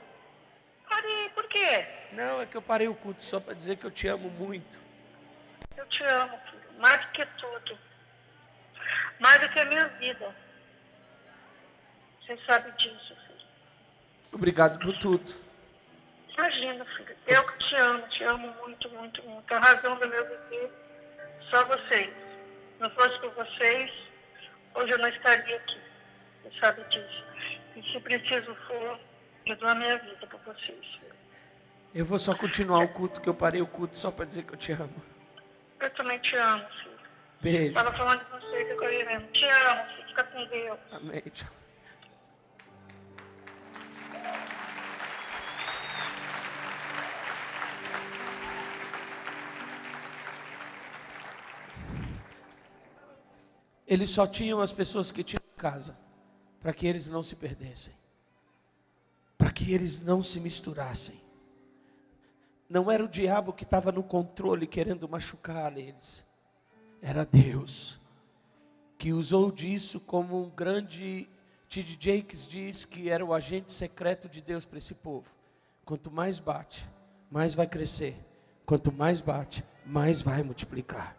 Parei, 0.89 1.29
por 1.31 1.49
quê? 1.49 1.89
Não, 2.13 2.41
é 2.41 2.47
que 2.47 2.57
eu 2.57 2.63
parei 2.63 2.87
o 2.87 2.95
culto 2.95 3.25
só 3.25 3.41
para 3.41 3.53
dizer 3.53 3.75
que 3.79 3.85
eu 3.85 3.91
te 3.91 4.07
amo 4.07 4.31
muito. 4.31 4.79
Eu 5.77 5.85
te 5.89 6.05
amo, 6.05 6.39
filho 6.49 6.79
mais 6.79 7.05
do 7.05 7.11
que 7.11 7.27
tudo, 7.27 7.79
mais 9.19 9.41
do 9.41 9.49
que 9.49 9.59
a 9.59 9.65
minha 9.65 9.89
vida. 9.89 10.37
Você 12.21 12.39
sabe 12.47 12.71
disso, 12.79 13.17
filho. 13.27 13.49
Obrigado 14.31 14.79
por 14.79 14.97
tudo. 15.01 15.35
Imagina, 16.37 16.85
filho. 16.97 17.17
Eu 17.27 17.47
que 17.47 17.59
te 17.59 17.75
amo, 17.77 18.09
te 18.09 18.25
amo 18.25 18.55
muito, 18.63 18.89
muito, 18.91 19.23
muito. 19.23 19.55
A 19.55 19.59
razão 19.59 19.97
do 19.97 20.09
meu 20.09 20.25
viver, 20.25 20.73
só 21.51 21.65
vocês. 21.65 22.13
Não 22.81 22.91
fosse 22.91 23.19
por 23.21 23.31
vocês, 23.35 23.91
hoje 24.75 24.93
eu 24.93 24.99
não 24.99 25.09
estaria 25.09 25.57
aqui. 25.57 25.81
Você 26.43 26.61
sabe 26.61 26.83
disso. 26.89 27.25
E 27.77 27.83
se 27.83 28.01
preciso 28.01 28.55
for, 28.67 28.99
eu 29.47 29.57
dou 29.57 29.69
a 29.69 29.75
minha 29.75 29.99
vida 29.99 30.27
para 30.27 30.39
vocês. 30.39 31.01
Eu 31.95 32.07
vou 32.07 32.19
só 32.19 32.35
continuar 32.35 32.79
o 32.79 32.89
culto, 32.89 33.21
que 33.21 33.29
eu 33.29 33.35
parei 33.35 33.61
o 33.61 33.67
culto 33.67 33.97
só 33.97 34.11
para 34.11 34.25
dizer 34.25 34.45
que 34.45 34.55
eu 34.55 34.57
te 34.57 34.73
amo. 34.73 35.03
Eu 35.79 35.91
também 35.91 36.19
te 36.21 36.35
amo, 36.37 36.67
filho. 36.83 36.99
Beijo. 37.41 37.75
Tava 37.75 37.93
falando 37.93 38.25
com 38.25 38.39
você 38.39 38.65
que 38.65 38.73
eu 38.73 38.93
ia 38.93 39.21
Te 39.33 39.45
amo, 39.45 39.85
filho. 39.97 40.09
Fica 40.09 40.25
com 40.25 40.45
Deus. 40.47 40.79
Amém. 40.93 41.23
Tchau. 41.33 41.62
Eles 53.93 54.09
só 54.09 54.27
tinham 54.27 54.63
as 54.63 54.73
pessoas 54.73 55.11
que 55.11 55.23
tinham 55.23 55.43
casa, 55.55 55.95
para 56.63 56.73
que 56.73 56.87
eles 56.87 57.09
não 57.09 57.23
se 57.23 57.37
perdessem, 57.37 57.93
para 59.37 59.53
que 59.53 59.71
eles 59.71 60.01
não 60.01 60.23
se 60.23 60.41
misturassem. 60.41 61.21
Não 62.71 62.91
era 62.91 63.05
o 63.05 63.09
diabo 63.09 63.53
que 63.53 63.65
estava 63.65 63.93
no 63.93 64.03
controle 64.03 64.67
querendo 64.67 65.07
machucar 65.07 65.77
eles, 65.77 66.25
era 67.03 67.27
Deus 67.27 68.01
que 68.97 69.13
usou 69.13 69.53
disso 69.53 70.01
como 70.01 70.43
um 70.43 70.49
grande. 70.49 71.29
T.D. 71.69 71.99
Jakes 72.01 72.49
diz 72.49 72.87
que 72.87 73.11
era 73.11 73.23
o 73.23 73.35
agente 73.35 73.73
secreto 73.73 74.27
de 74.27 74.41
Deus 74.41 74.65
para 74.65 74.79
esse 74.79 74.95
povo. 74.95 75.31
Quanto 75.85 76.11
mais 76.11 76.39
bate, 76.39 76.89
mais 77.31 77.55
vai 77.55 77.67
crescer. 77.67 78.17
Quanto 78.65 78.91
mais 78.91 79.21
bate, 79.21 79.63
mais 79.85 80.23
vai 80.23 80.43
multiplicar. 80.43 81.15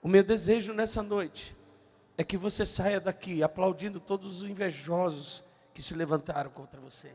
O 0.00 0.06
meu 0.06 0.22
desejo 0.22 0.72
nessa 0.72 1.02
noite 1.02 1.60
é 2.16 2.24
que 2.24 2.36
você 2.36 2.66
saia 2.66 3.00
daqui 3.00 3.42
aplaudindo 3.42 3.98
todos 3.98 4.42
os 4.42 4.48
invejosos 4.48 5.42
que 5.72 5.82
se 5.82 5.94
levantaram 5.94 6.50
contra 6.50 6.80
você. 6.80 7.12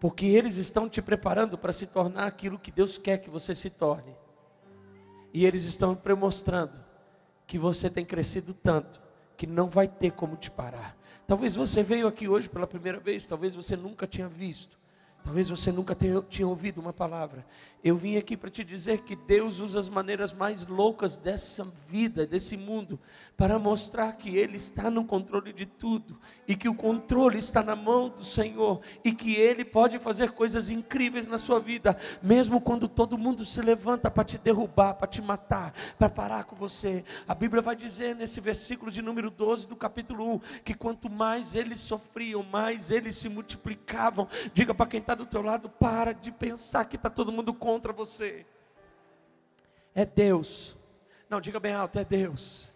Porque 0.00 0.26
eles 0.26 0.56
estão 0.56 0.88
te 0.88 1.00
preparando 1.00 1.56
para 1.56 1.72
se 1.72 1.86
tornar 1.86 2.26
aquilo 2.26 2.58
que 2.58 2.72
Deus 2.72 2.98
quer 2.98 3.18
que 3.18 3.30
você 3.30 3.54
se 3.54 3.70
torne. 3.70 4.16
E 5.32 5.46
eles 5.46 5.64
estão 5.64 5.96
mostrando 6.18 6.78
que 7.46 7.58
você 7.58 7.88
tem 7.88 8.04
crescido 8.04 8.52
tanto 8.52 9.00
que 9.36 9.46
não 9.46 9.68
vai 9.68 9.88
ter 9.88 10.12
como 10.12 10.36
te 10.36 10.50
parar. 10.50 10.96
Talvez 11.26 11.54
você 11.54 11.82
veio 11.82 12.06
aqui 12.06 12.28
hoje 12.28 12.48
pela 12.48 12.66
primeira 12.66 12.98
vez, 12.98 13.26
talvez 13.26 13.54
você 13.54 13.76
nunca 13.76 14.06
tinha 14.06 14.28
visto. 14.28 14.78
Talvez 15.24 15.48
você 15.48 15.70
nunca 15.70 15.94
tenha, 15.94 16.20
tinha 16.22 16.46
ouvido 16.46 16.80
uma 16.80 16.92
palavra. 16.92 17.46
Eu 17.82 17.96
vim 17.96 18.16
aqui 18.16 18.36
para 18.36 18.50
te 18.50 18.64
dizer 18.64 18.98
que 19.02 19.16
Deus 19.16 19.60
usa 19.60 19.78
as 19.78 19.88
maneiras 19.88 20.32
mais 20.32 20.66
loucas 20.66 21.16
dessa 21.16 21.66
vida, 21.88 22.26
desse 22.26 22.56
mundo, 22.56 22.98
para 23.36 23.58
mostrar 23.58 24.12
que 24.12 24.36
Ele 24.36 24.56
está 24.56 24.90
no 24.90 25.04
controle 25.04 25.52
de 25.52 25.66
tudo 25.66 26.18
e 26.46 26.54
que 26.54 26.68
o 26.68 26.74
controle 26.74 27.38
está 27.38 27.62
na 27.62 27.74
mão 27.74 28.08
do 28.08 28.24
Senhor 28.24 28.80
e 29.04 29.12
que 29.12 29.34
Ele 29.34 29.64
pode 29.64 29.98
fazer 29.98 30.32
coisas 30.32 30.68
incríveis 30.68 31.26
na 31.26 31.38
sua 31.38 31.58
vida, 31.58 31.96
mesmo 32.22 32.60
quando 32.60 32.86
todo 32.86 33.18
mundo 33.18 33.44
se 33.44 33.60
levanta 33.60 34.10
para 34.10 34.24
te 34.24 34.38
derrubar, 34.38 34.94
para 34.94 35.08
te 35.08 35.20
matar, 35.20 35.72
para 35.98 36.08
parar 36.08 36.44
com 36.44 36.54
você. 36.54 37.04
A 37.26 37.34
Bíblia 37.34 37.62
vai 37.62 37.74
dizer 37.74 38.14
nesse 38.14 38.40
versículo 38.40 38.90
de 38.90 39.02
número 39.02 39.30
12 39.30 39.66
do 39.66 39.74
capítulo 39.74 40.34
1 40.34 40.40
que 40.64 40.74
quanto 40.74 41.10
mais 41.10 41.54
eles 41.54 41.80
sofriam, 41.80 42.42
mais 42.44 42.90
eles 42.90 43.16
se 43.16 43.28
multiplicavam. 43.28 44.28
Diga 44.54 44.72
para 44.72 44.86
quem 44.86 45.00
está 45.00 45.11
do 45.14 45.26
teu 45.26 45.42
lado, 45.42 45.68
para 45.68 46.12
de 46.12 46.30
pensar 46.30 46.84
que 46.84 46.96
está 46.96 47.10
todo 47.10 47.32
mundo 47.32 47.52
contra 47.52 47.92
você. 47.92 48.46
É 49.94 50.04
Deus. 50.04 50.76
Não, 51.28 51.40
diga 51.40 51.60
bem 51.60 51.72
alto, 51.72 51.98
é 51.98 52.04
Deus. 52.04 52.72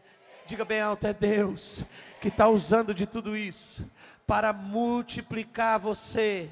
Diga 0.46 0.64
bem 0.64 0.80
alto, 0.80 1.06
é 1.06 1.12
Deus 1.12 1.84
que 2.20 2.28
está 2.28 2.48
usando 2.48 2.94
de 2.94 3.06
tudo 3.06 3.36
isso 3.36 3.84
para 4.26 4.52
multiplicar 4.52 5.78
você. 5.78 6.50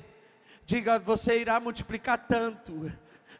Diga, 0.64 0.98
você 0.98 1.40
irá 1.40 1.58
multiplicar 1.60 2.26
tanto 2.26 2.92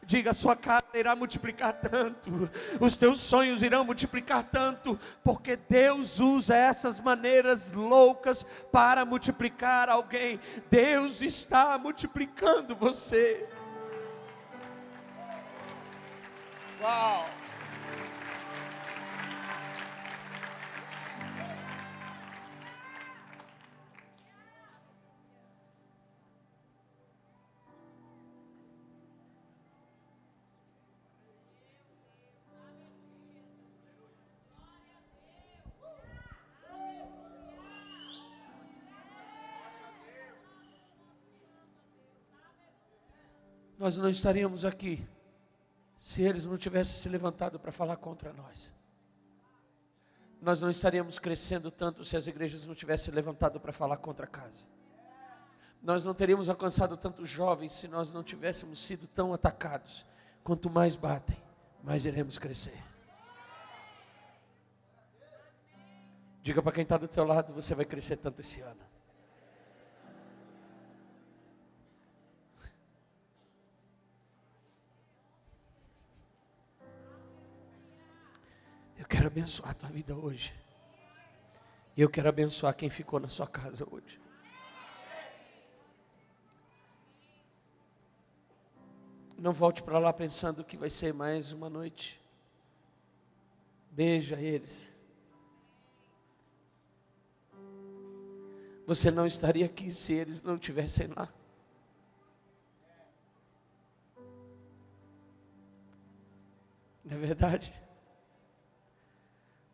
Diga, 0.05 0.33
sua 0.33 0.55
casa 0.55 0.85
irá 0.93 1.15
multiplicar 1.15 1.73
tanto, 1.73 2.49
os 2.79 2.95
teus 2.95 3.19
sonhos 3.19 3.63
irão 3.63 3.83
multiplicar 3.83 4.43
tanto, 4.43 4.99
porque 5.23 5.55
Deus 5.55 6.19
usa 6.19 6.55
essas 6.55 6.99
maneiras 6.99 7.71
loucas 7.71 8.45
para 8.71 9.03
multiplicar 9.03 9.89
alguém. 9.89 10.39
Deus 10.69 11.21
está 11.21 11.77
multiplicando 11.79 12.75
você. 12.75 13.49
Uau! 16.79 17.44
Nós 43.85 43.97
não 43.97 44.09
estaríamos 44.09 44.65
aqui 44.65 45.07
se 45.99 46.23
eles 46.23 46.43
não 46.43 46.57
tivessem 46.57 46.97
se 46.97 47.07
levantado 47.07 47.59
para 47.59 47.71
falar 47.71 47.95
contra 47.97 48.33
nós. 48.33 48.73
Nós 50.41 50.59
não 50.59 50.71
estaríamos 50.71 51.19
crescendo 51.19 51.69
tanto 51.69 52.03
se 52.03 52.17
as 52.17 52.25
igrejas 52.25 52.65
não 52.65 52.73
tivessem 52.73 53.13
levantado 53.13 53.59
para 53.59 53.71
falar 53.71 53.97
contra 53.97 54.25
a 54.25 54.27
casa. 54.27 54.63
Nós 55.83 56.03
não 56.03 56.15
teríamos 56.15 56.49
alcançado 56.49 56.97
tantos 56.97 57.29
jovens 57.29 57.73
se 57.73 57.87
nós 57.87 58.11
não 58.11 58.23
tivéssemos 58.23 58.79
sido 58.79 59.05
tão 59.05 59.35
atacados. 59.35 60.03
Quanto 60.43 60.67
mais 60.67 60.95
batem, 60.95 61.37
mais 61.83 62.07
iremos 62.07 62.39
crescer. 62.39 62.83
Diga 66.41 66.59
para 66.63 66.71
quem 66.71 66.81
está 66.81 66.97
do 66.97 67.07
teu 67.07 67.23
lado, 67.23 67.53
você 67.53 67.75
vai 67.75 67.85
crescer 67.85 68.17
tanto 68.17 68.41
esse 68.41 68.61
ano. 68.61 68.84
Quero 79.15 79.27
abençoar 79.27 79.71
a 79.71 79.73
tua 79.73 79.89
vida 79.89 80.13
hoje. 80.13 80.53
E 81.95 82.01
eu 82.01 82.09
quero 82.09 82.27
abençoar 82.27 82.75
quem 82.75 82.89
ficou 82.89 83.17
na 83.17 83.29
sua 83.29 83.47
casa 83.47 83.87
hoje. 83.89 84.19
Não 89.37 89.53
volte 89.53 89.81
para 89.81 89.99
lá 89.99 90.11
pensando 90.11 90.65
que 90.65 90.75
vai 90.75 90.89
ser 90.89 91.13
mais 91.13 91.53
uma 91.53 91.69
noite. 91.69 92.19
Beija 93.89 94.35
eles. 94.35 94.93
Você 98.85 99.09
não 99.09 99.25
estaria 99.25 99.65
aqui 99.65 99.93
se 99.93 100.11
eles 100.11 100.41
não 100.41 100.55
estivessem 100.55 101.07
lá. 101.15 101.33
Não 107.05 107.15
é 107.15 107.19
verdade? 107.19 107.84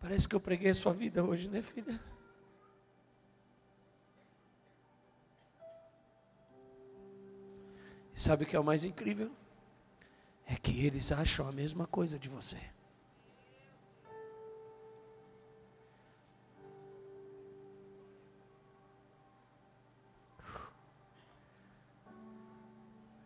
Parece 0.02 0.28
que 0.28 0.36
eu 0.36 0.40
preguei 0.40 0.72
a 0.72 0.76
sua 0.76 0.94
vida 0.94 1.24
hoje, 1.24 1.48
né, 1.48 1.62
filha? 1.62 2.00
E 8.16 8.20
sabe 8.20 8.44
o 8.44 8.48
que 8.48 8.56
é 8.56 8.60
o 8.60 8.64
mais 8.64 8.84
incrível? 8.84 9.32
É 10.48 10.56
que 10.56 10.86
eles 10.86 11.12
acham 11.12 11.48
a 11.48 11.52
mesma 11.52 11.86
coisa 11.86 12.18
de 12.18 12.28
você. 12.28 12.58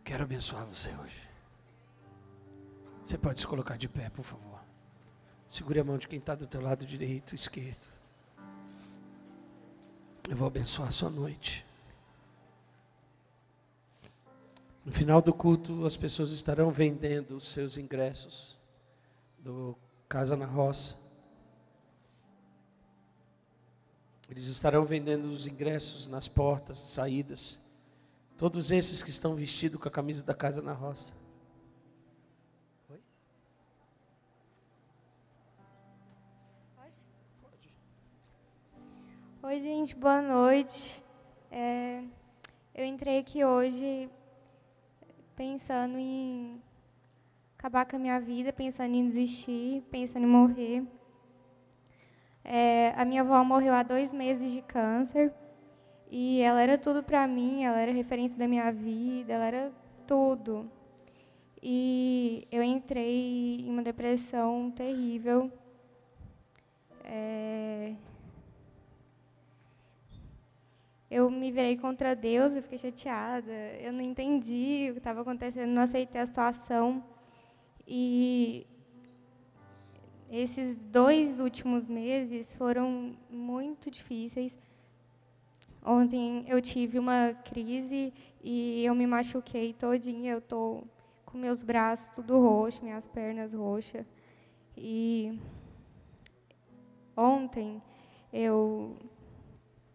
Quero 0.04 0.22
abençoar 0.22 0.64
você 0.66 0.94
hoje. 0.94 1.28
Você 3.02 3.16
pode 3.16 3.40
se 3.40 3.46
colocar 3.46 3.76
de 3.76 3.88
pé, 3.88 4.10
por 4.10 4.24
favor. 4.24 4.55
Segure 5.48 5.78
a 5.80 5.84
mão 5.84 5.96
de 5.96 6.08
quem 6.08 6.18
está 6.18 6.34
do 6.34 6.46
teu 6.46 6.60
lado 6.60 6.84
direito, 6.84 7.34
esquerdo. 7.34 7.86
Eu 10.28 10.36
vou 10.36 10.48
abençoar 10.48 10.88
a 10.88 10.92
sua 10.92 11.08
noite. 11.08 11.64
No 14.84 14.92
final 14.92 15.22
do 15.22 15.32
culto, 15.32 15.84
as 15.86 15.96
pessoas 15.96 16.30
estarão 16.32 16.70
vendendo 16.70 17.36
os 17.36 17.48
seus 17.48 17.76
ingressos 17.76 18.58
do 19.38 19.76
Casa 20.08 20.36
na 20.36 20.46
Roça. 20.46 20.96
Eles 24.28 24.46
estarão 24.46 24.84
vendendo 24.84 25.26
os 25.26 25.46
ingressos 25.46 26.08
nas 26.08 26.26
portas, 26.26 26.78
saídas. 26.78 27.60
Todos 28.36 28.72
esses 28.72 29.02
que 29.02 29.10
estão 29.10 29.36
vestidos 29.36 29.80
com 29.80 29.88
a 29.88 29.90
camisa 29.90 30.24
da 30.24 30.34
Casa 30.34 30.60
na 30.60 30.72
Roça. 30.72 31.12
Oi, 39.48 39.60
gente, 39.60 39.94
boa 39.94 40.20
noite. 40.20 41.04
É, 41.52 42.02
eu 42.74 42.84
entrei 42.84 43.20
aqui 43.20 43.44
hoje 43.44 44.10
pensando 45.36 45.96
em 45.96 46.60
acabar 47.56 47.86
com 47.86 47.94
a 47.94 47.98
minha 48.00 48.18
vida, 48.18 48.52
pensando 48.52 48.92
em 48.96 49.06
desistir, 49.06 49.84
pensando 49.88 50.24
em 50.24 50.28
morrer. 50.28 50.82
É, 52.44 52.92
a 52.96 53.04
minha 53.04 53.20
avó 53.20 53.44
morreu 53.44 53.72
há 53.72 53.84
dois 53.84 54.10
meses 54.12 54.50
de 54.50 54.62
câncer 54.62 55.32
e 56.10 56.40
ela 56.40 56.60
era 56.60 56.76
tudo 56.76 57.00
para 57.00 57.24
mim, 57.28 57.62
ela 57.62 57.78
era 57.78 57.92
referência 57.92 58.36
da 58.36 58.48
minha 58.48 58.72
vida, 58.72 59.34
ela 59.34 59.44
era 59.44 59.72
tudo. 60.08 60.68
E 61.62 62.48
eu 62.50 62.64
entrei 62.64 63.60
em 63.60 63.70
uma 63.70 63.84
depressão 63.84 64.72
terrível. 64.72 65.52
É... 67.04 67.94
Eu 71.08 71.30
me 71.30 71.52
virei 71.52 71.76
contra 71.76 72.16
Deus, 72.16 72.52
eu 72.52 72.62
fiquei 72.62 72.78
chateada, 72.78 73.52
eu 73.80 73.92
não 73.92 74.00
entendi 74.00 74.88
o 74.90 74.94
que 74.94 74.98
estava 74.98 75.20
acontecendo, 75.20 75.70
não 75.70 75.82
aceitei 75.82 76.20
a 76.20 76.26
situação. 76.26 77.04
E 77.86 78.66
esses 80.30 80.76
dois 80.76 81.38
últimos 81.38 81.88
meses 81.88 82.52
foram 82.54 83.16
muito 83.30 83.88
difíceis. 83.90 84.56
Ontem 85.84 86.44
eu 86.48 86.60
tive 86.60 86.98
uma 86.98 87.32
crise 87.44 88.12
e 88.42 88.84
eu 88.84 88.92
me 88.92 89.06
machuquei 89.06 89.72
todinha, 89.72 90.32
eu 90.32 90.40
tô 90.40 90.82
com 91.24 91.38
meus 91.38 91.62
braços 91.62 92.08
tudo 92.16 92.40
roxo, 92.40 92.82
minhas 92.82 93.06
pernas 93.06 93.52
roxas. 93.52 94.04
E 94.76 95.38
ontem 97.16 97.80
eu 98.32 98.96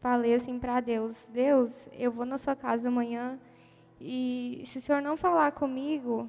falei 0.01 0.33
assim 0.35 0.59
para 0.59 0.81
Deus: 0.81 1.25
Deus, 1.29 1.87
eu 1.93 2.11
vou 2.11 2.25
na 2.25 2.37
sua 2.37 2.55
casa 2.55 2.89
amanhã 2.89 3.39
e 3.99 4.63
se 4.65 4.79
o 4.79 4.81
senhor 4.81 5.01
não 5.01 5.15
falar 5.15 5.51
comigo, 5.51 6.27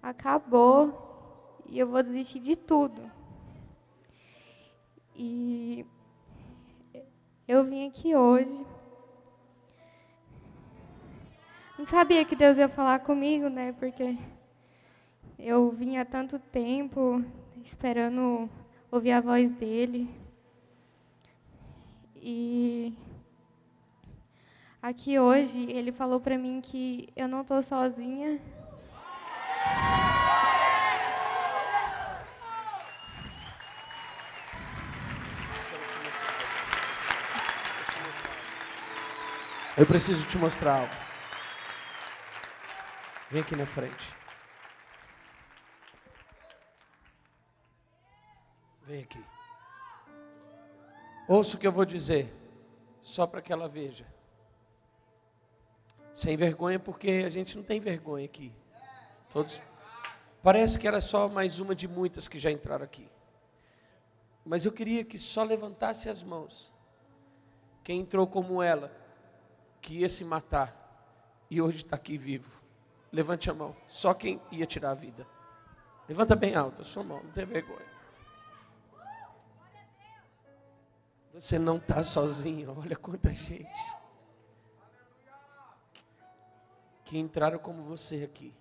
acabou 0.00 1.60
e 1.66 1.78
eu 1.78 1.88
vou 1.88 2.02
desistir 2.02 2.38
de 2.38 2.56
tudo. 2.56 3.02
E 5.14 5.84
eu 7.46 7.64
vim 7.64 7.88
aqui 7.88 8.14
hoje. 8.14 8.64
Não 11.76 11.84
sabia 11.84 12.24
que 12.24 12.36
Deus 12.36 12.58
ia 12.58 12.68
falar 12.68 13.00
comigo, 13.00 13.48
né? 13.48 13.72
Porque 13.72 14.16
eu 15.38 15.70
vinha 15.70 16.04
tanto 16.04 16.38
tempo 16.38 17.24
esperando 17.64 18.48
ouvir 18.90 19.12
a 19.12 19.20
voz 19.20 19.50
dele. 19.50 20.08
E 22.30 22.94
aqui 24.82 25.18
hoje 25.18 25.62
ele 25.70 25.90
falou 25.90 26.20
para 26.20 26.36
mim 26.36 26.60
que 26.60 27.08
eu 27.16 27.26
não 27.26 27.40
estou 27.40 27.62
sozinha. 27.62 28.38
Eu 39.74 39.86
preciso 39.86 40.26
te 40.26 40.36
mostrar 40.36 40.80
algo. 40.80 40.94
Vem 43.30 43.40
aqui 43.40 43.56
na 43.56 43.64
frente. 43.64 44.14
Vem 48.86 49.02
aqui. 49.02 49.37
Ouça 51.28 51.56
o 51.56 51.60
que 51.60 51.66
eu 51.66 51.72
vou 51.72 51.84
dizer, 51.84 52.34
só 53.02 53.26
para 53.26 53.42
que 53.42 53.52
ela 53.52 53.68
veja. 53.68 54.06
Sem 56.14 56.38
vergonha, 56.38 56.80
porque 56.80 57.22
a 57.26 57.28
gente 57.28 57.54
não 57.54 57.62
tem 57.62 57.78
vergonha 57.78 58.24
aqui. 58.24 58.50
Todos. 59.28 59.60
Parece 60.42 60.78
que 60.78 60.88
era 60.88 61.02
só 61.02 61.28
mais 61.28 61.60
uma 61.60 61.74
de 61.74 61.86
muitas 61.86 62.26
que 62.26 62.38
já 62.38 62.50
entraram 62.50 62.82
aqui. 62.82 63.06
Mas 64.42 64.64
eu 64.64 64.72
queria 64.72 65.04
que 65.04 65.18
só 65.18 65.44
levantasse 65.44 66.08
as 66.08 66.22
mãos. 66.22 66.72
Quem 67.84 68.00
entrou 68.00 68.26
como 68.26 68.62
ela, 68.62 68.90
que 69.82 69.98
ia 69.98 70.08
se 70.08 70.24
matar 70.24 70.74
e 71.50 71.60
hoje 71.60 71.78
está 71.78 71.96
aqui 71.96 72.16
vivo. 72.16 72.58
Levante 73.12 73.50
a 73.50 73.54
mão. 73.54 73.76
Só 73.86 74.14
quem 74.14 74.40
ia 74.50 74.64
tirar 74.64 74.92
a 74.92 74.94
vida. 74.94 75.26
Levanta 76.08 76.34
bem 76.34 76.54
alto 76.54 76.80
a 76.80 76.84
sua 76.86 77.04
mão, 77.04 77.22
não 77.22 77.30
tem 77.32 77.44
vergonha. 77.44 77.97
Você 81.38 81.56
não 81.56 81.76
está 81.76 82.02
sozinho, 82.02 82.76
olha 82.76 82.96
quanta 82.96 83.32
gente. 83.32 83.96
Que 87.04 87.16
entraram 87.16 87.60
como 87.60 87.84
você 87.84 88.24
aqui. 88.24 88.52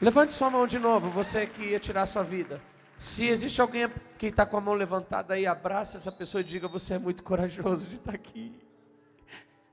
Levante 0.00 0.32
sua 0.32 0.50
mão 0.50 0.66
de 0.68 0.78
novo, 0.78 1.10
você 1.10 1.46
que 1.48 1.64
ia 1.70 1.80
tirar 1.80 2.06
sua 2.06 2.22
vida. 2.22 2.60
Se 2.96 3.26
existe 3.26 3.60
alguém 3.60 3.90
que 4.16 4.26
está 4.26 4.46
com 4.46 4.56
a 4.56 4.60
mão 4.60 4.74
levantada 4.74 5.34
aí, 5.34 5.46
abraça 5.46 5.96
essa 5.96 6.12
pessoa 6.12 6.42
e 6.42 6.44
diga: 6.44 6.68
Você 6.68 6.94
é 6.94 6.98
muito 6.98 7.24
corajoso 7.24 7.88
de 7.88 7.96
estar 7.96 8.12
tá 8.12 8.16
aqui. 8.16 8.63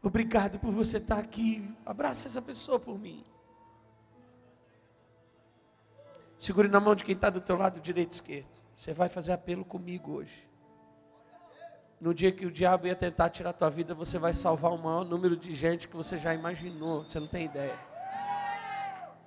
Obrigado 0.04 0.60
por 0.60 0.72
você 0.72 0.98
estar 0.98 1.20
aqui. 1.20 1.64
Abraça 1.86 2.28
essa 2.28 2.42
pessoa 2.42 2.80
por 2.80 2.98
mim. 2.98 3.24
Segure 6.38 6.68
na 6.68 6.80
mão 6.80 6.96
de 6.96 7.04
quem 7.04 7.14
está 7.14 7.30
do 7.30 7.40
teu 7.40 7.56
lado 7.56 7.80
direito 7.80 8.12
e 8.12 8.16
esquerdo. 8.16 8.50
Você 8.74 8.94
vai 8.94 9.10
fazer 9.10 9.32
apelo 9.32 9.64
comigo 9.64 10.14
hoje. 10.14 10.50
No 12.00 12.16
dia 12.16 12.32
que 12.32 12.48
o 12.48 12.52
diabo 12.52 12.88
ia 12.88 12.96
tentar 12.96 13.30
tirar 13.30 13.52
a 13.52 13.54
tua 13.54 13.70
vida, 13.70 13.94
você 13.94 14.18
vai 14.18 14.34
salvar 14.34 14.72
o 14.72 14.78
maior 14.78 15.06
número 15.06 15.38
de 15.38 15.54
gente 15.54 15.88
que 15.88 15.96
você 15.96 16.18
já 16.18 16.34
imaginou. 16.34 17.04
Você 17.04 17.20
não 17.20 17.28
tem 17.28 17.46
ideia. 17.46 17.78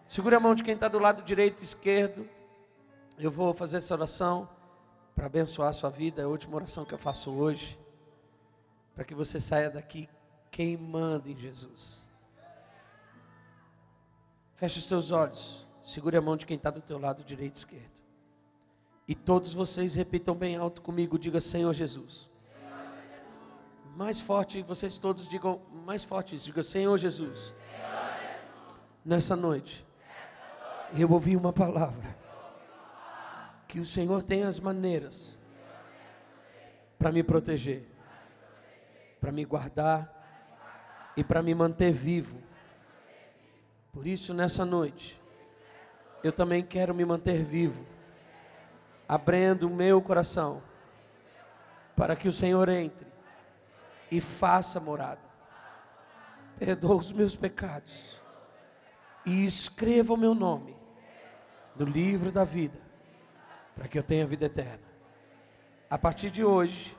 Segure 0.09 0.35
a 0.35 0.41
mão 0.41 0.57
de 0.57 0.65
quem 0.65 0.75
está 0.75 0.89
do 0.89 0.99
lado 0.99 1.23
direito 1.23 1.61
e 1.61 1.65
esquerdo. 1.65 2.29
Eu 3.17 3.31
vou 3.31 3.55
fazer 3.55 3.77
essa 3.77 3.95
oração 3.95 4.49
para 5.15 5.27
abençoar 5.27 5.69
a 5.69 5.73
sua 5.73 5.91
vida. 5.91 6.21
É 6.21 6.25
a 6.25 6.29
última 6.29 6.57
oração 6.57 6.85
que 6.85 6.93
eu 6.93 6.99
faço 6.99 7.31
hoje. 7.31 7.79
Para 8.93 9.05
que 9.05 9.15
você 9.15 9.39
saia 9.39 9.71
daqui 9.71 10.09
queimando 10.55 11.29
em 11.29 11.37
Jesus. 11.37 12.09
Feche 14.55 14.79
os 14.79 14.87
teus 14.87 15.11
olhos. 15.11 15.67
Segure 15.83 16.17
a 16.17 16.21
mão 16.21 16.37
de 16.37 16.47
quem 16.47 16.57
está 16.57 16.71
do 16.71 16.81
teu 16.81 16.97
lado 16.97 17.25
direito 17.25 17.57
e 17.57 17.59
esquerdo. 17.59 17.91
E 19.09 19.17
todos 19.17 19.53
vocês 19.53 19.97
repitam 19.97 20.33
bem 20.33 20.55
alto 20.55 20.81
comigo. 20.81 21.19
Diga 21.19 21.41
Senhor 21.41 21.75
Jesus. 21.75 22.31
Mais 23.97 24.21
forte, 24.21 24.63
vocês 24.63 24.97
todos 24.97 25.29
digam 25.29 25.61
mais 25.85 26.05
forte 26.05 26.37
isso. 26.37 26.47
Diga 26.47 26.63
Senhor 26.63 26.97
Jesus. 26.99 27.39
Senhor 27.39 27.55
Jesus. 27.57 28.77
Nessa 29.05 29.35
noite 29.35 29.85
eu 30.97 31.11
ouvi 31.11 31.37
uma 31.37 31.53
palavra. 31.53 32.17
Que 33.67 33.81
o 33.81 33.85
Senhor 33.85 34.23
tem 34.23 34.45
as 34.45 34.61
maneiras 34.61 35.37
para 36.97 37.11
me 37.11 37.25
proteger, 37.25 37.89
para 39.21 39.33
me 39.33 39.45
guardar 39.45 40.15
e 41.17 41.23
para 41.23 41.43
me 41.43 41.55
manter 41.55 41.93
vivo. 41.93 42.39
Por 43.93 44.07
isso, 44.07 44.35
nessa 44.35 44.65
noite, 44.65 45.21
eu 46.23 46.33
também 46.33 46.63
quero 46.63 46.95
me 46.95 47.05
manter 47.05 47.45
vivo, 47.45 47.87
abrindo 49.09 49.69
o 49.69 49.71
meu 49.71 50.01
coração 50.01 50.63
para 51.97 52.17
que 52.17 52.29
o 52.29 52.33
Senhor 52.33 52.69
entre 52.69 53.07
e 54.11 54.21
faça 54.21 54.81
morada. 54.81 55.21
Perdoa 56.59 56.97
os 56.97 57.13
meus 57.13 57.35
pecados 57.37 58.21
e 59.27 59.45
escreva 59.45 60.13
o 60.13 60.17
meu 60.17 60.35
nome 60.35 60.77
no 61.77 61.85
livro 61.85 62.31
da 62.31 62.45
vida, 62.45 62.79
para 63.75 63.89
que 63.89 63.99
eu 63.99 64.03
tenha 64.03 64.27
vida 64.27 64.47
eterna. 64.47 64.85
A 65.91 65.99
partir 65.99 66.31
de 66.31 66.45
hoje, 66.45 66.97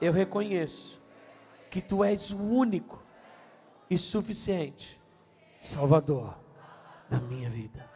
eu 0.00 0.12
reconheço 0.12 1.00
que 1.70 1.80
tu 1.80 2.02
és 2.02 2.32
o 2.32 2.38
único 2.38 3.03
e 3.88 3.98
suficiente 3.98 5.00
Salvador 5.60 6.36
da 7.08 7.18
minha 7.20 7.48
vida. 7.48 7.88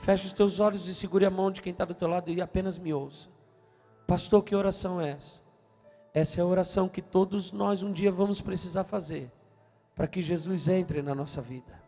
Feche 0.00 0.26
os 0.26 0.32
teus 0.32 0.60
olhos 0.60 0.88
e 0.88 0.94
segure 0.94 1.24
a 1.24 1.30
mão 1.30 1.50
de 1.50 1.62
quem 1.62 1.72
está 1.72 1.84
do 1.84 1.94
teu 1.94 2.08
lado 2.08 2.30
e 2.30 2.40
apenas 2.40 2.78
me 2.78 2.92
ouça. 2.92 3.28
Pastor, 4.06 4.42
que 4.42 4.54
oração 4.54 5.00
é 5.00 5.10
essa? 5.10 5.40
Essa 6.12 6.40
é 6.40 6.42
a 6.42 6.46
oração 6.46 6.88
que 6.88 7.02
todos 7.02 7.52
nós 7.52 7.82
um 7.82 7.92
dia 7.92 8.10
vamos 8.10 8.40
precisar 8.40 8.84
fazer 8.84 9.30
para 9.94 10.06
que 10.06 10.22
Jesus 10.22 10.68
entre 10.68 11.02
na 11.02 11.14
nossa 11.14 11.40
vida. 11.40 11.80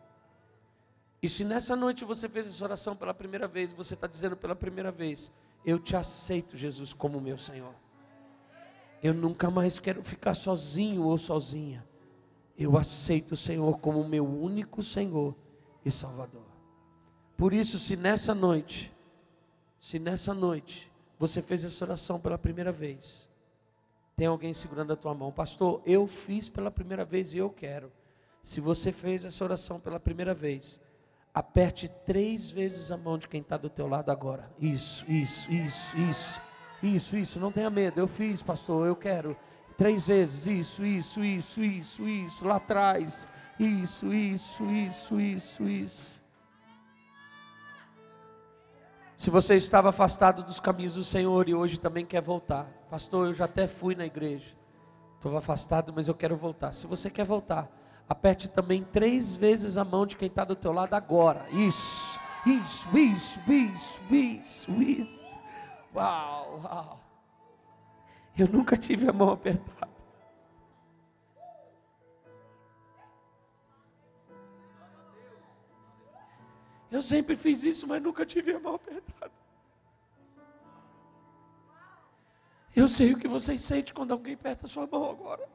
E 1.21 1.27
se 1.27 1.43
nessa 1.43 1.75
noite 1.75 2.05
você 2.05 2.29
fez 2.29 2.47
essa 2.47 2.63
oração 2.63 2.95
pela 2.95 3.13
primeira 3.13 3.47
vez, 3.47 3.73
você 3.73 3.93
está 3.93 4.07
dizendo 4.07 4.37
pela 4.37 4.55
primeira 4.55 4.91
vez: 4.91 5.31
Eu 5.65 5.79
te 5.79 5.95
aceito, 5.95 6.55
Jesus, 6.55 6.93
como 6.93 7.19
meu 7.19 7.37
Senhor. 7.37 7.73
Eu 9.01 9.13
nunca 9.13 9.49
mais 9.49 9.79
quero 9.79 10.03
ficar 10.03 10.33
sozinho 10.33 11.03
ou 11.03 11.17
sozinha. 11.17 11.85
Eu 12.59 12.77
aceito 12.77 13.31
o 13.31 13.37
Senhor 13.37 13.79
como 13.79 14.03
meu 14.03 14.27
único 14.27 14.83
Senhor 14.83 15.33
e 15.85 15.89
Salvador. 15.89 16.45
Por 17.37 17.53
isso, 17.53 17.79
se 17.79 17.95
nessa 17.95 18.35
noite, 18.35 18.93
se 19.79 19.97
nessa 19.97 20.33
noite 20.33 20.91
você 21.17 21.41
fez 21.41 21.63
essa 21.63 21.85
oração 21.85 22.19
pela 22.19 22.37
primeira 22.37 22.69
vez, 22.69 23.29
tem 24.17 24.27
alguém 24.27 24.53
segurando 24.53 24.91
a 24.91 24.97
tua 24.97 25.13
mão, 25.13 25.31
pastor, 25.31 25.81
eu 25.85 26.05
fiz 26.05 26.49
pela 26.49 26.69
primeira 26.69 27.05
vez 27.05 27.33
e 27.33 27.37
eu 27.37 27.49
quero. 27.49 27.89
Se 28.43 28.59
você 28.59 28.91
fez 28.91 29.23
essa 29.23 29.41
oração 29.41 29.79
pela 29.79 29.97
primeira 29.97 30.33
vez, 30.33 30.77
aperte 31.33 31.87
três 32.05 32.51
vezes 32.51 32.91
a 32.91 32.97
mão 32.97 33.17
de 33.17 33.29
quem 33.29 33.39
está 33.39 33.55
do 33.55 33.69
teu 33.69 33.87
lado 33.87 34.11
agora. 34.11 34.51
Isso, 34.59 35.09
isso, 35.09 35.49
isso, 35.49 35.97
isso, 35.97 36.41
isso, 36.83 37.15
isso. 37.15 37.39
Não 37.39 37.53
tenha 37.53 37.69
medo. 37.69 38.01
Eu 38.01 38.07
fiz, 38.07 38.43
pastor. 38.43 38.85
Eu 38.85 38.97
quero 38.97 39.37
três 39.79 40.07
vezes. 40.07 40.45
Isso, 40.45 40.83
isso, 40.83 41.23
isso, 41.23 41.63
isso, 41.63 42.07
isso. 42.07 42.45
Lá 42.45 42.57
atrás. 42.57 43.29
Isso, 43.57 44.13
isso, 44.13 44.65
isso, 44.65 45.19
isso, 45.19 45.63
isso. 45.63 46.21
Se 49.15 49.29
você 49.29 49.55
estava 49.55 49.89
afastado 49.89 50.43
dos 50.43 50.59
caminhos 50.59 50.95
do 50.95 51.03
Senhor 51.03 51.47
e 51.47 51.55
hoje 51.55 51.79
também 51.79 52.05
quer 52.05 52.21
voltar, 52.21 52.65
pastor, 52.89 53.27
eu 53.27 53.33
já 53.33 53.45
até 53.45 53.67
fui 53.67 53.95
na 53.95 54.05
igreja, 54.05 54.55
estou 55.15 55.35
afastado, 55.35 55.91
mas 55.93 56.07
eu 56.07 56.13
quero 56.13 56.37
voltar. 56.37 56.71
Se 56.71 56.87
você 56.87 57.09
quer 57.09 57.25
voltar, 57.25 57.69
aperte 58.07 58.49
também 58.49 58.81
três 58.81 59.35
vezes 59.35 59.77
a 59.77 59.83
mão 59.83 60.05
de 60.05 60.15
quem 60.15 60.27
está 60.27 60.45
do 60.45 60.55
teu 60.55 60.71
lado 60.71 60.93
agora. 60.93 61.45
Isso, 61.51 62.17
isso, 62.45 62.87
isso, 62.97 63.39
isso, 63.45 64.01
isso, 64.09 64.71
isso. 64.81 65.37
Uau, 65.93 66.61
uau. 66.63 67.08
Eu 68.39 68.47
nunca 68.47 68.77
tive 68.77 69.05
a 69.09 69.11
mão 69.11 69.31
apertada. 69.31 69.91
Eu 76.89 77.01
sempre 77.01 77.35
fiz 77.35 77.63
isso, 77.63 77.85
mas 77.85 78.01
nunca 78.01 78.25
tive 78.25 78.53
a 78.53 78.59
mão 78.59 78.75
apertada. 78.75 79.33
Eu 82.73 82.87
sei 82.87 83.11
o 83.11 83.19
que 83.19 83.27
vocês 83.27 83.61
sentem 83.61 83.93
quando 83.93 84.11
alguém 84.13 84.35
aperta 84.35 84.67
a 84.67 84.69
sua 84.69 84.87
mão 84.87 85.11
agora. 85.11 85.45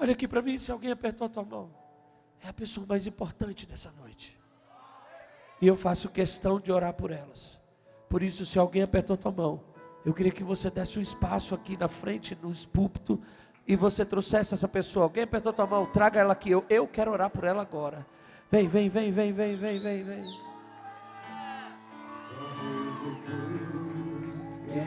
Olha 0.00 0.12
aqui 0.12 0.26
para 0.26 0.40
mim, 0.40 0.56
se 0.56 0.72
alguém 0.72 0.90
apertou 0.90 1.26
a 1.26 1.28
tua 1.28 1.44
mão, 1.44 1.70
é 2.40 2.48
a 2.48 2.54
pessoa 2.54 2.86
mais 2.86 3.06
importante 3.06 3.68
nessa 3.68 3.92
noite. 3.92 4.40
E 5.60 5.66
eu 5.66 5.76
faço 5.76 6.08
questão 6.08 6.58
de 6.58 6.72
orar 6.72 6.94
por 6.94 7.10
elas. 7.10 7.62
Por 8.14 8.22
isso, 8.22 8.46
se 8.46 8.60
alguém 8.60 8.80
apertou 8.80 9.14
a 9.14 9.16
tua 9.16 9.32
mão, 9.32 9.60
eu 10.06 10.14
queria 10.14 10.30
que 10.30 10.44
você 10.44 10.70
desse 10.70 11.00
um 11.00 11.02
espaço 11.02 11.52
aqui 11.52 11.76
na 11.76 11.88
frente, 11.88 12.38
no 12.40 12.54
púlpito, 12.68 13.20
e 13.66 13.74
você 13.74 14.04
trouxesse 14.04 14.54
essa 14.54 14.68
pessoa, 14.68 15.06
alguém 15.06 15.24
apertou 15.24 15.52
tua 15.52 15.66
mão, 15.66 15.84
traga 15.84 16.20
ela 16.20 16.32
aqui, 16.32 16.48
eu, 16.48 16.64
eu 16.70 16.86
quero 16.86 17.10
orar 17.10 17.28
por 17.28 17.42
ela 17.42 17.60
agora. 17.60 18.06
Vem, 18.52 18.68
vem, 18.68 18.88
vem, 18.88 19.10
vem, 19.10 19.32
vem, 19.32 19.56
vem, 19.56 19.80
vem, 19.80 20.04
vem. 20.04 20.24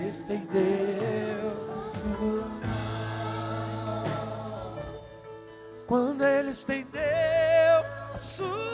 Estendeu 0.07 1.67
quando 5.85 6.23
ele 6.23 6.51
estendeu 6.51 7.01
a 8.13 8.15
sua 8.15 8.66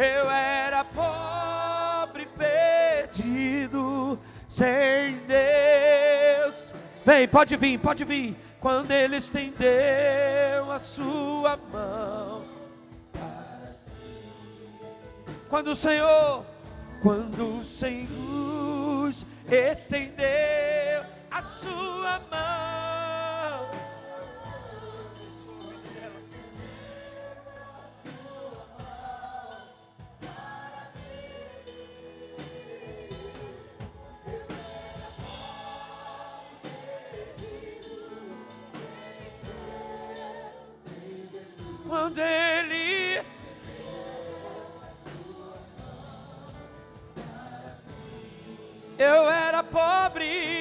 eu 0.00 0.30
era 0.30 0.84
pobre, 0.84 2.26
perdido, 2.38 4.18
sem 4.46 5.18
Deus. 5.26 6.72
Vem, 7.04 7.26
pode 7.26 7.56
vir, 7.56 7.78
pode 7.78 8.04
vir. 8.04 8.36
Quando 8.60 8.92
ele 8.92 9.16
estendeu 9.16 10.70
a 10.70 10.78
sua 10.78 11.58
mão. 11.72 12.44
Quando 15.48 15.68
o 15.68 15.76
Senhor, 15.76 16.44
quando 17.02 17.60
o 17.60 17.64
Senhor 17.64 19.10
estendeu 19.50 21.04
a 21.30 21.42
sua 21.42 22.20
mão. 22.30 22.77
Quando 42.08 42.20
ele 42.20 43.20
eu 48.98 49.30
era 49.30 49.62
pobre 49.62 50.57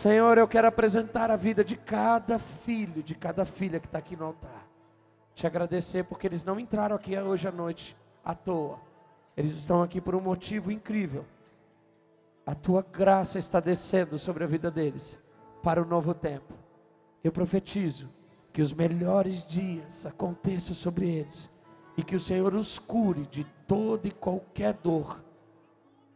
Senhor, 0.00 0.38
eu 0.38 0.48
quero 0.48 0.66
apresentar 0.66 1.30
a 1.30 1.36
vida 1.36 1.62
de 1.62 1.76
cada 1.76 2.38
filho, 2.38 3.02
de 3.02 3.14
cada 3.14 3.44
filha 3.44 3.78
que 3.78 3.84
está 3.84 3.98
aqui 3.98 4.16
no 4.16 4.24
altar. 4.24 4.66
Te 5.34 5.46
agradecer 5.46 6.04
porque 6.04 6.26
eles 6.26 6.42
não 6.42 6.58
entraram 6.58 6.96
aqui 6.96 7.18
hoje 7.18 7.46
à 7.46 7.52
noite 7.52 7.94
à 8.24 8.34
toa. 8.34 8.80
Eles 9.36 9.50
estão 9.50 9.82
aqui 9.82 10.00
por 10.00 10.14
um 10.14 10.20
motivo 10.22 10.72
incrível. 10.72 11.26
A 12.46 12.54
tua 12.54 12.80
graça 12.80 13.38
está 13.38 13.60
descendo 13.60 14.16
sobre 14.16 14.42
a 14.42 14.46
vida 14.46 14.70
deles 14.70 15.18
para 15.62 15.82
o 15.82 15.84
novo 15.84 16.14
tempo. 16.14 16.54
Eu 17.22 17.30
profetizo 17.30 18.08
que 18.54 18.62
os 18.62 18.72
melhores 18.72 19.44
dias 19.44 20.06
aconteçam 20.06 20.74
sobre 20.74 21.10
eles 21.10 21.50
e 21.94 22.02
que 22.02 22.16
o 22.16 22.20
Senhor 22.20 22.54
os 22.54 22.78
cure 22.78 23.26
de 23.26 23.44
toda 23.66 24.08
e 24.08 24.12
qualquer 24.12 24.72
dor, 24.72 25.22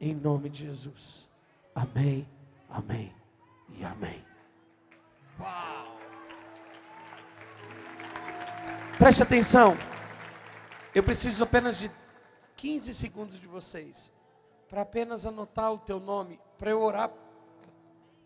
em 0.01 0.15
nome 0.15 0.49
de 0.49 0.65
Jesus. 0.65 1.29
Amém, 1.75 2.27
amém 2.71 3.24
e 3.79 3.85
amém. 3.85 4.25
Uau! 5.39 5.99
Preste 8.99 9.23
atenção. 9.23 9.77
Eu 10.95 11.03
preciso 11.03 11.43
apenas 11.43 11.79
de 11.79 11.91
15 12.57 12.95
segundos 12.95 13.41
de 13.41 13.47
vocês 13.47 14.13
para 14.69 14.83
apenas 14.83 15.27
anotar 15.27 15.73
o 15.73 15.79
teu 15.79 16.01
nome, 16.01 16.41
para 16.59 16.71
eu 16.71 16.81
orar 16.81 17.11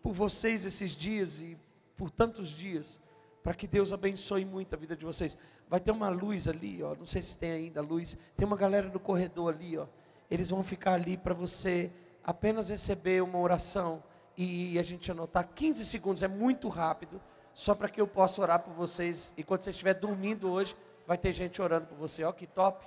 por 0.01 0.13
vocês 0.13 0.65
esses 0.65 0.91
dias 0.91 1.41
e 1.41 1.57
por 1.97 2.09
tantos 2.09 2.49
dias, 2.49 3.01
para 3.43 3.53
que 3.53 3.67
Deus 3.67 3.91
abençoe 3.91 4.45
muito 4.45 4.73
a 4.73 4.77
vida 4.77 4.95
de 4.95 5.03
vocês. 5.03 5.37
Vai 5.67 5.79
ter 5.79 5.91
uma 5.91 6.09
luz 6.09 6.47
ali, 6.47 6.81
ó, 6.81 6.95
não 6.95 7.05
sei 7.05 7.21
se 7.21 7.37
tem 7.37 7.51
ainda 7.51 7.81
luz. 7.81 8.17
Tem 8.35 8.47
uma 8.47 8.55
galera 8.55 8.87
no 8.87 8.99
corredor 8.99 9.53
ali, 9.53 9.77
ó. 9.77 9.87
Eles 10.29 10.49
vão 10.49 10.63
ficar 10.63 10.93
ali 10.93 11.17
para 11.17 11.33
você 11.33 11.91
apenas 12.23 12.69
receber 12.69 13.21
uma 13.21 13.39
oração 13.39 14.03
e 14.41 14.79
a 14.79 14.81
gente 14.81 15.11
anotar 15.11 15.49
15 15.53 15.83
segundos, 15.83 16.23
é 16.23 16.27
muito 16.29 16.69
rápido, 16.69 17.19
só 17.53 17.75
para 17.75 17.89
que 17.89 17.99
eu 17.99 18.07
possa 18.07 18.41
orar 18.41 18.59
por 18.59 18.73
vocês. 18.73 19.33
E 19.35 19.43
quando 19.43 19.59
você 19.59 19.71
estiver 19.71 19.93
dormindo 19.93 20.49
hoje, 20.49 20.73
vai 21.05 21.17
ter 21.17 21.33
gente 21.33 21.61
orando 21.61 21.87
por 21.87 21.97
você. 21.97 22.23
Ó, 22.23 22.31
que 22.31 22.47
top! 22.47 22.85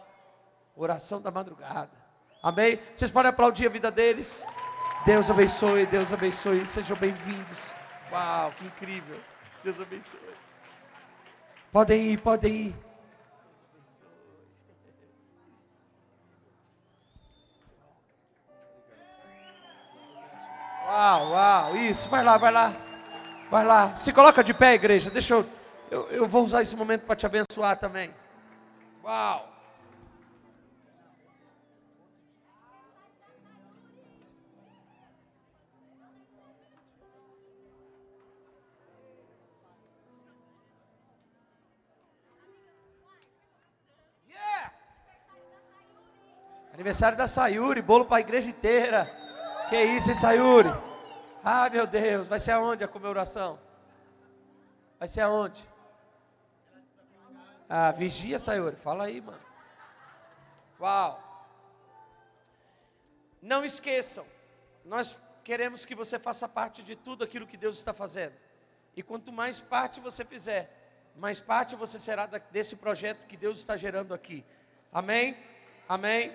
Oração 0.74 1.20
da 1.20 1.30
madrugada. 1.30 1.90
Amém? 2.42 2.80
Vocês 2.96 3.10
podem 3.10 3.28
aplaudir 3.28 3.66
a 3.66 3.68
vida 3.68 3.90
deles. 3.90 4.46
Deus 5.04 5.28
abençoe, 5.28 5.84
Deus 5.84 6.10
abençoe. 6.10 6.64
Sejam 6.64 6.96
bem-vindos. 6.96 7.74
Uau, 8.10 8.50
que 8.52 8.64
incrível. 8.64 9.20
Deus 9.62 9.78
abençoe. 9.78 10.20
Podem 11.70 12.12
ir, 12.12 12.18
podem 12.18 12.54
ir. 12.54 12.91
Uau, 20.92 21.30
uau, 21.30 21.76
isso, 21.78 22.06
vai 22.10 22.22
lá, 22.22 22.36
vai 22.36 22.52
lá. 22.52 22.70
Vai 23.50 23.64
lá. 23.64 23.96
Se 23.96 24.12
coloca 24.12 24.44
de 24.44 24.52
pé, 24.52 24.74
igreja. 24.74 25.08
Deixa 25.08 25.32
eu. 25.32 25.46
Eu, 25.90 26.06
eu 26.08 26.28
vou 26.28 26.44
usar 26.44 26.60
esse 26.60 26.76
momento 26.76 27.06
para 27.06 27.16
te 27.16 27.24
abençoar 27.24 27.78
também. 27.78 28.14
Uau. 29.02 29.48
Aniversário 46.74 47.16
da 47.16 47.26
Sayuri, 47.26 47.80
bolo 47.80 48.04
para 48.04 48.18
a 48.18 48.20
igreja 48.20 48.50
inteira. 48.50 49.21
Que 49.72 49.82
isso, 49.84 50.10
hein, 50.10 50.16
Sayuri? 50.16 50.68
Ah, 51.42 51.70
meu 51.70 51.86
Deus, 51.86 52.28
vai 52.28 52.38
ser 52.38 52.50
aonde 52.50 52.84
a 52.84 52.88
comemoração? 52.88 53.58
Vai 54.98 55.08
ser 55.08 55.22
aonde? 55.22 55.66
Ah, 57.70 57.90
vigia, 57.90 58.38
Sayuri. 58.38 58.76
Fala 58.76 59.04
aí, 59.04 59.22
mano. 59.22 59.40
Uau. 60.78 61.18
Não 63.40 63.64
esqueçam, 63.64 64.26
nós 64.84 65.18
queremos 65.42 65.86
que 65.86 65.94
você 65.94 66.18
faça 66.18 66.46
parte 66.46 66.82
de 66.82 66.94
tudo 66.94 67.24
aquilo 67.24 67.46
que 67.46 67.56
Deus 67.56 67.78
está 67.78 67.94
fazendo. 67.94 68.34
E 68.94 69.02
quanto 69.02 69.32
mais 69.32 69.62
parte 69.62 70.00
você 70.00 70.22
fizer, 70.22 70.70
mais 71.16 71.40
parte 71.40 71.74
você 71.74 71.98
será 71.98 72.26
desse 72.26 72.76
projeto 72.76 73.26
que 73.26 73.38
Deus 73.38 73.56
está 73.60 73.74
gerando 73.74 74.12
aqui. 74.12 74.44
Amém? 74.92 75.34
Amém? 75.88 76.30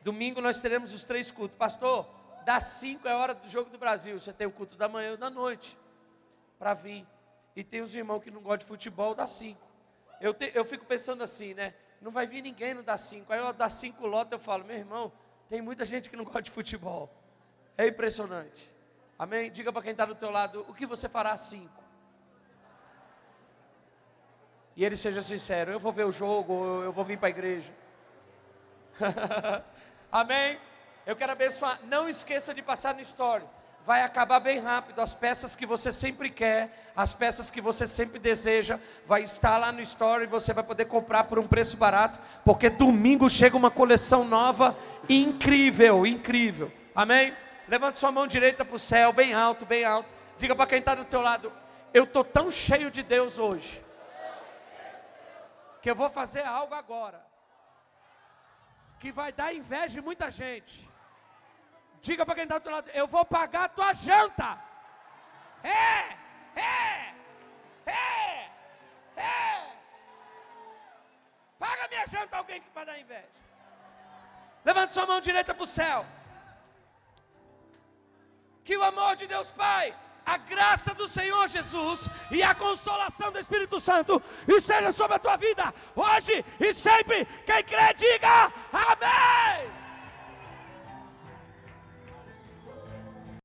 Domingo 0.00 0.40
nós 0.40 0.60
teremos 0.60 0.94
os 0.94 1.02
três 1.02 1.32
cultos. 1.32 1.58
Pastor, 1.58 2.17
das 2.48 2.64
cinco 2.64 3.06
é 3.06 3.14
hora 3.14 3.34
do 3.34 3.46
jogo 3.46 3.68
do 3.68 3.76
Brasil. 3.76 4.18
Você 4.18 4.32
tem 4.32 4.46
o 4.46 4.50
culto 4.50 4.74
da 4.74 4.88
manhã 4.88 5.12
e 5.12 5.16
da 5.18 5.28
noite 5.28 5.76
para 6.58 6.72
vir. 6.72 7.06
E 7.54 7.62
tem 7.62 7.82
os 7.82 7.94
irmãos 7.94 8.20
que 8.20 8.30
não 8.30 8.40
gostam 8.40 8.60
de 8.60 8.64
futebol, 8.64 9.14
dá 9.14 9.26
cinco. 9.26 9.68
Eu, 10.18 10.32
te, 10.32 10.50
eu 10.54 10.64
fico 10.64 10.86
pensando 10.86 11.22
assim, 11.22 11.52
né? 11.52 11.74
Não 12.00 12.10
vai 12.10 12.26
vir 12.26 12.40
ninguém 12.40 12.72
no 12.72 12.82
dá 12.82 12.96
cinco. 12.96 13.30
Aí 13.34 13.38
eu 13.38 13.52
dá 13.52 13.68
cinco 13.68 14.06
lotas, 14.06 14.32
eu 14.32 14.38
falo, 14.38 14.64
meu 14.64 14.78
irmão, 14.78 15.12
tem 15.46 15.60
muita 15.60 15.84
gente 15.84 16.08
que 16.08 16.16
não 16.16 16.24
gosta 16.24 16.40
de 16.40 16.50
futebol. 16.50 17.14
É 17.76 17.86
impressionante. 17.86 18.74
Amém? 19.18 19.50
Diga 19.50 19.70
para 19.70 19.82
quem 19.82 19.92
está 19.92 20.06
do 20.06 20.14
teu 20.14 20.30
lado, 20.30 20.64
o 20.70 20.72
que 20.72 20.86
você 20.86 21.06
fará 21.06 21.32
às 21.32 21.42
cinco? 21.42 21.84
E 24.74 24.86
ele 24.86 24.96
seja 24.96 25.20
sincero, 25.20 25.70
eu 25.70 25.78
vou 25.78 25.92
ver 25.92 26.04
o 26.04 26.10
jogo, 26.10 26.82
eu 26.82 26.92
vou 26.92 27.04
vir 27.04 27.18
para 27.18 27.28
a 27.28 27.30
igreja. 27.30 27.74
Amém? 30.10 30.58
Eu 31.08 31.16
quero 31.16 31.32
abençoar. 31.32 31.80
Não 31.84 32.06
esqueça 32.06 32.52
de 32.52 32.60
passar 32.60 32.94
no 32.94 33.00
story. 33.00 33.42
Vai 33.82 34.02
acabar 34.02 34.40
bem 34.40 34.58
rápido. 34.58 35.00
As 35.00 35.14
peças 35.14 35.56
que 35.56 35.64
você 35.64 35.90
sempre 35.90 36.28
quer, 36.28 36.90
as 36.94 37.14
peças 37.14 37.50
que 37.50 37.62
você 37.62 37.86
sempre 37.86 38.18
deseja, 38.18 38.78
vai 39.06 39.22
estar 39.22 39.56
lá 39.56 39.72
no 39.72 39.80
story. 39.80 40.26
Você 40.26 40.52
vai 40.52 40.62
poder 40.62 40.84
comprar 40.84 41.24
por 41.24 41.38
um 41.38 41.48
preço 41.48 41.78
barato, 41.78 42.20
porque 42.44 42.68
domingo 42.68 43.26
chega 43.30 43.56
uma 43.56 43.70
coleção 43.70 44.22
nova, 44.22 44.76
incrível, 45.08 46.06
incrível. 46.06 46.70
Amém? 46.94 47.34
Levante 47.66 47.98
sua 47.98 48.12
mão 48.12 48.26
direita 48.26 48.62
para 48.62 48.76
o 48.76 48.78
céu, 48.78 49.10
bem 49.10 49.32
alto, 49.32 49.64
bem 49.64 49.86
alto. 49.86 50.12
Diga 50.36 50.54
para 50.54 50.66
quem 50.66 50.78
está 50.78 50.94
do 50.94 51.06
teu 51.06 51.22
lado: 51.22 51.50
Eu 51.94 52.04
estou 52.04 52.22
tão 52.22 52.50
cheio 52.50 52.90
de 52.90 53.02
Deus 53.02 53.38
hoje, 53.38 53.82
que 55.80 55.90
eu 55.90 55.94
vou 55.94 56.10
fazer 56.10 56.44
algo 56.44 56.74
agora 56.74 57.26
que 58.98 59.12
vai 59.12 59.32
dar 59.32 59.54
inveja 59.54 59.94
de 59.94 60.00
muita 60.00 60.30
gente. 60.30 60.87
Diga 62.00 62.24
para 62.24 62.34
quem 62.34 62.44
está 62.44 62.58
do 62.58 62.60
outro 62.60 62.72
lado, 62.72 62.90
eu 63.00 63.06
vou 63.06 63.24
pagar 63.24 63.64
a 63.64 63.68
tua 63.68 63.92
janta. 63.92 64.58
É, 65.62 66.16
é, 66.54 67.14
é, 67.86 68.50
é. 69.16 69.76
Paga 71.58 71.88
minha 71.88 72.06
janta 72.06 72.36
alguém 72.36 72.60
que 72.60 72.70
vai 72.74 72.86
dar 72.86 72.98
inveja. 72.98 73.28
Levante 74.64 74.92
sua 74.92 75.06
mão 75.06 75.20
direita 75.20 75.54
para 75.54 75.64
o 75.64 75.66
céu. 75.66 76.06
Que 78.64 78.76
o 78.76 78.84
amor 78.84 79.16
de 79.16 79.26
Deus 79.26 79.50
Pai 79.52 79.94
a 80.28 80.36
graça 80.36 80.94
do 80.94 81.08
Senhor 81.08 81.48
Jesus 81.48 82.06
e 82.30 82.42
a 82.42 82.54
consolação 82.54 83.32
do 83.32 83.38
Espírito 83.38 83.80
Santo 83.80 84.22
esteja 84.46 84.92
sobre 84.92 85.16
a 85.16 85.18
tua 85.18 85.36
vida, 85.36 85.72
hoje 85.96 86.44
e 86.60 86.74
sempre. 86.74 87.26
Quem 87.46 87.64
crê, 87.64 87.94
diga 87.94 88.52
amém. 88.70 89.77